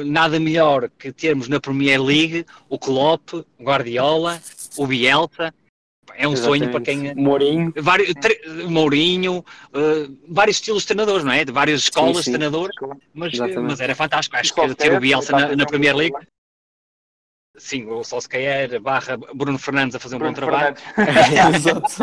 nada 0.06 0.39
melhor 0.39 0.89
que 0.98 1.12
termos 1.12 1.48
na 1.48 1.60
Premier 1.60 2.02
League 2.02 2.46
o 2.67 2.78
Klopp, 2.78 3.34
o 3.34 3.46
Guardiola, 3.63 4.41
o 4.78 4.88
Bielsa. 4.88 5.54
É 6.13 6.28
um 6.28 6.36
sonho 6.36 6.70
para 6.72 6.82
quem... 6.82 7.06
Exatamente. 7.06 7.22
Mourinho. 7.22 7.74
Vários, 7.78 8.13
tre- 8.15 8.41
Mourinho, 8.67 9.46
eh, 9.74 10.10
vários 10.28 10.58
estilos 10.58 10.84
de 10.84 10.88
treinadores, 10.88 11.24
não 11.24 11.32
é? 11.32 11.46
De 11.46 11.54
várias 11.54 11.82
escolas 11.84 12.17
sim. 12.17 12.32
de 12.32 12.38
treinadores, 12.38 12.76
mas, 13.13 13.34
Exatamente. 13.34 13.62
mas 13.62 13.80
era 13.80 13.96
fantástico. 13.96 14.36
Acho 14.36 14.54
que 14.54 14.76
ter 14.76 14.94
o 14.94 15.00
Bielsa 15.00 15.32
na, 15.32 15.56
na 15.56 15.65
Premier 15.65 15.96
League. 15.96 16.15
Sim, 17.58 17.86
o 17.86 18.04
Solskjaer 18.04 18.80
barra 18.80 19.18
Bruno 19.34 19.58
Fernandes 19.60 19.96
a 19.96 20.00
fazer 20.00 20.16
um 20.16 20.20
Bruno 20.20 20.34
bom 20.34 20.40
trabalho, 20.40 20.76
exato. 21.56 21.96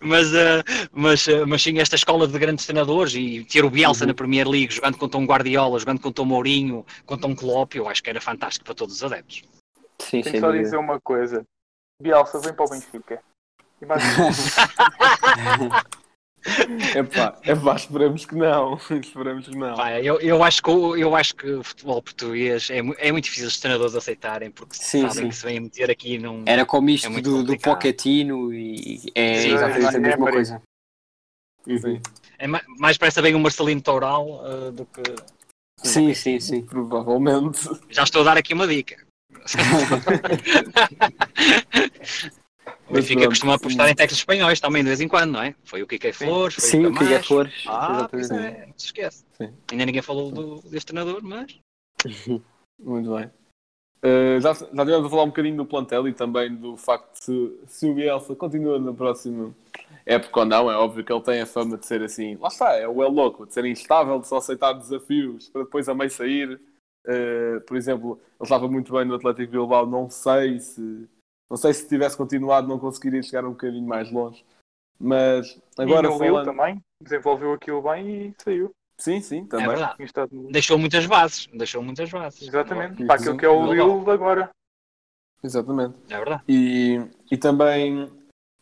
mas, 0.00 0.32
eh, 0.34 0.62
mas, 0.92 1.28
eh, 1.28 1.44
mas 1.44 1.62
sim, 1.62 1.78
esta 1.78 1.96
escola 1.96 2.26
de 2.26 2.38
grandes 2.38 2.66
treinadores 2.66 3.14
e 3.14 3.44
ter 3.44 3.64
o 3.64 3.70
Bielsa 3.70 4.04
Uhum. 4.04 4.08
na 4.08 4.14
Premier 4.14 4.48
League, 4.48 4.72
jogando 4.72 4.96
contra 4.98 5.18
um 5.18 5.26
Guardiola, 5.26 5.78
jogando 5.78 6.00
contra 6.00 6.22
um 6.22 6.26
Mourinho, 6.26 6.84
contra 7.04 7.26
um 7.28 7.34
Klopp, 7.34 7.74
eu 7.74 7.88
acho 7.88 8.02
que 8.02 8.10
era 8.10 8.20
fantástico 8.20 8.64
para 8.64 8.74
todos 8.74 8.94
os 8.96 9.04
adeptos. 9.04 9.42
Sim, 10.00 10.22
Tenho 10.22 10.40
só 10.40 10.50
dizer 10.50 10.76
uma 10.76 11.00
coisa. 11.00 11.44
Bielsa, 12.00 12.38
vem 12.40 12.52
para 12.52 12.64
o 12.64 12.68
Benfica. 12.68 13.20
Imagina. 13.80 14.28
Epá, 16.94 17.38
epá, 17.42 17.74
esperamos 17.76 18.26
que 18.26 18.34
não. 18.34 18.74
Esperamos 19.00 19.48
que 19.48 19.56
não. 19.56 19.76
Pá, 19.76 19.98
eu, 20.00 20.20
eu, 20.20 20.42
acho 20.42 20.62
que, 20.62 20.70
o- 20.70 20.96
eu 20.96 21.14
acho 21.16 21.34
que 21.34 21.50
o 21.50 21.64
futebol 21.64 22.02
português 22.02 22.68
é, 22.70 22.78
é 22.98 23.12
muito 23.12 23.24
difícil 23.24 23.48
os 23.48 23.58
treinadores 23.58 23.94
aceitarem, 23.94 24.50
porque 24.50 24.76
Sim, 24.76 25.08
sabem 25.08 25.24
sim. 25.24 25.28
que 25.30 25.36
se 25.36 25.44
vêm 25.44 25.60
meter 25.60 25.90
aqui 25.90 26.18
num. 26.18 26.42
Era 26.46 26.66
como 26.66 26.90
isto 26.90 27.08
É 27.08 27.20
do, 27.20 27.42
do. 27.42 27.58
Pochettino 27.58 28.52
e 28.52 29.00
é 29.14 29.40
Sim, 29.40 29.54
exatamente 29.54 29.86
a 29.86 29.98
é, 29.98 29.98
mesma 29.98 30.18
Maria. 30.24 30.32
coisa. 30.34 30.62
Sim, 31.66 32.00
É 32.38 32.46
ma- 32.46 32.62
mais 32.78 32.98
parece 32.98 33.22
bem 33.22 33.34
um 33.34 33.40
Marcelino 33.40 33.80
Toural 33.80 34.42
eh, 34.46 34.70
do 34.70 34.84
que. 34.84 35.02
Sim, 35.82 36.12
sim, 36.14 36.38
sim. 36.40 36.62
provavelmente. 36.62 37.66
Já 37.88 38.02
estou 38.02 38.20
a 38.20 38.24
dar 38.24 38.36
aqui 38.36 38.52
uma 38.52 38.66
dica. 38.66 39.02
O 42.88 42.92
Benfica 42.92 43.26
costuma 43.26 43.54
apostar 43.54 43.88
em 43.88 43.94
técnicos 43.94 44.18
espanhóis 44.18 44.60
também 44.60 44.82
de 44.82 44.88
vez 44.88 45.00
em 45.00 45.08
quando, 45.08 45.32
não 45.32 45.42
é? 45.42 45.54
Foi 45.64 45.82
o 45.82 45.86
Kike 45.86 46.12
Flores, 46.12 46.56
foi 46.56 46.68
Sim, 46.68 46.86
o 46.86 46.90
é 46.90 46.92
Camacho. 46.92 47.28
Flores. 47.28 47.64
Ah, 47.66 48.08
pois 48.10 48.30
é, 48.30 48.66
não 48.66 48.74
se 48.76 48.86
esquece. 48.86 49.24
Sim. 49.32 49.52
Ainda 49.72 49.86
ninguém 49.86 50.02
falou 50.02 50.30
do, 50.30 50.60
deste 50.68 50.86
treinador, 50.86 51.22
mas 51.22 51.58
Muito 52.78 53.14
bem. 53.14 53.30
Uh, 54.04 54.38
já, 54.38 54.52
já 54.52 54.84
tivemos 54.84 55.06
a 55.06 55.08
falar 55.08 55.22
um 55.22 55.28
bocadinho 55.28 55.56
do 55.56 55.64
plantel 55.64 56.06
e 56.06 56.12
também 56.12 56.54
do 56.54 56.76
facto 56.76 57.14
de 57.14 57.24
se, 57.24 57.58
se 57.66 57.88
o 57.88 57.94
Bielsa 57.94 58.34
continua 58.36 58.78
na 58.78 58.92
próxima 58.92 59.54
época 60.04 60.40
ou 60.40 60.46
não. 60.46 60.70
É 60.70 60.76
óbvio 60.76 61.02
que 61.02 61.12
ele 61.12 61.22
tem 61.22 61.40
a 61.40 61.46
fama 61.46 61.78
de 61.78 61.86
ser 61.86 62.02
assim, 62.02 62.36
lá 62.36 62.48
está, 62.48 62.74
é 62.76 62.86
o 62.86 63.02
El 63.02 63.10
Louco, 63.10 63.46
de 63.46 63.54
ser 63.54 63.64
instável, 63.64 64.20
de 64.20 64.28
só 64.28 64.36
aceitar 64.36 64.74
desafios 64.74 65.48
para 65.48 65.62
depois 65.62 65.88
a 65.88 65.94
meio 65.94 66.10
sair. 66.10 66.60
Uh, 67.06 67.60
por 67.66 67.76
exemplo, 67.76 68.20
ele 68.38 68.42
estava 68.42 68.68
muito 68.68 68.92
bem 68.92 69.06
no 69.06 69.14
Atlético 69.14 69.52
Bilbao, 69.52 69.86
não 69.86 70.10
sei 70.10 70.58
se 70.60 71.08
não 71.54 71.56
sei 71.56 71.72
se 71.72 71.88
tivesse 71.88 72.16
continuado 72.16 72.66
não 72.66 72.80
conseguiria 72.80 73.22
chegar 73.22 73.44
um 73.44 73.50
bocadinho 73.50 73.86
mais 73.86 74.10
longe. 74.10 74.44
Mas 74.98 75.56
agora 75.78 76.08
e 76.08 76.18
falando... 76.18 76.44
também, 76.44 76.82
desenvolveu 77.00 77.52
aquilo 77.52 77.80
bem 77.80 78.08
e 78.08 78.34
saiu. 78.42 78.72
Sim, 78.98 79.20
sim, 79.20 79.42
é 79.42 79.46
também. 79.46 79.68
verdade. 79.68 79.94
Tinha 79.94 80.06
estado 80.06 80.48
Deixou 80.50 80.76
muitas 80.76 81.06
bases. 81.06 81.46
Deixou 81.54 81.80
muitas 81.80 82.10
bases. 82.10 82.42
Exatamente, 82.42 83.04
para 83.04 83.14
aquilo 83.14 83.36
que 83.36 83.46
é 83.46 83.48
o 83.48 83.68
sim. 83.68 83.72
Lille 83.72 84.10
agora. 84.10 84.50
Exatamente. 85.44 85.94
É 86.10 86.16
verdade. 86.16 86.42
E, 86.48 87.00
e 87.30 87.36
também, 87.36 88.10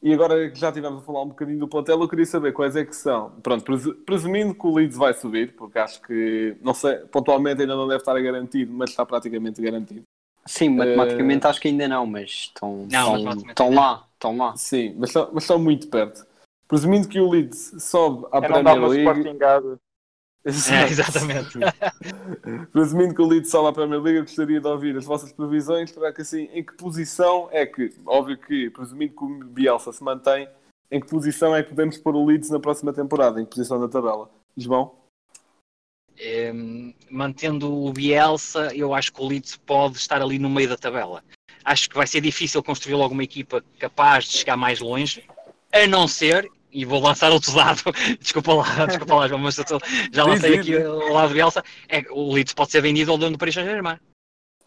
e 0.03 0.13
agora 0.13 0.51
que 0.51 0.59
já 0.59 0.71
tivemos 0.71 1.03
a 1.03 1.07
falar 1.07 1.23
um 1.23 1.29
bocadinho 1.29 1.61
do 1.61 1.69
plantel, 1.69 1.99
eu 1.99 2.09
queria 2.09 2.27
saber 2.27 2.53
quais 2.53 2.77
é 2.77 2.85
que 2.85 2.95
são. 2.95 3.31
Pronto, 3.43 3.65
presu- 3.65 3.95
presumindo 4.05 4.55
que 4.55 4.67
o 4.67 4.75
Leeds 4.75 4.99
vai 4.99 5.15
subir, 5.15 5.57
porque 5.57 5.79
acho 5.79 6.03
que, 6.03 6.59
não 6.61 6.75
sei, 6.75 6.97
pontualmente 7.07 7.63
ainda 7.63 7.75
não 7.75 7.89
deve 7.89 8.03
estar 8.03 8.21
garantido, 8.21 8.71
mas 8.71 8.91
está 8.91 9.07
praticamente 9.07 9.63
garantido. 9.63 10.03
Sim, 10.45 10.71
matematicamente 10.71 11.47
acho 11.47 11.61
que 11.61 11.69
ainda 11.69 11.87
não, 11.87 12.05
mas 12.07 12.31
estão, 12.31 12.87
Não, 12.91 13.17
estão, 13.47 13.71
lá, 13.73 14.07
estão 14.15 14.37
lá. 14.37 14.57
Sim, 14.57 14.95
mas 14.99 15.11
estão, 15.11 15.31
mas 15.33 15.45
estão 15.45 15.59
muito 15.59 15.89
perto. 15.89 16.27
Presumindo 16.67 17.09
que 17.09 17.21
o 17.21 17.29
Leeds 17.29 17.75
sobe 17.79 18.27
à 18.33 18.39
É 18.39 18.49
não 18.49 18.63
dar 18.63 18.75
Premier 18.75 19.05
League. 19.05 19.79
É, 20.45 20.91
exatamente. 20.91 21.57
Presumindo 22.73 23.15
que 23.15 23.23
o 23.23 23.27
Leeds 23.27 23.49
sobe 23.49 23.69
à 23.69 23.73
Premier 23.73 24.01
League, 24.01 24.19
eu 24.19 24.25
gostaria 24.25 24.61
de 24.61 24.67
ouvir 24.67 24.97
as 24.97 25.05
vossas 25.05 25.33
previsões 25.33 25.93
para 25.93 26.13
que 26.13 26.23
assim, 26.23 26.49
em 26.53 26.65
que 26.65 26.73
posição 26.73 27.49
é 27.53 27.65
que, 27.65 27.95
óbvio 28.05 28.37
que, 28.37 28.69
presumindo 28.71 29.15
que 29.15 29.25
o 29.25 29.45
Bielsa 29.45 29.93
se 29.93 30.03
mantém, 30.03 30.49
em 30.91 31.01
que 31.01 31.07
posição 31.07 31.55
é 31.55 31.63
que 31.63 31.69
podemos 31.69 31.97
pôr 31.97 32.17
o 32.17 32.25
Leeds 32.25 32.51
na 32.51 32.59
próxima 32.59 32.93
temporada? 32.93 33.41
Em 33.41 33.45
que 33.45 33.51
posição 33.51 33.79
na 33.79 33.87
tabela? 33.87 34.29
João? 34.57 34.93
É, 36.25 36.53
mantendo 37.11 37.75
o 37.75 37.93
Bielsa, 37.93 38.73
eu 38.77 38.95
acho 38.95 39.13
que 39.13 39.21
o 39.21 39.27
Leeds 39.27 39.57
pode 39.57 39.97
estar 39.97 40.23
ali 40.23 40.39
no 40.39 40.49
meio 40.49 40.69
da 40.69 40.77
tabela. 40.77 41.25
Acho 41.65 41.91
que 41.91 41.97
vai 41.97 42.07
ser 42.07 42.21
difícil 42.21 42.63
construir 42.63 42.95
logo 42.95 43.13
uma 43.13 43.25
equipa 43.25 43.65
capaz 43.77 44.27
de 44.27 44.39
chegar 44.39 44.57
mais 44.57 44.79
longe, 44.79 45.25
a 45.73 45.85
não 45.89 46.07
ser, 46.07 46.49
e 46.71 46.85
vou 46.85 47.01
lançar 47.01 47.33
outro 47.33 47.51
dado, 47.57 47.83
desculpa 48.21 48.55
lá, 48.55 48.87
desculpa 48.87 49.15
lá, 49.17 49.37
mas 49.37 49.59
eu 49.59 49.65
tô- 49.65 49.81
já 50.13 50.25
lancei 50.25 50.61
aqui 50.61 50.77
o 50.77 51.13
lado 51.13 51.31
do 51.31 51.35
Bielsa, 51.35 51.65
é, 51.89 52.05
o 52.11 52.33
Leeds 52.33 52.55
pode 52.55 52.71
ser 52.71 52.81
vendido 52.81 53.11
ao 53.11 53.19
dono 53.19 53.33
do 53.33 53.39
Paris 53.39 53.55
Saint-Germain. 53.55 53.99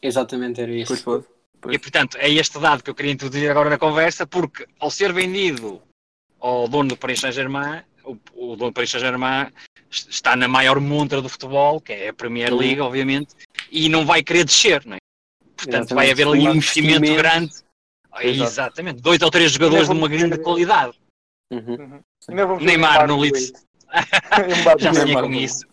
Exatamente, 0.01 0.59
era 0.59 0.71
isso. 0.73 0.87
Pois 0.87 1.01
pode. 1.01 1.25
E 1.73 1.79
portanto, 1.79 2.17
é 2.17 2.29
este 2.29 2.59
dado 2.59 2.83
que 2.83 2.89
eu 2.89 2.95
queria 2.95 3.13
introduzir 3.13 3.49
agora 3.49 3.69
na 3.69 3.77
conversa, 3.77 4.27
porque 4.27 4.67
ao 4.77 4.91
ser 4.91 5.13
vendido 5.13 5.81
ao 6.37 6.67
dono 6.67 6.89
do 6.89 6.97
Paris 6.97 7.21
Saint-Germain, 7.21 7.81
o, 8.03 8.17
o 8.35 8.55
dono 8.57 8.71
do 8.71 8.73
Paris 8.73 8.91
Saint-Germain 8.91 9.51
está 9.89 10.35
na 10.35 10.47
maior 10.47 10.79
montra 10.79 11.21
do 11.21 11.29
futebol, 11.29 11.79
que 11.79 11.93
é 11.93 12.09
a 12.09 12.13
Premier 12.13 12.51
Uhum. 12.51 12.59
League, 12.59 12.81
obviamente, 12.81 13.35
e 13.71 13.87
não 13.89 14.05
vai 14.05 14.23
querer 14.23 14.43
descer, 14.45 14.85
não 14.85 14.95
é? 14.95 14.99
Portanto, 15.55 15.91
Exatamente. 15.91 15.93
vai 15.93 16.11
haver 16.11 16.27
ali 16.27 16.47
Um 16.47 16.55
investimento 16.55 17.15
grande. 17.15 17.53
Exato. 18.19 18.49
Exatamente. 18.51 19.01
Dois 19.01 19.21
ou 19.21 19.31
três 19.31 19.51
jogadores 19.51 19.87
de 19.87 19.93
uma 19.93 20.07
grande 20.07 20.37
qualidade. 20.39 20.93
Uhum. 21.51 22.01
Ver 22.27 22.61
Neymar 22.61 23.07
no 23.07 23.19
Leeds. 23.19 23.51
Já 24.79 24.93
sonhei 24.93 25.05
Neymar 25.05 25.23
com 25.23 25.29
não. 25.29 25.39
isso. 25.39 25.65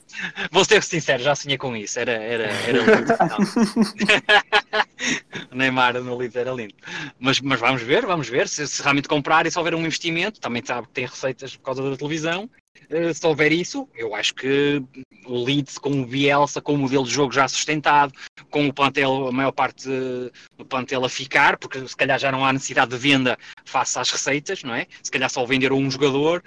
Vou 0.51 0.65
ser 0.65 0.83
sincero, 0.83 1.23
já 1.23 1.35
sonhei 1.35 1.57
com 1.57 1.75
isso. 1.75 1.99
Era, 1.99 2.13
era, 2.13 2.45
era 2.45 2.79
lindo. 2.79 3.13
Neymar 5.53 5.95
no 6.01 6.17
Leeds 6.17 6.37
era 6.37 6.53
lindo. 6.53 6.75
Mas, 7.19 7.41
mas 7.41 7.59
vamos 7.59 7.83
ver, 7.83 8.05
vamos 8.07 8.29
ver. 8.29 8.49
Se, 8.49 8.67
se 8.67 8.83
realmente 8.83 9.09
comprar 9.09 9.47
e 9.47 9.51
se 9.51 9.59
houver 9.59 9.75
um 9.75 9.81
investimento, 9.81 10.39
também 10.41 10.63
sabe 10.65 10.87
que 10.89 10.93
tem 10.93 11.07
receitas 11.07 11.57
por 11.57 11.65
causa 11.65 11.91
da 11.91 11.97
televisão. 11.97 12.49
Eh, 12.93 13.15
se 13.15 13.27
houver 13.27 13.53
isso, 13.53 13.89
eu 13.95 14.15
acho 14.15 14.35
que 14.35 14.83
o 15.25 15.45
Leeds 15.45 15.79
com 15.79 16.03
o 16.03 16.07
Bielsa, 16.07 16.61
com 16.61 16.75
o 16.75 16.79
modelo 16.79 17.05
de 17.05 17.11
jogo 17.11 17.33
já 17.33 17.49
sustentado, 17.49 18.13
com 18.51 18.67
o 18.69 18.73
plantel, 18.73 19.29
a 19.29 19.33
maior 19.33 19.53
parte 19.53 19.89
eh, 19.91 20.31
do 20.59 20.65
plantel 20.65 21.05
a 21.05 21.09
ficar, 21.09 21.57
porque 21.57 21.87
se 21.89 21.97
calhar 21.97 22.19
já 22.19 22.31
não 22.31 22.45
há 22.45 22.53
necessidade 22.53 22.91
de 22.91 22.99
venda 22.99 23.39
face 23.65 23.99
às 23.99 24.11
receitas, 24.11 24.63
não 24.63 24.75
é? 24.75 24.87
Se 25.03 25.11
calhar 25.11 25.31
só 25.31 25.45
vender 25.47 25.73
um 25.73 25.91
jogador, 25.91 26.43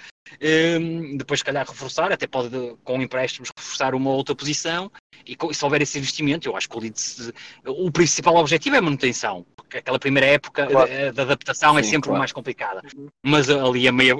depois, 1.17 1.39
se 1.39 1.45
calhar, 1.45 1.65
reforçar, 1.67 2.11
até 2.11 2.27
pode, 2.27 2.49
com 2.83 3.01
empréstimos, 3.01 3.49
reforçar 3.55 3.93
uma 3.95 4.11
outra 4.11 4.35
posição. 4.35 4.91
E 5.25 5.35
co- 5.35 5.53
se 5.53 5.63
houver 5.65 5.81
esse 5.81 5.97
investimento, 5.97 6.47
eu 6.47 6.55
acho 6.55 6.69
que 6.69 6.77
o 6.77 6.79
Leeds, 6.79 7.31
o 7.65 7.91
principal 7.91 8.35
objetivo 8.35 8.75
é 8.75 8.79
a 8.79 8.81
manutenção, 8.81 9.45
porque 9.55 9.77
aquela 9.79 9.97
primeira 9.97 10.27
época 10.27 10.67
Claro. 10.67 10.87
de, 10.87 11.11
de 11.11 11.21
adaptação 11.21 11.79
é 11.79 11.83
Sim, 11.83 11.89
sempre 11.91 12.07
claro. 12.09 12.19
mais 12.19 12.31
complicada. 12.31 12.81
Mas 13.25 13.49
ali 13.49 13.87
a, 13.87 13.91
meia, 13.91 14.13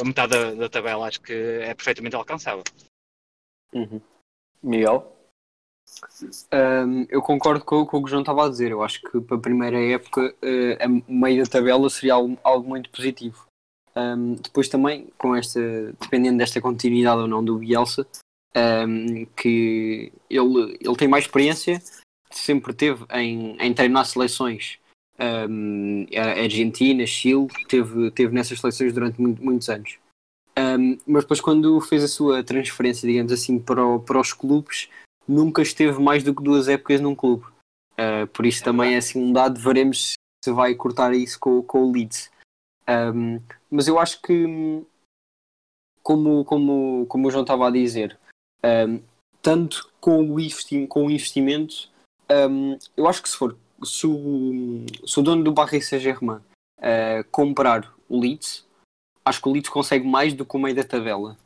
a 0.00 0.04
metade 0.04 0.32
da, 0.32 0.54
da 0.54 0.68
tabela 0.68 1.06
acho 1.08 1.20
que 1.20 1.32
é 1.32 1.74
perfeitamente 1.74 2.14
alcançável. 2.14 2.62
Uhum. 3.72 4.00
Miguel? 4.62 5.16
Um, 6.52 7.06
eu 7.10 7.20
concordo 7.20 7.64
com, 7.64 7.84
com 7.84 7.96
o 7.98 8.00
que 8.00 8.06
o 8.06 8.08
João 8.08 8.22
estava 8.22 8.46
a 8.46 8.48
dizer. 8.48 8.70
Eu 8.70 8.82
acho 8.82 9.00
que 9.02 9.20
para 9.20 9.36
a 9.36 9.40
primeira 9.40 9.78
época 9.78 10.34
eh, 10.40 10.78
a 10.82 10.88
meio 10.88 11.44
da 11.44 11.50
tabela 11.50 11.90
seria 11.90 12.14
algo, 12.14 12.38
algo 12.42 12.68
muito 12.68 12.88
positivo. 12.90 13.46
Um, 13.94 14.34
depois 14.34 14.68
também, 14.68 15.08
com 15.18 15.36
esta, 15.36 15.60
dependendo 16.00 16.38
desta 16.38 16.60
continuidade 16.60 17.20
ou 17.20 17.28
não 17.28 17.44
do 17.44 17.58
Bielsa, 17.58 18.06
um, 18.56 19.26
que 19.36 20.12
ele, 20.30 20.78
ele 20.80 20.96
tem 20.96 21.08
mais 21.08 21.24
experiência, 21.24 21.82
sempre 22.30 22.72
teve 22.72 23.04
em, 23.12 23.56
em 23.60 23.74
treinar 23.74 24.06
seleções 24.06 24.78
um, 25.48 26.06
Argentina, 26.42 27.06
Chile, 27.06 27.46
teve, 27.68 28.10
teve 28.10 28.34
nessas 28.34 28.58
seleções 28.58 28.92
durante 28.92 29.20
muito- 29.20 29.42
muitos 29.44 29.68
anos. 29.68 29.98
Um, 30.58 30.98
mas 31.06 31.24
depois 31.24 31.40
quando 31.40 31.80
fez 31.80 32.02
a 32.02 32.08
sua 32.08 32.42
transferência, 32.42 33.08
digamos 33.08 33.32
assim, 33.32 33.58
para, 33.58 33.84
o- 33.84 34.00
para 34.00 34.20
os 34.20 34.32
clubes, 34.32 34.88
nunca 35.28 35.62
esteve 35.62 36.00
mais 36.00 36.22
do 36.22 36.34
que 36.34 36.42
duas 36.42 36.68
épocas 36.68 37.00
num 37.00 37.14
clube. 37.14 37.44
Uh, 37.92 38.26
por 38.32 38.46
isso 38.46 38.64
também 38.64 38.94
é 38.94 38.96
assim 38.98 39.22
um 39.22 39.32
dado, 39.32 39.60
veremos 39.60 40.14
se 40.44 40.50
vai 40.50 40.74
cortar 40.74 41.14
isso 41.14 41.38
com, 41.38 41.62
com 41.62 41.84
o 41.84 41.92
Leeds. 41.92 42.30
Um, 42.92 43.40
mas 43.70 43.88
eu 43.88 43.98
acho 43.98 44.20
que, 44.20 44.84
como, 46.02 46.44
como, 46.44 47.06
como 47.06 47.28
o 47.28 47.30
João 47.30 47.42
estava 47.42 47.68
a 47.68 47.70
dizer, 47.70 48.18
um, 48.64 49.02
tanto 49.40 49.90
com 50.00 50.20
o, 50.20 50.40
investi 50.40 50.86
com 50.86 51.06
o 51.06 51.10
investimento, 51.10 51.88
um, 52.30 52.78
eu 52.96 53.08
acho 53.08 53.22
que 53.22 53.28
se 53.28 53.36
for, 53.36 53.56
se 53.84 54.06
o, 54.06 54.86
se 55.06 55.18
o 55.18 55.22
dono 55.22 55.42
do 55.42 55.54
Paris 55.54 55.88
Saint-Germain 55.88 56.40
uh, 56.78 57.24
comprar 57.30 57.92
o 58.08 58.20
Leeds, 58.20 58.66
acho 59.24 59.40
que 59.40 59.48
o 59.48 59.52
Leeds 59.52 59.70
consegue 59.70 60.06
mais 60.06 60.34
do 60.34 60.44
que 60.44 60.56
o 60.56 60.60
meio 60.60 60.74
da 60.74 60.84
tabela. 60.84 61.36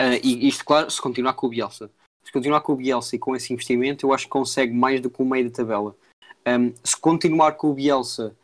Uh, 0.00 0.20
e 0.22 0.46
isto, 0.46 0.64
claro, 0.64 0.90
se 0.90 1.00
continuar 1.00 1.34
com 1.34 1.46
o 1.46 1.50
Bielsa. 1.50 1.90
Se 2.22 2.32
continuar 2.32 2.60
com 2.60 2.72
o 2.72 2.76
Bielsa 2.76 3.16
e 3.16 3.18
com 3.18 3.36
esse 3.36 3.52
investimento, 3.52 4.04
eu 4.04 4.12
acho 4.12 4.24
que 4.24 4.30
consegue 4.30 4.72
mais 4.72 5.00
do 5.00 5.08
que 5.08 5.22
o 5.22 5.24
meio 5.24 5.48
da 5.48 5.56
tabela. 5.56 5.96
Um, 6.46 6.72
se 6.84 6.96
continuar 6.96 7.52
com 7.52 7.70
o 7.70 7.74
Bielsa 7.74 8.36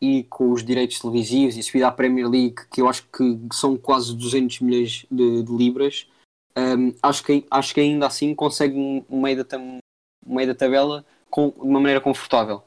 e 0.00 0.24
com 0.24 0.50
os 0.52 0.64
direitos 0.64 0.98
televisivos 0.98 1.56
e 1.56 1.62
subir 1.62 1.84
à 1.84 1.90
Premier 1.90 2.28
League, 2.28 2.56
que 2.72 2.80
eu 2.80 2.88
acho 2.88 3.06
que 3.12 3.38
são 3.52 3.76
quase 3.76 4.16
200 4.16 4.60
milhões 4.60 5.06
de, 5.10 5.42
de 5.42 5.52
libras, 5.52 6.06
um, 6.56 6.94
acho, 7.02 7.22
que, 7.22 7.46
acho 7.50 7.74
que 7.74 7.80
ainda 7.80 8.06
assim 8.06 8.34
consegue 8.34 8.74
um, 8.76 9.20
meio, 9.20 9.44
da, 9.44 9.58
um 9.58 9.78
meio 10.26 10.48
da 10.48 10.54
tabela 10.54 11.04
com, 11.30 11.50
de 11.50 11.60
uma 11.60 11.80
maneira 11.80 12.00
confortável. 12.00 12.62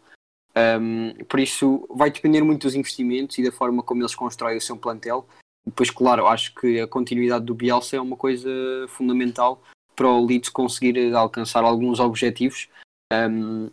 Um, 0.55 1.13
por 1.25 1.39
isso, 1.39 1.87
vai 1.89 2.11
depender 2.11 2.43
muito 2.43 2.63
dos 2.63 2.75
investimentos 2.75 3.37
e 3.37 3.43
da 3.43 3.51
forma 3.51 3.81
como 3.81 4.01
eles 4.01 4.15
constroem 4.15 4.57
o 4.57 4.61
seu 4.61 4.77
plantel. 4.77 5.27
Depois, 5.65 5.89
claro, 5.89 6.27
acho 6.27 6.53
que 6.55 6.79
a 6.79 6.87
continuidade 6.87 7.45
do 7.45 7.55
Bielsa 7.55 7.95
é 7.95 8.01
uma 8.01 8.17
coisa 8.17 8.49
fundamental 8.89 9.61
para 9.95 10.07
o 10.07 10.25
Leeds 10.25 10.49
conseguir 10.49 11.13
alcançar 11.15 11.63
alguns 11.63 11.99
objetivos. 11.99 12.69
Um, 13.11 13.69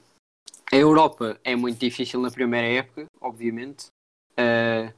a 0.73 0.77
Europa 0.77 1.39
é 1.43 1.57
muito 1.57 1.79
difícil 1.79 2.21
na 2.21 2.31
primeira 2.31 2.67
época, 2.67 3.07
obviamente, 3.21 3.87
uh, 4.33 4.93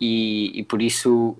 e, 0.00 0.58
e 0.58 0.64
por 0.64 0.82
isso 0.82 1.36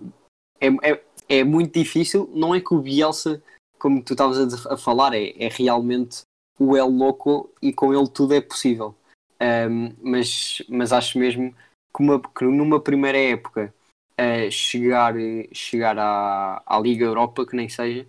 é, 0.60 0.68
é, 0.90 1.02
é 1.28 1.44
muito 1.44 1.78
difícil. 1.78 2.30
Não 2.32 2.54
é 2.54 2.60
que 2.60 2.72
o 2.72 2.80
Bielsa, 2.80 3.42
como 3.78 4.02
tu 4.02 4.14
estavas 4.14 4.66
a, 4.66 4.74
a 4.74 4.76
falar, 4.76 5.14
é, 5.14 5.34
é 5.36 5.48
realmente 5.48 6.22
o 6.58 6.76
El 6.76 6.88
Loco 6.88 7.52
e 7.60 7.72
com 7.72 7.92
ele 7.92 8.08
tudo 8.08 8.34
é 8.34 8.40
possível. 8.40 8.94
Um, 9.42 9.92
mas, 10.00 10.62
mas 10.68 10.92
acho 10.92 11.18
mesmo 11.18 11.52
que, 11.94 12.02
uma, 12.02 12.20
que 12.20 12.44
numa 12.44 12.80
primeira 12.80 13.18
época 13.18 13.74
a 14.16 14.48
chegar, 14.50 15.14
chegar 15.52 15.98
à, 15.98 16.62
à 16.64 16.78
Liga 16.78 17.04
Europa, 17.04 17.44
que 17.44 17.56
nem 17.56 17.68
seja, 17.68 18.06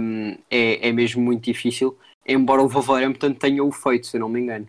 um, 0.00 0.32
é, 0.50 0.88
é 0.88 0.92
mesmo 0.92 1.22
muito 1.22 1.44
difícil, 1.44 1.96
embora 2.26 2.62
o 2.62 2.68
Wolverhampton 2.68 3.32
tenha 3.34 3.62
o 3.62 3.70
feito, 3.70 4.08
se 4.08 4.16
eu 4.16 4.20
não 4.20 4.28
me 4.28 4.40
engano. 4.40 4.68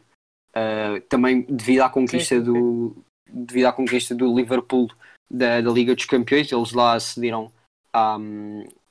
Uh, 0.60 1.01
também 1.07 1.41
devido 1.43 1.82
à 1.82 1.89
conquista 1.89 2.36
Sim, 2.36 2.45
sim, 2.45 2.51
do 2.51 2.95
devido 3.32 3.68
à 3.68 3.72
conquista 3.72 4.16
do 4.16 4.36
Liverpool 4.36 4.89
da, 5.30 5.62
da 5.62 5.72
Liga 5.72 5.95
dos 5.95 6.05
Campeões, 6.05 6.51
eles 6.51 6.74
lá 6.74 6.95
acederam 6.95 7.51
à, 7.93 8.18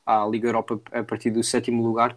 à 0.06 0.26
Liga 0.26 0.48
Europa 0.48 0.80
a 0.92 1.02
partir 1.02 1.30
do 1.30 1.42
sétimo 1.42 1.82
lugar. 1.82 2.16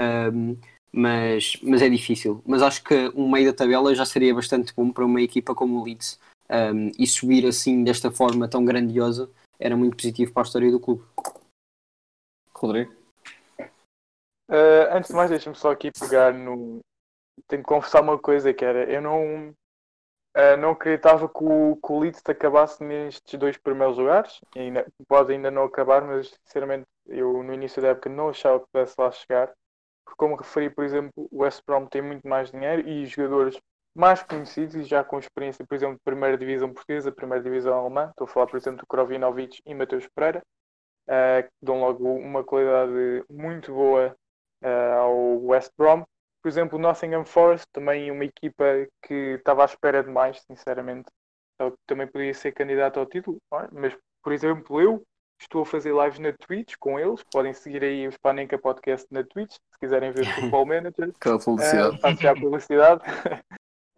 Um, 0.00 0.56
mas, 0.92 1.56
mas 1.62 1.82
é 1.82 1.88
difícil. 1.88 2.42
Mas 2.44 2.62
acho 2.62 2.82
que 2.82 3.12
um 3.14 3.30
meio 3.30 3.46
da 3.46 3.56
tabela 3.56 3.94
já 3.94 4.04
seria 4.04 4.34
bastante 4.34 4.74
bom 4.74 4.90
para 4.90 5.04
uma 5.04 5.22
equipa 5.22 5.54
como 5.54 5.78
o 5.78 5.84
Leeds. 5.84 6.18
Um, 6.50 6.90
e 6.98 7.06
subir 7.06 7.46
assim 7.46 7.84
desta 7.84 8.10
forma 8.10 8.48
tão 8.48 8.64
grandiosa 8.64 9.30
era 9.58 9.76
muito 9.76 9.96
positivo 9.96 10.32
para 10.32 10.42
a 10.42 10.46
história 10.46 10.70
do 10.70 10.80
clube. 10.80 11.04
Rodrigo? 12.52 12.92
Uh, 14.50 14.90
antes 14.90 15.10
de 15.10 15.16
mais, 15.16 15.30
deixa-me 15.30 15.54
só 15.54 15.70
aqui 15.70 15.92
pegar 15.92 16.34
no. 16.34 16.80
Tenho 17.50 17.64
que 17.64 17.68
confessar 17.68 18.00
uma 18.00 18.16
coisa 18.16 18.54
que 18.54 18.64
era, 18.64 18.84
eu 18.88 19.02
não, 19.02 19.48
uh, 19.48 20.56
não 20.56 20.70
acreditava 20.70 21.28
que 21.28 21.42
o, 21.42 21.76
que 21.84 21.92
o 21.92 21.98
Leeds 21.98 22.22
acabasse 22.24 22.82
nestes 22.84 23.36
dois 23.36 23.56
primeiros 23.56 23.98
lugares. 23.98 24.40
Ainda, 24.56 24.86
pode 25.08 25.32
ainda 25.32 25.50
não 25.50 25.64
acabar, 25.64 26.00
mas 26.02 26.28
sinceramente 26.44 26.86
eu 27.08 27.42
no 27.42 27.52
início 27.52 27.82
da 27.82 27.88
época 27.88 28.08
não 28.08 28.28
achava 28.28 28.60
que 28.60 28.66
pudesse 28.72 28.94
lá 28.96 29.10
chegar. 29.10 29.52
Porque 30.04 30.16
como 30.16 30.36
referi, 30.36 30.70
por 30.70 30.84
exemplo, 30.84 31.10
o 31.16 31.42
West 31.42 31.64
Brom 31.66 31.86
tem 31.86 32.00
muito 32.00 32.26
mais 32.28 32.52
dinheiro 32.52 32.88
e 32.88 33.04
jogadores 33.06 33.58
mais 33.96 34.22
conhecidos 34.22 34.76
e 34.76 34.84
já 34.84 35.02
com 35.02 35.18
experiência, 35.18 35.66
por 35.66 35.74
exemplo, 35.74 35.96
de 35.96 36.02
primeira 36.04 36.38
divisão 36.38 36.72
portuguesa, 36.72 37.10
primeira 37.10 37.42
divisão 37.42 37.76
alemã. 37.76 38.10
Estou 38.10 38.26
a 38.26 38.28
falar, 38.28 38.46
por 38.46 38.58
exemplo, 38.58 38.78
do 38.78 38.86
Krovinovic 38.86 39.60
e 39.66 39.74
Mateus 39.74 40.06
Pereira, 40.14 40.40
uh, 41.08 41.42
que 41.42 41.50
dão 41.60 41.80
logo 41.80 42.14
uma 42.14 42.44
qualidade 42.44 43.24
muito 43.28 43.72
boa 43.72 44.16
uh, 44.62 45.00
ao 45.00 45.44
West 45.46 45.72
Brom. 45.76 46.04
Por 46.42 46.48
exemplo, 46.48 46.78
o 46.78 46.80
Nottingham 46.80 47.24
Forest, 47.24 47.66
também 47.72 48.10
uma 48.10 48.24
equipa 48.24 48.64
que 49.02 49.36
estava 49.38 49.62
à 49.62 49.66
espera 49.66 50.02
de 50.02 50.10
mais, 50.10 50.40
sinceramente. 50.42 51.10
Também 51.86 52.06
podia 52.06 52.32
ser 52.32 52.52
candidato 52.52 52.98
ao 52.98 53.06
título, 53.06 53.36
é? 53.52 53.68
mas, 53.70 53.94
por 54.22 54.32
exemplo, 54.32 54.80
eu 54.80 55.02
estou 55.40 55.62
a 55.62 55.66
fazer 55.66 55.92
lives 55.94 56.18
na 56.18 56.32
Twitch 56.32 56.74
com 56.78 56.98
eles. 56.98 57.22
Podem 57.32 57.52
seguir 57.52 57.82
aí 57.82 58.06
o 58.06 58.12
Spanenka 58.12 58.58
Podcast 58.58 59.06
na 59.10 59.24
Twitch, 59.24 59.52
se 59.52 59.78
quiserem 59.78 60.12
ver 60.12 60.24
Football 60.34 60.66
Manager. 60.66 61.12
Aquela 61.16 61.38
publicidade. 61.38 61.96
Uh, 61.96 62.00
faço 62.00 62.22
já 62.22 62.30
a 62.30 62.34
publicidade. 62.34 63.02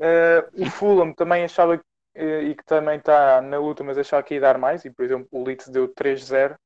uh, 0.01 0.51
o 0.63 0.71
Fulham 0.71 1.13
também 1.13 1.45
achava 1.45 1.79
que, 1.79 1.85
uh, 2.17 2.43
e 2.43 2.55
que 2.55 2.65
também 2.65 2.99
está 2.99 3.41
na 3.41 3.59
luta, 3.59 3.85
mas 3.85 3.99
achava 3.99 4.23
que 4.23 4.35
ia 4.35 4.41
dar 4.41 4.59
mais. 4.59 4.85
E, 4.85 4.91
por 4.91 5.05
exemplo, 5.05 5.29
o 5.31 5.45
Leeds 5.45 5.69
deu 5.69 5.89
3-0 5.89 6.57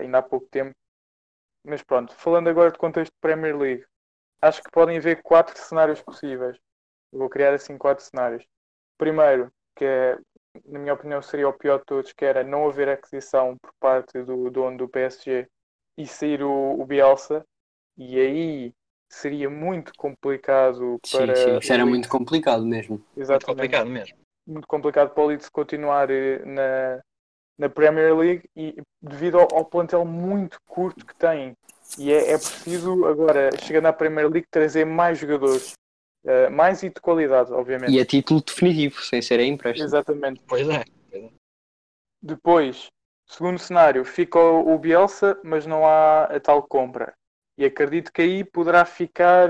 ainda 0.00 0.18
há 0.18 0.22
pouco 0.22 0.46
tempo. 0.46 0.72
Mas 1.64 1.82
pronto, 1.82 2.14
falando 2.14 2.48
agora 2.48 2.70
de 2.70 2.78
contexto 2.78 3.12
de 3.12 3.20
Premier 3.20 3.56
League, 3.56 3.84
acho 4.40 4.62
que 4.62 4.70
podem 4.70 4.98
haver 4.98 5.22
quatro 5.22 5.56
cenários 5.58 6.00
possíveis. 6.00 6.56
Eu 7.12 7.18
vou 7.18 7.28
criar 7.28 7.54
assim 7.54 7.76
quatro 7.76 8.04
cenários. 8.04 8.44
Primeiro, 8.96 9.50
que 9.76 9.84
é, 9.84 10.18
na 10.66 10.78
minha 10.78 10.94
opinião 10.94 11.20
seria 11.22 11.48
o 11.48 11.52
pior 11.52 11.78
de 11.78 11.84
todos, 11.84 12.12
que 12.12 12.24
era 12.24 12.44
não 12.44 12.68
haver 12.68 12.88
aquisição 12.88 13.56
por 13.58 13.72
parte 13.80 14.22
do 14.22 14.50
dono 14.50 14.76
do 14.76 14.88
PSG 14.88 15.48
e 15.96 16.06
sair 16.06 16.42
o, 16.42 16.80
o 16.80 16.84
Bielsa. 16.84 17.44
E 17.96 18.18
aí 18.18 18.72
seria 19.08 19.50
muito 19.50 19.92
complicado 19.96 20.98
para. 21.10 21.34
Sim, 21.34 21.52
sim, 21.52 21.58
isso 21.58 21.72
era 21.72 21.84
muito 21.84 22.08
complicado 22.08 22.64
mesmo. 22.64 22.96
Muito 22.96 23.20
Exatamente. 23.20 23.46
complicado 23.46 23.90
mesmo. 23.90 24.18
Muito 24.46 24.66
complicado 24.66 25.10
para 25.10 25.22
o 25.22 25.26
Leeds 25.26 25.48
continuar 25.48 26.10
eh, 26.10 26.44
na, 26.44 27.00
na 27.58 27.68
Premier 27.68 28.16
League 28.16 28.48
e 28.56 28.74
devido 29.02 29.38
ao, 29.38 29.48
ao 29.54 29.64
plantel 29.64 30.04
muito 30.04 30.58
curto 30.66 31.04
que 31.04 31.14
tem. 31.14 31.54
E 31.98 32.12
é, 32.12 32.32
é 32.32 32.38
preciso 32.38 33.04
agora, 33.06 33.50
chegando 33.58 33.86
à 33.86 33.92
Premier 33.92 34.28
League, 34.28 34.46
trazer 34.50 34.84
mais 34.84 35.18
jogadores. 35.18 35.72
eh, 36.24 36.48
mais 36.50 36.82
e 36.82 36.90
de 36.90 37.00
qualidade, 37.00 37.52
obviamente. 37.52 37.92
E 37.92 38.00
a 38.00 38.04
título 38.04 38.42
definitivo, 38.42 39.00
sem 39.02 39.22
ser 39.22 39.40
a 39.40 39.44
empréstimo. 39.44 39.86
Exatamente. 39.86 40.40
Pois 40.46 40.68
é. 40.68 40.84
Depois, 42.22 42.88
segundo 43.26 43.58
cenário, 43.58 44.04
fica 44.04 44.38
o 44.38 44.78
Bielsa, 44.78 45.38
mas 45.42 45.64
não 45.66 45.86
há 45.86 46.24
a 46.24 46.38
tal 46.40 46.62
compra. 46.62 47.14
E 47.56 47.64
acredito 47.64 48.12
que 48.12 48.22
aí 48.22 48.44
poderá 48.44 48.84
ficar 48.84 49.48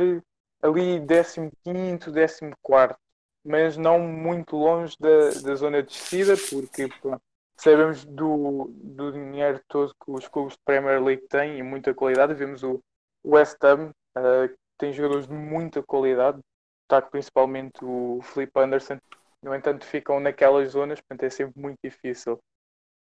ali 0.62 1.00
15º, 1.00 2.12
14º, 2.12 2.96
mas 3.44 3.76
não 3.76 3.98
muito 3.98 4.56
longe 4.56 4.94
da, 5.00 5.30
da 5.42 5.54
zona 5.54 5.82
de 5.82 5.88
descida, 5.88 6.34
porque 6.50 6.88
pronto, 7.00 7.22
sabemos 7.62 8.04
do, 8.04 8.70
do 8.74 9.12
dinheiro 9.12 9.60
todo 9.68 9.94
que 9.94 10.10
os 10.10 10.28
clubes 10.28 10.54
de 10.54 10.60
Premier 10.64 11.02
League 11.02 11.26
têm 11.28 11.58
e 11.58 11.62
muita 11.62 11.94
qualidade. 11.94 12.34
Vemos 12.34 12.62
o 12.62 12.80
West 13.24 13.62
Ham, 13.64 13.90
eh, 14.16 14.48
que 14.48 14.56
tem 14.78 14.92
jogadores 14.92 15.26
de 15.26 15.34
muita 15.34 15.82
qualidade, 15.82 16.38
destaque 16.82 17.10
principalmente 17.10 17.84
o 17.84 18.20
Felipe 18.22 18.58
Anderson. 18.60 18.98
No 19.42 19.54
entanto, 19.54 19.84
ficam 19.86 20.20
naquelas 20.20 20.70
zonas, 20.72 21.00
portanto 21.00 21.24
é 21.24 21.30
sempre 21.30 21.60
muito 21.60 21.78
difícil. 21.82 22.38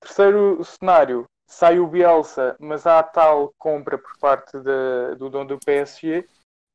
Terceiro 0.01 0.63
cenário, 0.65 1.27
sai 1.47 1.79
o 1.79 1.87
Bielsa, 1.87 2.57
mas 2.61 2.87
há 2.87 3.03
tal 3.03 3.53
compra 3.59 3.99
por 3.99 4.17
parte 4.19 4.59
da- 4.61 5.15
do 5.15 5.29
dono 5.29 5.49
do 5.49 5.59
PSG 5.59 6.29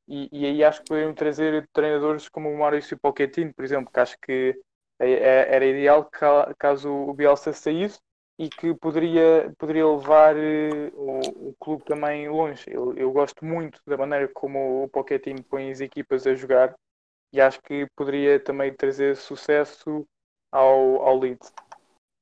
e, 0.08 0.30
e 0.32 0.46
aí 0.46 0.64
acho 0.64 0.82
que 0.82 0.88
poderiam 0.88 1.14
trazer 1.14 1.68
treinadores 1.74 2.28
como 2.30 2.50
o 2.50 2.58
Maurício 2.58 2.98
Pochettino, 3.00 3.54
por 3.54 3.64
exemplo, 3.64 3.92
que 3.92 4.00
acho 4.00 4.18
que 4.22 4.60
era 5.00 5.66
ideal 5.66 6.06
ca- 6.06 6.54
caso 6.58 6.90
o 6.90 7.14
Bielsa 7.14 7.54
saísse 7.54 8.00
e 8.40 8.50
que 8.50 8.74
poderia, 8.76 9.54
poderia 9.58 9.88
levar 9.88 10.36
eh, 10.38 10.92
o, 10.96 11.50
o 11.50 11.56
clube 11.60 11.84
também 11.86 12.30
longe. 12.30 12.64
Eu, 12.68 12.94
eu 12.98 13.12
gosto 13.12 13.46
muito 13.46 13.80
da 13.86 13.98
maneira 13.98 14.28
como 14.28 14.84
o 14.84 14.90
Pochettino 14.90 15.44
põe 15.44 15.72
as 15.72 15.82
equipas 15.82 16.26
a 16.28 16.34
jogar 16.34 16.74
e 17.34 17.42
acho 17.42 17.62
que 17.64 17.88
poderia 17.96 18.40
também 18.40 18.74
trazer 18.74 19.16
sucesso 19.16 20.06
ao, 20.52 21.02
ao 21.04 21.20
Leeds. 21.20 21.54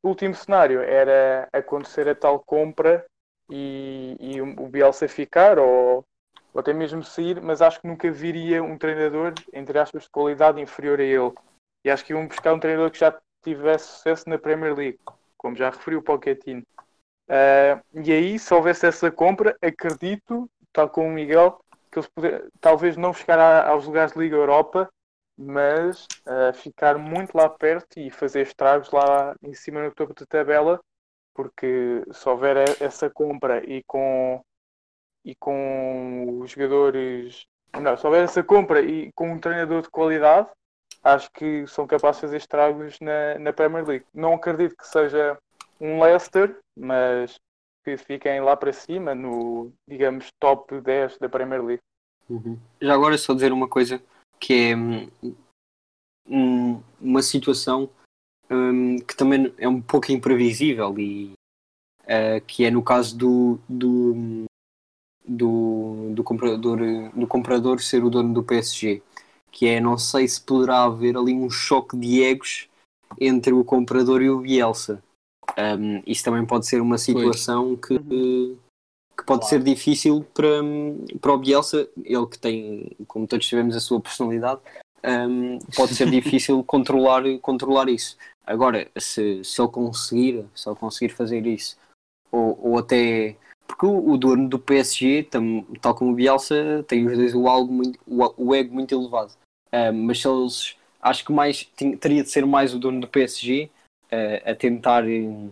O 0.04 0.10
último 0.10 0.34
cenário 0.36 0.82
era 0.82 1.48
acontecer 1.54 2.08
a 2.10 2.16
tal 2.16 2.40
compra 2.40 3.06
e, 3.50 4.16
e 4.20 4.42
o 4.42 4.68
Bielsa 4.68 5.08
ficar 5.08 5.60
ou, 5.60 6.06
ou 6.54 6.60
até 6.60 6.74
mesmo 6.74 7.04
sair, 7.04 7.42
mas 7.42 7.62
acho 7.62 7.82
que 7.82 7.88
nunca 7.88 8.12
viria 8.12 8.64
um 8.64 8.78
treinador, 8.78 9.34
entre 9.54 9.78
aspas, 9.80 10.04
de 10.04 10.10
qualidade 10.10 10.62
inferior 10.62 11.00
a 11.00 11.04
ele. 11.04 11.34
E 11.84 11.90
acho 11.90 12.06
que 12.06 12.14
iam 12.14 12.28
buscar 12.28 12.54
um 12.54 12.60
treinador 12.60 12.92
que 12.92 13.00
já 13.00 13.18
tivesse 13.44 13.88
sucesso 13.88 14.30
na 14.30 14.38
Premier 14.38 14.76
League, 14.76 15.00
como 15.38 15.56
já 15.56 15.70
referiu 15.70 16.00
o 16.00 16.04
Pochettino. 16.04 16.64
Ah, 17.28 17.82
e 17.94 18.12
aí, 18.12 18.38
se 18.38 18.54
houvesse 18.54 18.86
essa 18.86 19.10
compra, 19.10 19.58
acredito, 19.62 20.50
tal 20.74 20.90
como 20.90 21.08
o 21.08 21.12
Miguel, 21.12 21.60
que 21.92 22.00
eles 22.00 22.10
poder, 22.10 22.50
talvez 22.60 22.98
não 22.98 23.14
a- 23.28 23.70
aos 23.70 23.86
lugares 23.86 24.14
de 24.14 24.20
Liga 24.20 24.36
Europa, 24.36 24.90
mas 25.38 26.06
ah, 26.26 26.54
ficar 26.54 26.98
muito 26.98 27.36
lá 27.36 27.50
perto 27.50 28.00
e 28.00 28.12
fazer 28.12 28.42
estragos 28.42 28.92
lá 28.92 29.36
em 29.42 29.54
cima 29.54 29.82
no 29.82 29.94
topo 29.94 30.14
da 30.14 30.26
tabela, 30.26 30.80
porque 31.34 32.04
se 32.12 32.28
houver 32.30 32.58
essa 32.82 33.10
compra 33.10 33.64
e 33.66 33.84
com, 33.84 34.44
e 35.24 35.36
com 35.36 36.40
os 36.42 36.52
jogadores. 36.52 37.46
Não, 37.80 37.96
se 37.96 38.06
houver 38.06 38.26
essa 38.26 38.44
compra 38.44 38.82
e 38.82 39.12
com 39.14 39.32
um 39.32 39.40
treinador 39.40 39.82
de 39.82 39.90
qualidade, 39.90 40.50
acho 41.04 41.30
que 41.32 41.66
são 41.68 41.88
capazes 41.88 42.18
de 42.18 42.28
fazer 42.28 42.38
estragos 42.38 43.00
na, 43.00 43.40
na 43.40 43.54
Premier 43.54 43.86
League. 43.86 44.06
Não 44.14 44.34
acredito 44.34 44.76
que 44.76 44.88
seja 44.88 45.38
um 45.80 46.02
Leicester, 46.02 46.60
mas 46.78 47.40
que 47.84 47.98
fiquem 47.98 48.40
lá 48.42 48.56
para 48.56 48.72
cima, 48.72 49.16
no, 49.16 49.72
digamos, 49.88 50.32
top 50.40 50.80
10 50.80 51.18
da 51.18 51.28
Premier 51.28 51.64
League. 51.64 51.84
Uhum. 52.30 52.58
Já 52.80 52.94
agora 52.94 53.18
só 53.18 53.34
dizer 53.34 53.52
uma 53.52 53.68
coisa 53.68 54.02
que 54.40 54.54
é 54.54 54.76
hum, 54.76 55.10
hum, 56.28 56.84
uma 57.00 57.22
situação 57.22 57.90
hum, 58.50 58.98
que 59.00 59.16
também 59.16 59.54
é 59.58 59.68
um 59.68 59.82
pouco 59.82 60.12
imprevisível 60.12 60.98
e 61.00 61.34
eh, 62.06 62.40
que 62.42 62.64
é 62.66 62.72
no 62.72 62.84
caso 62.84 63.18
do, 63.18 63.60
do, 63.68 64.46
do, 65.28 66.14
do 66.14 66.24
comprador, 66.24 66.80
do 67.14 67.28
comprador 67.28 67.82
ser 67.82 68.04
o 68.04 68.10
dono 68.10 68.34
do 68.34 68.44
PSG 68.44 69.02
que 69.52 69.68
é 69.68 69.80
não 69.80 69.98
sei 69.98 70.28
se 70.28 70.42
poderá 70.42 70.84
haver 70.84 71.18
ali 71.18 71.34
um 71.34 71.50
choque 71.50 71.98
de 71.98 72.24
egos 72.24 72.70
entre 73.20 73.54
o 73.54 73.64
comprador 73.64 74.22
e 74.22 74.30
o 74.30 74.40
Bielsa 74.40 75.04
Hum, 75.58 76.02
isso 76.06 76.24
também 76.24 76.46
pode 76.46 76.66
ser 76.66 76.82
uma 76.82 76.98
situação 76.98 77.76
que, 77.76 77.98
que 79.18 79.26
pode 79.26 79.48
ser 79.48 79.62
difícil 79.62 80.26
para, 80.34 80.62
para 81.20 81.34
o 81.34 81.38
Bielsa, 81.38 81.90
ele 82.04 82.28
que 82.28 82.40
tem, 82.40 82.92
como 83.08 83.28
todos 83.28 83.46
tivemos, 83.48 83.76
a 83.76 83.80
sua 83.80 84.00
personalidade, 84.00 84.62
hum, 85.04 85.60
pode 85.76 85.96
ser 85.96 86.10
difícil 86.10 86.64
controlar, 86.64 87.24
controlar 87.40 87.90
isso. 87.90 88.18
Agora, 88.46 88.90
se, 88.98 89.44
se 89.44 89.62
ele 89.62 89.70
conseguir, 89.70 90.46
se 90.56 90.70
ele 90.70 90.76
conseguir 90.76 91.14
fazer 91.14 91.46
isso, 91.46 91.78
ou, 92.32 92.58
ou 92.62 92.78
até 92.78 93.36
porque 93.68 93.86
o, 93.86 94.12
o 94.12 94.18
dono 94.18 94.48
do 94.50 94.60
PSG, 94.60 95.24
tam- 95.24 95.66
tal 95.82 95.96
como 95.96 96.12
o 96.12 96.16
Bielsa, 96.16 96.84
tem 96.88 97.06
os 97.08 97.18
dois 97.18 97.34
o, 97.34 97.48
algo 97.48 97.72
muito, 97.72 98.00
o, 98.08 98.48
o 98.50 98.56
ego 98.56 98.74
muito 98.74 98.94
elevado. 98.94 99.34
Hum, 99.74 100.06
mas 100.06 100.22
se 100.22 100.28
eles 100.28 100.76
acho 101.02 101.26
que 101.26 101.32
mais 101.32 101.64
teria 102.00 102.24
de 102.24 102.30
ser 102.30 102.46
mais 102.46 102.74
o 102.74 102.80
dono 102.80 103.02
do 103.02 103.08
PSG 103.08 103.70
eh, 104.10 104.52
a 104.52 104.56
tentar 104.56 105.08
eh, 105.10 105.50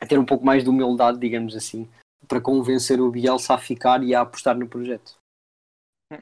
a 0.00 0.06
ter 0.06 0.18
um 0.18 0.24
pouco 0.24 0.44
mais 0.44 0.62
de 0.62 0.70
humildade, 0.70 1.18
digamos 1.18 1.56
assim, 1.56 1.88
para 2.28 2.40
convencer 2.40 3.00
o 3.00 3.10
Bielsa 3.10 3.54
a 3.54 3.58
ficar 3.58 4.02
e 4.02 4.14
a 4.14 4.20
apostar 4.20 4.56
no 4.56 4.68
projeto. 4.68 5.14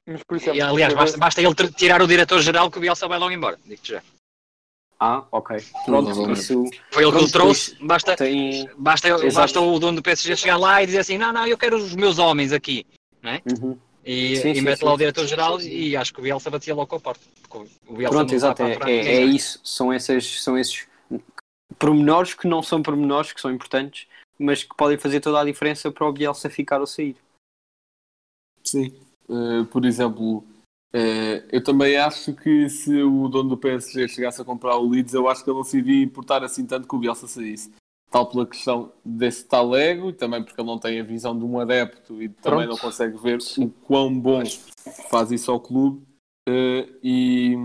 Mas, 0.07 0.23
por 0.23 0.37
exemplo, 0.37 0.57
E, 0.57 0.61
aliás, 0.63 0.95
basta, 0.95 1.19
basta 1.19 1.43
ele 1.43 1.55
tirar 1.73 2.01
o 2.01 2.07
diretor-geral 2.07 2.71
que 2.71 2.79
o 2.79 2.81
Bielsa 2.81 3.07
vai 3.07 3.19
logo 3.19 3.33
embora. 3.33 3.59
Digo-te 3.65 3.93
já. 3.93 4.03
Ah, 4.99 5.25
ok. 5.31 5.63
Pronto, 5.85 6.33
isso 6.33 6.65
Foi 6.91 7.03
ele 7.03 7.13
que 7.13 7.25
o 7.25 7.31
trouxe. 7.31 7.77
Basta, 7.85 8.17
tem. 8.17 8.71
basta, 8.79 9.09
Exato. 9.09 9.35
basta 9.35 9.61
o 9.61 9.79
dono 9.79 9.97
do 9.97 10.03
PSG 10.03 10.37
chegar 10.37 10.57
lá 10.57 10.83
e 10.83 10.87
dizer 10.87 11.01
assim: 11.01 11.19
não, 11.19 11.33
não, 11.33 11.47
eu 11.47 11.59
quero 11.59 11.77
os 11.77 11.95
meus 11.95 12.19
homens 12.19 12.53
aqui. 12.53 12.87
Uhum. 13.23 13.79
E, 14.05 14.37
Sim, 14.37 14.51
e 14.51 14.55
sim, 14.57 14.61
mete 14.61 14.81
sim. 14.81 14.85
lá 14.85 14.93
o 14.93 14.99
diretor-geral 14.99 15.61
e 15.63 15.97
acho 15.97 16.13
que 16.13 16.21
o 16.21 16.23
Bielsa 16.23 16.51
batia 16.51 16.75
logo 16.75 16.89
com 16.89 16.97
a 16.97 17.01
porta. 17.01 17.25
Pronto, 17.49 18.35
exato, 18.35 18.63
é, 18.63 18.73
é, 18.73 18.75
é 18.75 19.21
ninguém. 19.21 19.37
isso. 19.37 19.59
São, 19.65 19.91
essas, 19.91 20.43
são 20.43 20.59
esses 20.59 20.87
pormenores 21.79 22.35
que 22.35 22.47
não 22.47 22.63
são 22.63 22.83
pormenores, 22.83 23.33
que 23.33 23.41
são 23.41 23.51
importantes, 23.51 24.07
mas 24.39 24.63
que 24.63 24.77
podem 24.77 24.99
fazer 24.99 25.21
toda 25.21 25.41
a 25.41 25.45
diferença 25.45 25.91
para 25.91 26.07
o 26.07 26.13
Bielsa 26.13 26.51
ficar 26.51 26.81
ou 26.81 26.87
sair. 26.87 27.17
Sim. 28.63 28.95
Eh, 29.29 29.65
por 29.71 29.85
exemplo, 29.85 30.45
eh, 30.93 31.45
eu 31.51 31.63
também 31.63 31.97
acho 31.97 32.35
que 32.35 32.69
se 32.69 33.03
o 33.03 33.29
dono 33.29 33.51
do 33.51 33.57
PSG 33.57 34.09
chegasse 34.09 34.41
a 34.41 34.45
comprar 34.45 34.77
o 34.77 34.89
Leeds, 34.89 35.15
eu 35.15 35.29
acho 35.29 35.43
que 35.43 35.51
ele 35.51 35.57
não 35.57 35.65
se 35.65 35.79
iria 35.79 36.05
importar 36.05 36.43
assim 36.45 36.67
tanto 36.67 36.87
que 36.89 36.95
o 36.95 36.99
Bielsa 36.99 37.27
saísse. 37.27 37.73
Tal 38.15 38.27
pela 38.27 38.47
questão 38.47 38.93
desse 39.05 39.45
tal 39.45 39.75
ego 39.75 40.11
e 40.11 40.13
também 40.13 40.41
porque 40.41 40.61
ele 40.61 40.69
não 40.69 40.79
tem 40.79 41.01
a 41.01 41.03
visão 41.03 41.37
de 41.37 41.45
um 41.45 41.59
adepto 41.59 42.23
e 42.23 42.29
também 42.29 42.65
Pronto. 42.65 42.69
não 42.69 42.77
consegue 42.79 43.19
ver 43.19 43.41
o 43.59 43.69
quão 43.69 44.17
bom 44.17 44.45
faz 45.11 45.33
isso 45.33 45.51
ao 45.51 45.59
clube. 45.59 46.01
eh, 46.49 46.89
e, 47.03 47.57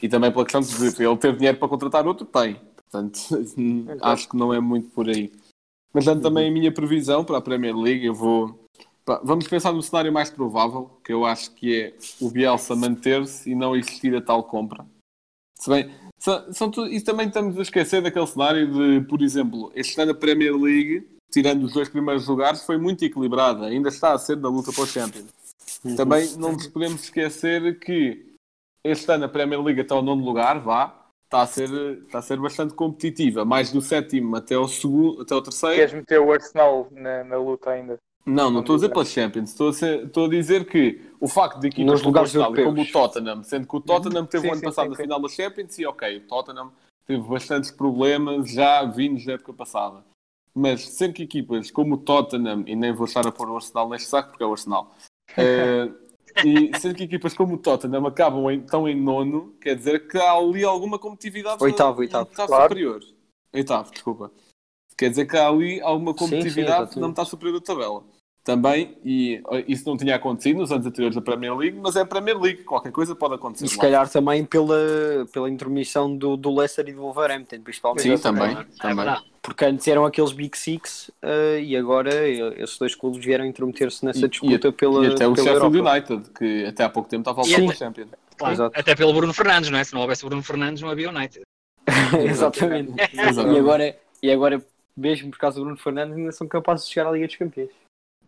e 0.00 0.08
também 0.08 0.32
pela 0.32 0.46
questão 0.46 0.62
de 0.62 1.04
ele 1.04 1.16
ter 1.18 1.36
dinheiro 1.36 1.58
para 1.58 1.68
contratar 1.68 2.06
outro, 2.06 2.24
tem. 2.24 2.58
Portanto, 2.76 3.20
acho 4.00 4.30
que 4.30 4.36
não 4.38 4.54
é 4.54 4.58
muito 4.58 4.88
por 4.88 5.06
aí. 5.06 5.30
Mas 5.92 6.06
dando 6.06 6.22
também 6.22 6.48
a 6.48 6.50
minha 6.50 6.72
previsão 6.72 7.22
para 7.22 7.36
a 7.36 7.42
Premier 7.42 7.76
League, 7.76 8.06
eu 8.06 8.14
vou. 8.14 8.64
Vamos 9.22 9.46
pensar 9.48 9.72
no 9.74 9.82
cenário 9.82 10.10
mais 10.10 10.30
provável, 10.30 10.98
que 11.04 11.12
eu 11.12 11.26
acho 11.26 11.50
que 11.54 11.78
é 11.78 11.94
o 12.18 12.30
Bielsa 12.30 12.74
manter-se 12.74 13.50
e 13.50 13.54
não 13.54 13.76
existir 13.76 14.16
a 14.16 14.22
tal 14.22 14.42
compra. 14.44 14.86
Se 15.58 15.68
bem, 15.68 15.90
são, 16.28 16.52
são 16.52 16.70
tu- 16.70 16.86
e 16.86 17.00
também 17.00 17.28
estamos 17.28 17.58
a 17.58 17.62
esquecer 17.62 18.02
daquele 18.02 18.26
cenário 18.26 18.70
de, 18.72 19.06
por 19.06 19.22
exemplo, 19.22 19.72
este 19.74 20.00
ano 20.00 20.12
a 20.12 20.14
Premier 20.14 20.54
League, 20.54 21.08
tirando 21.30 21.64
os 21.64 21.72
dois 21.72 21.88
primeiros 21.88 22.26
lugares, 22.28 22.64
foi 22.64 22.76
muito 22.78 23.04
equilibrada, 23.04 23.66
ainda 23.66 23.88
está 23.88 24.12
a 24.12 24.18
ser 24.18 24.36
da 24.36 24.48
luta 24.48 24.72
para 24.72 24.82
o 24.84 24.86
Champions. 24.86 25.26
Também 25.96 26.28
não 26.36 26.52
nos 26.52 26.66
podemos 26.66 27.04
esquecer 27.04 27.78
que 27.78 28.26
este 28.84 29.10
ano 29.12 29.24
a 29.24 29.28
Premier 29.28 29.62
League 29.62 29.80
até 29.80 29.94
ao 29.94 30.02
nono 30.02 30.24
lugar, 30.24 30.60
vá, 30.60 31.06
está 31.24 31.42
a 31.42 31.46
ser, 31.46 31.68
está 32.06 32.18
a 32.18 32.22
ser 32.22 32.38
bastante 32.38 32.74
competitiva, 32.74 33.44
mais 33.44 33.70
do 33.70 33.80
sétimo 33.80 34.34
até 34.36 34.54
ao, 34.54 34.66
segundo, 34.66 35.22
até 35.22 35.34
ao 35.34 35.42
terceiro. 35.42 35.76
queres 35.76 35.92
meter 35.94 36.20
o 36.20 36.32
Arsenal 36.32 36.88
na, 36.90 37.24
na 37.24 37.36
luta 37.36 37.70
ainda? 37.70 37.98
Não, 38.26 38.50
não 38.50 38.60
estou 38.60 38.74
a 38.74 38.76
dizer 38.76 38.88
pela 38.90 39.04
Champions. 39.04 39.50
Estou 39.50 39.68
a, 39.68 39.72
ser- 39.72 40.04
estou 40.06 40.26
a 40.26 40.28
dizer 40.28 40.66
que 40.66 41.00
o 41.18 41.26
facto 41.26 41.60
de 41.60 41.68
equipas 41.68 41.92
Nos 41.92 42.00
como 42.02 42.06
o 42.06 42.08
lugares 42.10 42.30
Arsenal 42.36 42.48
como 42.48 42.60
o 42.60 42.68
europeus. 42.84 42.92
Tottenham, 42.92 43.42
sendo 43.42 43.66
que 43.66 43.76
o 43.76 43.80
Tottenham 43.80 44.26
teve 44.26 44.42
Sim, 44.42 44.48
o 44.48 44.52
ano 44.52 44.60
sim, 44.60 44.66
passado 44.66 44.84
sim, 44.84 44.90
na 44.90 44.96
sim. 44.96 45.02
final 45.02 45.20
da 45.20 45.28
Champions 45.28 45.78
e 45.78 45.86
ok, 45.86 46.16
o 46.18 46.20
Tottenham 46.28 46.72
teve 47.06 47.22
bastantes 47.22 47.70
problemas 47.70 48.50
já 48.50 48.84
vindos 48.84 49.24
da 49.24 49.32
época 49.32 49.52
passada. 49.54 50.04
Mas 50.54 50.82
sendo 50.88 51.14
que 51.14 51.22
equipas 51.22 51.70
como 51.70 51.94
o 51.94 51.98
Tottenham, 51.98 52.64
e 52.66 52.76
nem 52.76 52.92
vou 52.92 53.06
estar 53.06 53.26
a 53.26 53.32
pôr 53.32 53.48
o 53.48 53.56
Arsenal 53.56 53.88
neste 53.88 54.08
saco 54.08 54.30
porque 54.30 54.42
é 54.42 54.46
o 54.46 54.52
Arsenal, 54.52 54.94
eh, 55.36 55.90
e 56.44 56.78
sendo 56.78 56.96
que 56.96 57.04
equipas 57.04 57.32
como 57.34 57.54
o 57.54 57.58
Tottenham 57.58 58.06
acabam 58.06 58.50
em, 58.50 58.58
estão 58.60 58.86
em 58.88 58.94
nono, 59.00 59.54
quer 59.60 59.74
dizer 59.76 60.06
que 60.08 60.18
há 60.18 60.32
ali 60.32 60.64
alguma 60.64 60.98
competitividade 60.98 61.62
Oitavo, 61.62 62.00
oitavo. 62.00 62.28
está 62.30 62.46
Claro. 62.46 62.64
superior. 62.64 63.00
Oitavo, 63.54 63.90
desculpa. 63.90 64.30
Quer 64.98 65.10
dizer 65.10 65.26
que 65.26 65.36
há 65.36 65.48
ali 65.48 65.80
alguma 65.80 66.10
Sim, 66.12 66.18
sim, 66.18 66.24
competitividade 66.24 66.72
exatamente. 66.82 67.00
na 67.00 67.08
metade 67.08 67.28
superior 67.30 67.60
da 67.60 67.64
tabela. 67.64 68.02
Também, 68.44 68.96
e 69.04 69.42
isso 69.66 69.86
não 69.86 69.94
tinha 69.94 70.16
acontecido 70.16 70.56
nos 70.60 70.72
anos 70.72 70.86
anteriores 70.86 71.14
da 71.14 71.20
Premier 71.20 71.54
League, 71.54 71.78
mas 71.82 71.96
é 71.96 72.00
a 72.00 72.06
Premier 72.06 72.38
League, 72.40 72.64
qualquer 72.64 72.90
coisa 72.90 73.14
pode 73.14 73.34
acontecer. 73.34 73.66
E 73.66 73.68
se 73.68 73.76
lá. 73.76 73.82
calhar 73.82 74.08
também 74.08 74.42
pela, 74.42 74.74
pela 75.30 75.50
intermissão 75.50 76.16
do, 76.16 76.34
do 76.34 76.54
Leicester 76.56 76.88
e 76.88 76.92
do 76.94 77.02
Wolverhampton, 77.02 77.60
principalmente. 77.60 78.04
Sim, 78.04 78.16
também. 78.16 78.52
É 78.56 78.64
também. 78.80 78.96
verdade. 78.96 79.24
Porque 79.42 79.64
antes 79.66 79.86
eram 79.86 80.06
aqueles 80.06 80.32
Big 80.32 80.56
Six 80.56 81.10
eh, 81.20 81.60
e 81.60 81.76
agora 81.76 82.10
esses 82.26 82.78
dois 82.78 82.94
clubes 82.94 83.22
vieram 83.22 83.44
intrometer-se 83.44 84.02
nessa 84.02 84.24
E- 84.24 84.28
disputa 84.28 84.72
pela, 84.72 85.04
E 85.06 85.12
até 85.12 85.28
o 85.28 85.36
Sheffield. 85.36 85.78
United, 85.80 86.30
que 86.30 86.64
até 86.64 86.84
há 86.84 86.88
pouco 86.88 87.08
tempo 87.08 87.20
estava 87.30 87.42
a 87.42 87.44
E 87.44 87.50
voltar 87.54 87.66
para 87.66 87.76
Champions. 87.76 88.08
Claro. 88.38 88.54
Exato. 88.54 88.80
Até 88.80 88.94
pelo 88.94 89.12
Bruno 89.12 89.34
Fernandes, 89.34 89.68
não 89.68 89.78
é? 89.78 89.84
Se 89.84 89.92
não 89.92 90.00
houvesse 90.00 90.24
Bruno 90.24 90.42
Fernandes, 90.42 90.80
não 90.82 90.88
havia 90.88 91.10
United. 91.10 91.42
Exatamente. 92.24 92.92
Exatamente. 93.12 93.56
E 93.56 93.58
agora, 93.58 93.96
e 94.22 94.30
agora, 94.30 94.64
mesmo 94.98 95.30
por 95.30 95.38
causa 95.38 95.56
do 95.58 95.62
Bruno 95.64 95.76
Fernandes, 95.78 96.16
ainda 96.16 96.32
são 96.32 96.48
capazes 96.48 96.86
de 96.86 96.92
chegar 96.92 97.08
à 97.08 97.12
Liga 97.12 97.26
dos 97.26 97.36
Campeões. 97.36 97.70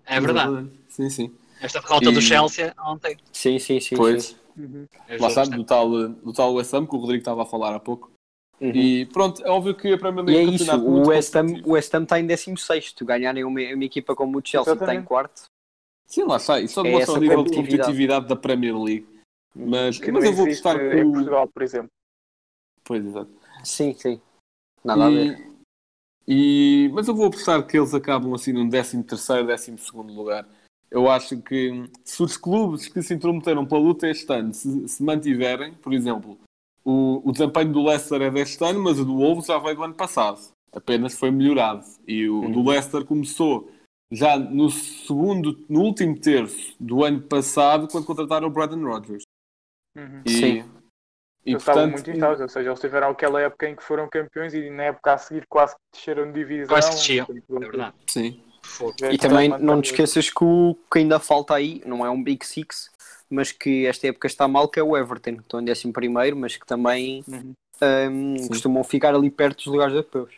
É 0.07 0.21
verdade. 0.21 0.71
Sim, 0.89 1.11
sim. 1.11 1.35
Esta 1.61 1.81
derrota 1.81 2.11
do 2.11 2.19
E- 2.19 2.23
Chelsea 2.23 2.75
ontem. 2.79 3.17
Sim, 3.33 3.59
sim, 3.59 3.81
sim. 3.81 3.97
Pois, 3.97 4.25
sim. 4.25 4.37
ajudou 4.57 4.87
lá 5.09 5.29
está, 5.29 5.41
bastante. 5.41 5.57
do 5.57 5.65
tal, 5.65 5.91
do 6.09 6.33
tal 6.33 6.55
West 6.55 6.73
Ham, 6.73 6.87
que 6.87 6.95
o 6.95 6.99
Rodrigo 6.99 7.21
estava 7.21 7.43
a 7.43 7.47
falar 7.47 7.75
há 7.75 7.81
pouco. 7.81 8.11
Uhum. 8.61 8.73
E 8.75 9.07
pronto, 9.07 9.43
é 9.45 9.51
óbvio 9.51 9.75
que 9.75 9.93
a 9.93 9.99
Premier 9.99 10.25
E 10.29 10.33
League 10.33 10.49
é 10.51 10.53
é 10.53 10.55
isso, 10.55 10.77
o 10.87 11.09
West, 11.09 11.35
Ham, 11.35 11.47
o 11.65 11.73
West 11.73 11.95
Ham 11.95 12.03
está 12.03 12.21
em 12.21 12.27
16 12.27 12.95
ganharem 13.03 13.43
uma, 13.45 13.61
uma 13.61 13.85
equipa 13.85 14.15
como 14.15 14.39
o 14.39 14.43
Chelsea 14.45 14.77
que 14.77 14.83
está 14.83 14.95
em 14.95 15.03
quarto. 15.03 15.45
Sim, 16.07 16.25
lá 16.25 16.37
está. 16.37 16.61
Isso 16.61 16.75
só 16.75 16.81
É 16.81 16.85
demonstra 16.85 17.13
o 17.13 17.17
essa 17.17 17.21
nível 17.21 17.45
de 17.45 17.57
competitividade. 17.57 18.29
da 18.29 18.37
Premier 18.37 18.77
League. 18.77 19.07
Mas, 19.55 19.99
Que 19.99 20.13
mas 20.13 20.25
eu 20.25 20.33
vou 20.33 20.45
apostar 20.45 20.79
que 20.79 20.97
em 20.97 21.05
o... 21.05 21.13
Portugal, 21.13 21.49
por 21.49 21.63
exemplo. 21.63 21.91
Pois, 22.85 23.05
exato. 23.05 23.31
Sim, 23.65 23.95
sim. 23.95 24.21
Nada 24.85 25.07
a 25.07 25.11
ver. 25.11 25.50
E, 26.27 26.91
mas 26.93 27.09
eu 27.09 27.15
vou 27.15 27.27
apostar 27.27 27.67
que 27.67 27.77
eles 27.77 27.95
acabam 27.95 28.35
assim 28.35 28.53
num 28.53 28.69
13 28.69 29.03
terceiro, 29.03 29.47
12 29.47 29.79
segundo 29.79 30.13
lugar. 30.13 30.47
Eu 30.91 31.09
acho 31.11 31.41
que 31.41 31.89
se 32.05 32.23
os 32.23 32.37
clubes 32.37 32.89
que 32.89 33.03
se 33.03 33.15
intrometeram 33.15 33.65
pela 33.65 33.81
luta 33.81 34.09
este 34.09 34.33
ano 34.33 34.53
se, 34.53 34.89
se 34.89 35.03
mantiverem, 35.03 35.75
por 35.75 35.93
exemplo, 35.93 36.39
o, 36.85 37.21
o 37.25 37.33
desempenho 37.33 37.73
do 37.73 37.83
Leicester 37.83 38.21
é 38.23 38.31
deste 38.31 38.63
ano, 38.65 38.83
mas 38.83 38.99
o 38.99 39.05
do 39.05 39.17
Wolves 39.17 39.47
já 39.47 39.59
veio 39.59 39.77
do 39.77 39.85
ano 39.85 39.95
passado. 39.95 40.41
Apenas 40.73 41.15
foi 41.15 41.31
melhorado. 41.31 41.85
E 42.07 42.29
o 42.29 42.41
Uhum. 42.41 42.53
do 42.53 42.69
Leicester 42.69 43.05
começou 43.05 43.71
já 44.13 44.37
no 44.39 44.69
segundo, 44.71 45.65
no 45.69 45.83
último 45.83 46.19
terço 46.19 46.75
do 46.81 47.05
ano 47.05 47.23
passado, 47.23 47.87
quando 47.89 48.07
contrataram 48.07 48.49
o 48.49 48.51
Brandon 48.51 48.83
Rodgers. 48.85 49.23
Uhum. 49.97 50.23
E, 50.25 50.31
Sim. 50.31 50.65
E 51.45 51.53
Eles 51.53 51.63
estavam 51.63 51.83
portanto, 51.83 51.93
muito 51.93 52.11
instáveis, 52.11 52.41
ou 52.41 52.49
seja, 52.49 52.69
eles 52.69 52.81
tiveram 52.81 53.11
aquela 53.11 53.41
época 53.41 53.69
em 53.69 53.75
que 53.75 53.83
foram 53.83 54.09
campeões 54.09 54.53
e 54.53 54.69
na 54.69 54.85
época 54.85 55.15
a 55.15 55.19
seguir 55.19 55.47
quase 55.49 55.75
que 55.75 55.81
desceram 55.99 56.27
de 56.27 56.33
divisão. 56.33 56.69
Quase 56.69 56.91
que 56.91 56.97
desciam. 56.97 57.27
É 57.31 57.59
verdade. 57.59 57.95
sim. 58.07 58.43
E 59.11 59.19
também 59.19 59.49
Portanto, 59.49 59.67
não 59.67 59.83
te 59.83 59.91
esqueças 59.91 60.31
que 60.31 60.45
o 60.45 60.77
que 60.93 60.99
ainda 60.99 61.19
falta 61.19 61.55
aí, 61.55 61.83
não 61.85 62.05
é 62.05 62.11
um 62.11 62.23
Big 62.23 62.45
Six, 62.47 62.91
mas 63.29 63.53
que 63.53 63.87
esta 63.87 64.07
época 64.07 64.27
está 64.27 64.47
mal, 64.47 64.69
que 64.69 64.79
é 64.79 64.83
o 64.83 64.97
Everton, 64.97 65.37
que 65.37 65.43
estão 65.43 65.61
em 65.61 65.71
11 65.71 65.93
primeiro, 65.93 66.37
mas 66.37 66.57
que 66.57 66.67
também 66.67 67.25
Uhum. 67.27 67.55
hum, 67.83 68.49
costumam 68.49 68.85
ficar 68.85 69.15
ali 69.15 69.31
perto 69.31 69.59
dos 69.59 69.67
lugares 69.67 69.95
europeus. 69.95 70.35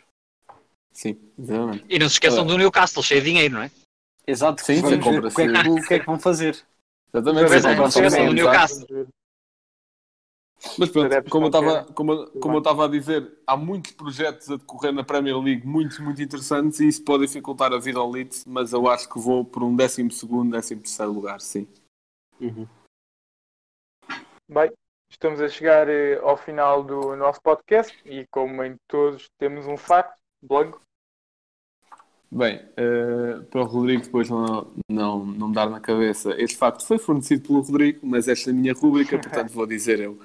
Sim, 0.93 1.17
exatamente. 1.37 1.85
E 1.89 1.99
não 1.99 2.07
se 2.07 2.15
esqueçam 2.15 2.45
do 2.45 2.57
Newcastle, 2.57 3.03
cheio 3.03 3.21
de 3.21 3.29
dinheiro, 3.29 3.55
não 3.55 3.63
é? 3.63 3.71
Exato, 4.25 4.63
Sim, 4.63 4.75
sim, 4.75 4.79
o 4.79 4.87
que, 4.87 4.93
é 5.41 5.47
que, 5.47 5.69
o 5.69 5.87
que 5.87 5.93
é 5.95 5.99
que 5.99 6.05
vão 6.05 6.19
fazer. 6.19 6.63
Exatamente. 7.13 7.49
Sim, 7.49 7.67
é, 7.67 7.75
não 7.75 7.91
se 7.91 7.93
sim, 7.93 8.05
esqueçam 8.05 8.19
exato. 8.19 8.33
Newcastle. 8.33 9.07
Mas 10.77 10.89
pronto, 10.89 11.29
como 11.29 11.45
eu 11.45 11.47
estava 11.47 11.83
como, 11.93 12.27
como 12.39 12.55
eu 12.55 12.59
estava 12.59 12.85
a 12.85 12.87
dizer, 12.87 13.37
há 13.45 13.55
muitos 13.55 13.91
projetos 13.91 14.49
a 14.49 14.55
decorrer 14.55 14.93
na 14.93 15.03
Premier 15.03 15.37
League, 15.37 15.67
muitos, 15.67 15.99
muito 15.99 16.21
interessantes, 16.21 16.79
e 16.79 16.87
isso 16.87 17.03
pode 17.03 17.25
dificultar 17.25 17.73
a 17.73 17.79
vida 17.79 17.99
ao 17.99 18.09
Leeds, 18.09 18.45
mas 18.45 18.71
eu 18.73 18.87
acho 18.87 19.09
que 19.09 19.19
vou 19.19 19.43
por 19.43 19.61
um 19.61 19.75
12 19.75 20.09
segundo, 20.11 20.51
13 20.51 20.77
terceiro 20.77 21.11
lugar, 21.11 21.41
sim. 21.41 21.67
Bem, 24.49 24.71
estamos 25.09 25.41
a 25.41 25.49
chegar 25.49 25.87
eh, 25.89 26.19
ao 26.21 26.37
final 26.37 26.83
do 26.83 27.15
nosso 27.15 27.41
podcast 27.41 27.97
e 28.05 28.25
como 28.31 28.63
em 28.63 28.75
todos 28.87 29.29
temos 29.37 29.67
um 29.67 29.77
facto, 29.77 30.17
blog. 30.41 30.75
Bem, 32.31 32.67
eh, 32.75 33.39
para 33.51 33.61
o 33.61 33.65
Rodrigo 33.65 34.03
depois 34.03 34.29
não, 34.29 34.73
não, 34.89 35.25
não 35.25 35.47
me 35.49 35.53
dar 35.53 35.69
na 35.69 35.79
cabeça, 35.79 36.33
este 36.41 36.57
facto 36.57 36.85
foi 36.85 36.97
fornecido 36.97 37.47
pelo 37.47 37.61
Rodrigo, 37.61 37.99
mas 38.05 38.27
esta 38.27 38.49
é 38.49 38.53
a 38.53 38.55
minha 38.55 38.73
rúbrica, 38.73 39.19
portanto 39.21 39.51
vou 39.51 39.67
dizer 39.67 39.99
eu. 39.99 40.19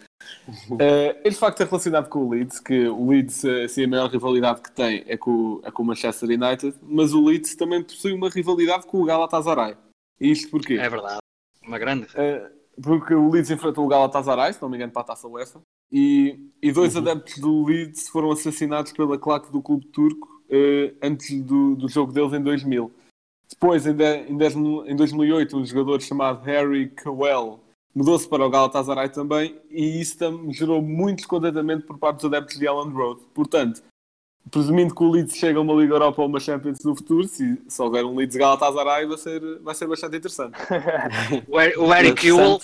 Eh, 0.80 1.20
este 1.24 1.38
facto 1.40 1.60
é 1.60 1.64
relacionado 1.64 2.08
com 2.08 2.20
o 2.20 2.30
Leeds, 2.30 2.58
que 2.60 2.88
o 2.88 3.08
Leeds, 3.10 3.44
eh, 3.44 3.64
assim, 3.64 3.84
a 3.84 3.88
maior 3.88 4.08
rivalidade 4.10 4.62
que 4.62 4.70
tem 4.72 5.04
é 5.06 5.16
com, 5.16 5.30
o- 5.30 5.60
é 5.64 5.70
com 5.70 5.82
o 5.82 5.86
Manchester 5.86 6.28
United, 6.28 6.74
mas 6.82 7.12
o 7.12 7.22
Leeds 7.24 7.54
também 7.54 7.82
possui 7.82 8.12
uma 8.12 8.28
rivalidade 8.30 8.86
com 8.86 9.00
o 9.00 9.04
Galatasaray. 9.04 9.76
E 10.20 10.30
isto 10.30 10.50
porquê? 10.50 10.74
É 10.74 10.88
verdade. 10.88 11.18
Uma 11.62 11.78
grande. 11.78 12.04
Uh, 12.06 12.58
porque 12.82 13.12
o 13.14 13.28
Leeds 13.30 13.50
enfrentou 13.50 13.84
o 13.84 13.88
Galatasaray, 13.88 14.52
se 14.54 14.62
não 14.62 14.68
me 14.68 14.76
engano, 14.76 14.92
para 14.92 15.02
a 15.02 15.06
taça 15.06 15.28
UEFA, 15.28 15.60
e, 15.92 16.38
e 16.62 16.72
dois 16.72 16.96
adeptos 16.96 17.38
do 17.38 17.64
Leeds 17.64 18.08
foram 18.08 18.30
assassinados 18.30 18.92
pela 18.92 19.18
claque 19.18 19.50
do 19.52 19.60
clube 19.62 19.86
turco 19.86 20.28
uh, 20.50 20.96
antes 21.02 21.42
do, 21.42 21.74
do 21.76 21.88
jogo 21.88 22.12
deles 22.12 22.32
em 22.32 22.42
2000. 22.42 22.90
Depois, 23.50 23.86
em, 23.86 23.94
de- 23.94 24.28
em, 24.30 24.36
10 24.36 24.54
em 24.56 24.96
2008, 24.96 25.56
um 25.56 25.64
jogador 25.64 26.00
chamado 26.00 26.42
Harry 26.44 26.88
Cowell 27.02 27.60
mudou-se 27.94 28.28
para 28.28 28.46
o 28.46 28.50
Galatasaray 28.50 29.08
também, 29.08 29.56
e 29.70 30.00
isso 30.00 30.16
gerou 30.52 30.80
muito 30.80 31.18
descontentamento 31.18 31.86
por 31.86 31.98
parte 31.98 32.16
dos 32.16 32.24
adeptos 32.26 32.58
de 32.58 32.66
Elland 32.66 32.94
Road. 32.94 33.20
Portanto, 33.34 33.82
presumindo 34.50 34.94
que 34.94 35.02
o 35.02 35.10
Leeds 35.10 35.36
chega 35.36 35.58
a 35.58 35.62
uma 35.62 35.74
Liga 35.74 35.94
Europa 35.94 36.22
ou 36.22 36.28
uma 36.28 36.40
Champions 36.40 36.78
no 36.84 36.94
futuro, 36.96 37.26
se, 37.26 37.60
se 37.68 37.82
houver 37.82 38.04
um 38.04 38.14
Leeds 38.14 38.36
Galatasaray 38.36 39.06
vai 39.06 39.18
ser, 39.18 39.58
vai 39.60 39.74
ser 39.74 39.86
bastante 39.86 40.16
interessante. 40.16 40.54
O, 41.48 41.60
Er- 41.60 41.74
Eric. 41.98 42.26
Ewell, 42.26 42.58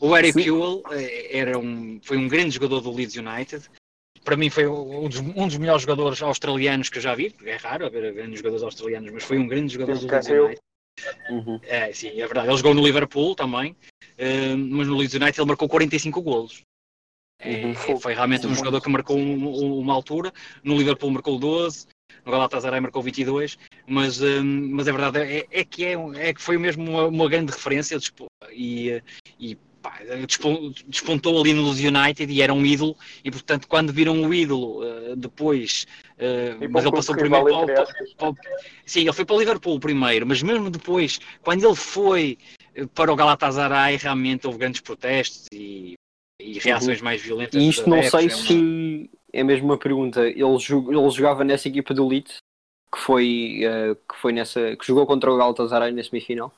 o 0.00 0.16
Eric. 0.16 0.40
Ewell 0.40 0.82
eh, 0.90 1.38
era 1.38 1.58
um, 1.58 1.98
foi 2.02 2.16
um 2.16 2.28
grande 2.28 2.50
jogador 2.50 2.80
do 2.80 2.92
Leeds 2.92 3.16
United. 3.16 3.68
Para 4.24 4.36
mim 4.36 4.50
foi 4.50 4.66
um 4.66 5.08
dos, 5.08 5.20
um 5.20 5.46
dos 5.46 5.56
melhores 5.56 5.82
jogadores 5.82 6.20
australianos 6.22 6.88
que 6.88 6.98
eu 6.98 7.02
já 7.02 7.14
vi. 7.14 7.34
É 7.44 7.56
raro 7.56 7.86
haver 7.86 8.12
grandes 8.12 8.38
jogadores 8.38 8.62
australianos, 8.62 9.10
mas 9.12 9.22
foi 9.24 9.38
um 9.38 9.46
grande 9.46 9.72
jogador 9.74 9.96
do 9.98 10.06
Leeds. 10.06 10.28
United. 10.28 10.60
Uhum. 11.30 11.60
É, 11.64 11.92
sim, 11.92 12.08
é 12.08 12.26
verdade. 12.26 12.48
Ele 12.48 12.56
jogou 12.56 12.74
no 12.74 12.84
Liverpool 12.84 13.34
também, 13.34 13.76
eh, 14.16 14.54
mas 14.54 14.86
no 14.88 14.96
Leeds 14.96 15.14
United 15.14 15.40
ele 15.40 15.48
marcou 15.48 15.68
45 15.68 16.22
golos. 16.22 16.62
É, 17.38 17.64
Uhum. 17.66 18.00
Foi 18.00 18.14
realmente 18.14 18.46
um 18.46 18.54
jogador 18.54 18.80
que 18.80 18.88
marcou 18.88 19.16
um- 19.16 19.46
um- 19.46 19.78
uma 19.78 19.92
altura. 19.92 20.32
No 20.64 20.76
Liverpool 20.76 21.10
marcou 21.10 21.38
12, 21.38 21.86
no 22.24 22.32
Galatasaray 22.32 22.80
marcou 22.80 23.02
22, 23.02 23.58
mas, 23.86 24.22
hum, 24.22 24.70
mas 24.72 24.88
a 24.88 24.92
verdade 24.92 25.18
é, 25.18 25.46
é 25.50 25.64
que 25.64 25.84
é, 25.84 25.92
é 26.16 26.32
que 26.34 26.40
foi 26.40 26.56
mesmo 26.56 26.88
uma, 26.88 27.06
uma 27.06 27.28
grande 27.28 27.52
referência 27.52 27.98
e, 28.52 28.90
eh, 28.90 29.02
e 29.38 29.56
pá, 29.86 29.98
despon- 30.26 30.72
despontou 30.88 31.40
ali 31.40 31.52
no 31.52 31.70
United 31.70 32.32
e 32.32 32.42
era 32.42 32.52
um 32.52 32.64
ídolo. 32.64 32.96
E 33.24 33.30
portanto, 33.30 33.68
quando 33.68 33.92
viram 33.92 34.20
o 34.22 34.34
ídolo 34.34 34.82
eh, 34.84 35.14
depois, 35.16 35.86
eh, 36.18 36.56
mas 36.60 36.70
para 36.70 36.80
ele 36.82 36.90
passou 36.92 37.14
primeiro 37.16 37.44
para, 37.46 37.86
para 38.16 38.30
o- 38.30 38.36
Sim, 38.84 39.00
ele 39.02 39.12
foi 39.12 39.24
para 39.24 39.36
o 39.36 39.38
Liverpool 39.38 39.78
primeiro, 39.80 40.26
mas 40.26 40.42
mesmo 40.42 40.70
depois, 40.70 41.20
quando 41.42 41.64
ele 41.64 41.76
foi 41.76 42.38
eh, 42.74 42.86
para 42.94 43.12
o 43.12 43.16
Galatasaray, 43.16 43.96
realmente 43.96 44.46
houve 44.46 44.58
grandes 44.58 44.80
protestos 44.80 45.46
e, 45.52 45.94
e 46.40 46.58
reações 46.58 47.00
mais 47.00 47.22
violentas. 47.22 47.62
E 47.62 47.68
isto 47.68 47.88
não 47.88 47.98
adeptos, 47.98 48.20
sei 48.20 48.28
é 48.30 48.34
uma- 48.34 48.46
se 48.46 49.10
é 49.32 49.44
mesmo 49.44 49.66
uma 49.66 49.78
pergunta. 49.78 50.26
Ele, 50.28 50.56
jo- 50.58 50.90
ele 50.92 51.10
jogava 51.10 51.44
nessa 51.44 51.68
equipa 51.68 51.94
do 51.94 52.06
Leeds 52.08 52.38
que 52.92 52.98
foi, 52.98 53.60
que 54.08 54.16
foi 54.16 54.32
nessa. 54.32 54.76
que 54.76 54.86
jogou 54.86 55.06
contra 55.06 55.30
o 55.30 55.36
Galatasaray 55.36 55.92
na 55.92 56.02
semifinal. 56.02 56.52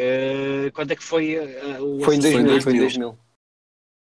Eh, 0.00 0.70
quando 0.72 0.92
é 0.92 0.96
que 0.96 1.02
foi 1.02 1.34
eh, 1.34 1.80
o 1.80 2.00
Foi 2.04 2.14
em 2.14 2.18
assassino? 2.20 2.44
2000, 2.44 2.62
foi 2.62 2.72
em 2.72 2.78
2000. 2.78 3.08
2000. 3.08 3.18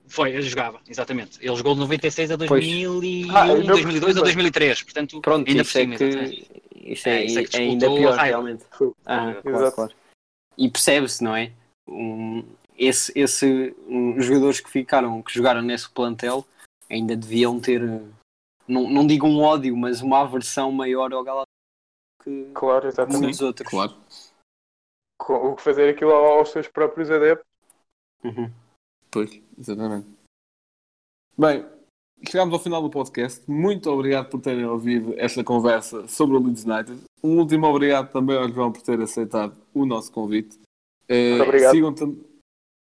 Foi, 0.07 0.31
ele 0.33 0.43
jogava, 0.43 0.81
exatamente. 0.89 1.39
Ele 1.41 1.57
jogou 1.57 1.75
de 1.75 1.81
96 1.81 2.31
a 2.31 2.37
Pois. 2.39 2.49
2001, 2.49 3.31
Ah, 3.35 3.43
ainda 3.45 3.55
por 3.57 3.67
2002 3.67 4.13
cima. 4.13 4.21
ou 4.21 4.25
2003, 4.25 4.83
portanto, 4.83 5.21
Pronto, 5.21 5.49
ainda 5.49 5.63
isso 5.63 5.73
por 5.73 5.79
é 5.79 5.83
cima. 5.83 5.95
exatamente. 5.95 6.37
que. 6.45 6.69
Isso 6.93 7.09
é, 7.09 7.13
É, 7.13 7.25
isso 7.25 7.39
é 7.39 7.45
que 7.45 7.57
é 7.57 7.61
ainda 7.61 7.87
disputou 7.87 7.97
pior, 7.99 8.19
a 8.19 8.23
realmente. 8.23 8.65
Ah, 9.07 9.35
claro, 9.43 9.73
claro. 9.73 9.93
E 10.57 10.71
percebe-se, 10.71 11.23
não 11.25 11.37
é? 11.37 11.53
Um, 11.87 12.45
esse, 12.77 13.13
esse, 13.15 13.75
um, 13.87 14.17
os 14.19 14.25
jogadores 14.27 14.61
que 14.61 14.71
ficaram, 14.71 15.21
que 15.23 15.33
jogaram 15.35 15.63
nesse 15.63 15.89
plantel, 15.91 16.47
ainda 16.91 17.15
deviam 17.17 17.59
ter, 17.61 17.83
eh, 17.83 18.01
não, 18.67 18.89
não 18.89 19.07
digo 19.07 19.27
um 19.27 19.41
ódio, 19.41 19.77
mas 19.77 20.01
uma 20.01 20.21
aversão 20.21 20.71
maior 20.73 21.13
ao 21.13 21.23
Galatasaray 21.23 21.47
que 22.25 22.51
Claro, 22.55 22.89
muitos 23.11 23.41
outros. 23.43 23.69
Claro. 23.69 23.95
O 25.21 25.55
que 25.55 25.63
fazer 25.63 25.89
aquilo 25.89 26.13
aos 26.13 26.51
seus 26.51 26.69
próprios 26.69 27.11
adeptos. 27.11 27.47
Uhum. 28.25 28.51
Pois, 29.11 29.41
exatamente. 29.59 30.07
Bem, 31.37 31.65
chegámos 32.27 32.55
ao 32.55 32.61
final 32.61 32.83
do 32.83 32.91
podcast. 32.91 33.43
Muito 33.51 33.91
obrigado 33.91 34.29
por 34.29 34.41
terem 34.41 34.65
ouvido 34.65 35.15
esta 35.17 35.45
conversa 35.45 36.07
sobre 36.09 36.37
o 36.37 36.43
Leeds 36.43 36.65
United. 36.65 37.01
Um 37.23 37.39
último 37.39 37.67
obrigado 37.67 38.11
também 38.11 38.37
ao 38.37 38.49
João 38.49 38.73
por 38.73 38.83
ter 38.83 39.01
aceitado 39.01 39.57
o 39.75 39.87
nosso 39.87 40.11
convite. 40.13 40.59
Eh, 41.09 41.31
Muito 41.31 41.45
obrigado. 41.45 41.73
Sigam, 41.73 42.17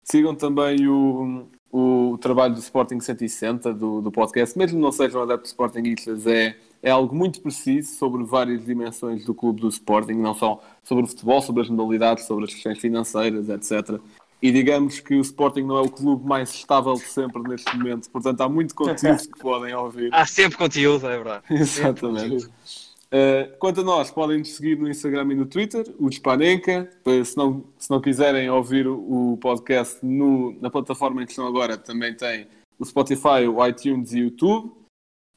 sigam 0.03 0.35
também 0.35 0.87
o, 0.87 1.47
o 1.71 2.17
trabalho 2.19 2.53
do 2.53 2.59
Sporting 2.59 2.99
160 2.99 3.73
do, 3.73 4.01
do 4.01 4.11
podcast. 4.11 4.57
Mesmo 4.57 4.79
não 4.79 4.91
sejam 4.91 5.21
adeptos 5.21 5.51
Sportingistas, 5.51 6.25
é, 6.27 6.57
é 6.81 6.91
algo 6.91 7.15
muito 7.15 7.41
preciso 7.41 7.95
sobre 7.95 8.23
várias 8.23 8.65
dimensões 8.65 9.25
do 9.25 9.33
clube 9.33 9.61
do 9.61 9.67
Sporting, 9.69 10.13
não 10.13 10.33
só 10.33 10.61
sobre 10.83 11.03
o 11.03 11.07
futebol, 11.07 11.41
sobre 11.41 11.61
as 11.63 11.69
modalidades, 11.69 12.25
sobre 12.25 12.45
as 12.45 12.53
questões 12.53 12.79
financeiras, 12.79 13.49
etc. 13.49 13.99
E 14.41 14.51
digamos 14.51 14.99
que 14.99 15.15
o 15.15 15.21
Sporting 15.21 15.63
não 15.63 15.77
é 15.77 15.81
o 15.81 15.89
clube 15.89 16.27
mais 16.27 16.49
estável 16.53 16.93
de 16.93 17.01
sempre 17.01 17.41
neste 17.43 17.75
momento, 17.75 18.09
portanto 18.09 18.41
há 18.41 18.49
muito 18.49 18.75
conteúdo 18.75 19.17
que 19.21 19.39
podem 19.39 19.73
ouvir. 19.73 20.09
Há 20.13 20.25
sempre 20.25 20.57
conteúdo, 20.57 21.07
é 21.07 21.15
verdade. 21.15 21.43
Exatamente. 21.49 22.45
Uh, 22.45 23.55
quanto 23.59 23.81
a 23.81 23.83
nós, 23.83 24.11
podem 24.11 24.39
nos 24.39 24.49
seguir 24.55 24.77
no 24.77 24.89
Instagram 24.89 25.31
e 25.31 25.35
no 25.35 25.45
Twitter, 25.45 25.85
o 25.97 26.09
Dispanenca. 26.09 26.89
Uh, 27.05 27.23
Se 27.23 27.37
não, 27.37 27.63
se 27.77 27.89
não 27.89 28.01
quiserem 28.01 28.49
ouvir 28.49 28.87
o 28.87 29.33
o 29.33 29.37
podcast 29.37 30.03
no- 30.05 30.55
na 30.61 30.69
plataforma 30.69 31.21
em 31.21 31.25
que 31.25 31.31
estão 31.31 31.47
agora, 31.47 31.77
também 31.77 32.13
tem 32.13 32.47
o 32.79 32.85
Spotify, 32.85 33.47
o 33.47 33.65
iTunes 33.65 34.11
e 34.13 34.21
o 34.21 34.23
YouTube. 34.25 34.71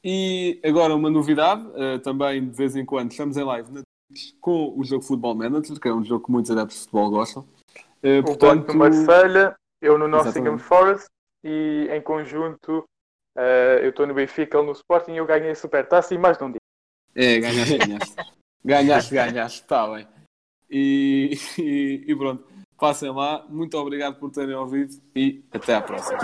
E 0.03 0.59
agora 0.63 0.95
uma 0.95 1.09
novidade, 1.09 1.65
uh, 1.67 1.99
também 1.99 2.47
de 2.47 2.55
vez 2.55 2.75
em 2.75 2.85
quando 2.85 3.11
estamos 3.11 3.35
em 3.37 3.43
live 3.43 3.71
na 3.71 3.81
Twitch 3.81 4.33
com 4.39 4.73
o 4.77 4.83
jogo 4.83 5.03
Football 5.03 5.35
Manager, 5.35 5.79
que 5.79 5.87
é 5.87 5.93
um 5.93 6.03
jogo 6.03 6.25
que 6.25 6.31
muitos 6.31 6.51
adeptos 6.51 6.77
de 6.77 6.81
futebol 6.83 7.09
gostam. 7.09 7.45
Uh, 8.03 8.19
O 8.19 8.23
Portanto... 8.23 8.67
no 8.69 8.79
Marselha, 8.79 9.55
eu 9.81 9.97
no 9.97 10.07
Nottingham. 10.07 10.57
Forest 10.57 11.07
e 11.43 11.87
em 11.91 12.01
conjunto 12.01 12.85
eh, 13.41 13.79
eu 13.83 13.91
estou 13.91 14.05
no 14.05 14.13
Benfica, 14.13 14.57
ele 14.57 14.67
no 14.67 14.73
Sporting 14.73 15.13
e 15.13 15.17
eu 15.17 15.25
ganhei 15.25 15.51
a 15.51 15.55
Supertaça 15.55 16.13
e 16.13 16.17
mais 16.17 16.37
não 16.39 16.47
digo. 16.47 16.59
É, 17.15 17.39
ganhaste, 17.39 17.77
ganhaste. 17.77 18.15
ganhaste, 18.65 19.13
ganhaste, 19.13 19.61
está 19.61 19.87
bem. 19.87 20.05
E, 20.69 21.37
e, 21.57 22.03
e 22.05 22.15
pronto, 22.15 22.45
passem 22.77 23.09
lá. 23.11 23.45
Muito 23.47 23.77
obrigado 23.77 24.19
por 24.19 24.29
terem 24.29 24.55
ouvido 24.55 24.93
e 25.15 25.41
até 25.53 25.75
à 25.75 25.81
próxima. 25.81 26.19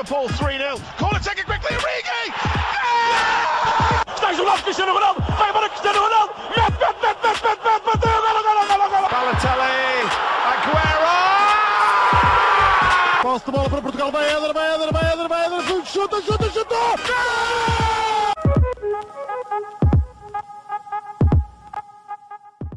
Liverpool 0.00 0.28
3-0. 0.28 0.80
Corner 0.96 1.20
taken 1.20 1.44
quickly, 1.44 1.76
Origi! 1.76 2.32
Está 4.14 4.32
jogado 4.32 4.62
Cristiano 4.62 4.94
Ronaldo. 4.94 5.20
Vai 5.38 5.52
para 5.52 5.68
Cristiano 5.68 6.00
Ronaldo. 6.00 6.32
Golo, 6.56 8.42
golo, 8.42 8.66
golo, 8.66 8.88
golo. 8.88 9.08
Balotelli, 9.10 10.08
Aguero! 10.52 11.12
Posse 13.20 13.44
de 13.44 13.50
bola 13.52 13.68
para 13.68 13.82
Portugal. 13.82 14.10
Vai 14.10 14.24
Éder, 14.24 14.54
vai 14.54 14.74
Éder, 14.74 14.90
vai 14.90 15.12
Éder, 15.12 15.28
vai 15.28 15.46
Éder. 15.46 15.84
Chuta, 15.84 16.22
chuta, 16.22 16.50
chuta. 16.50 16.74
Gol! 16.74 17.89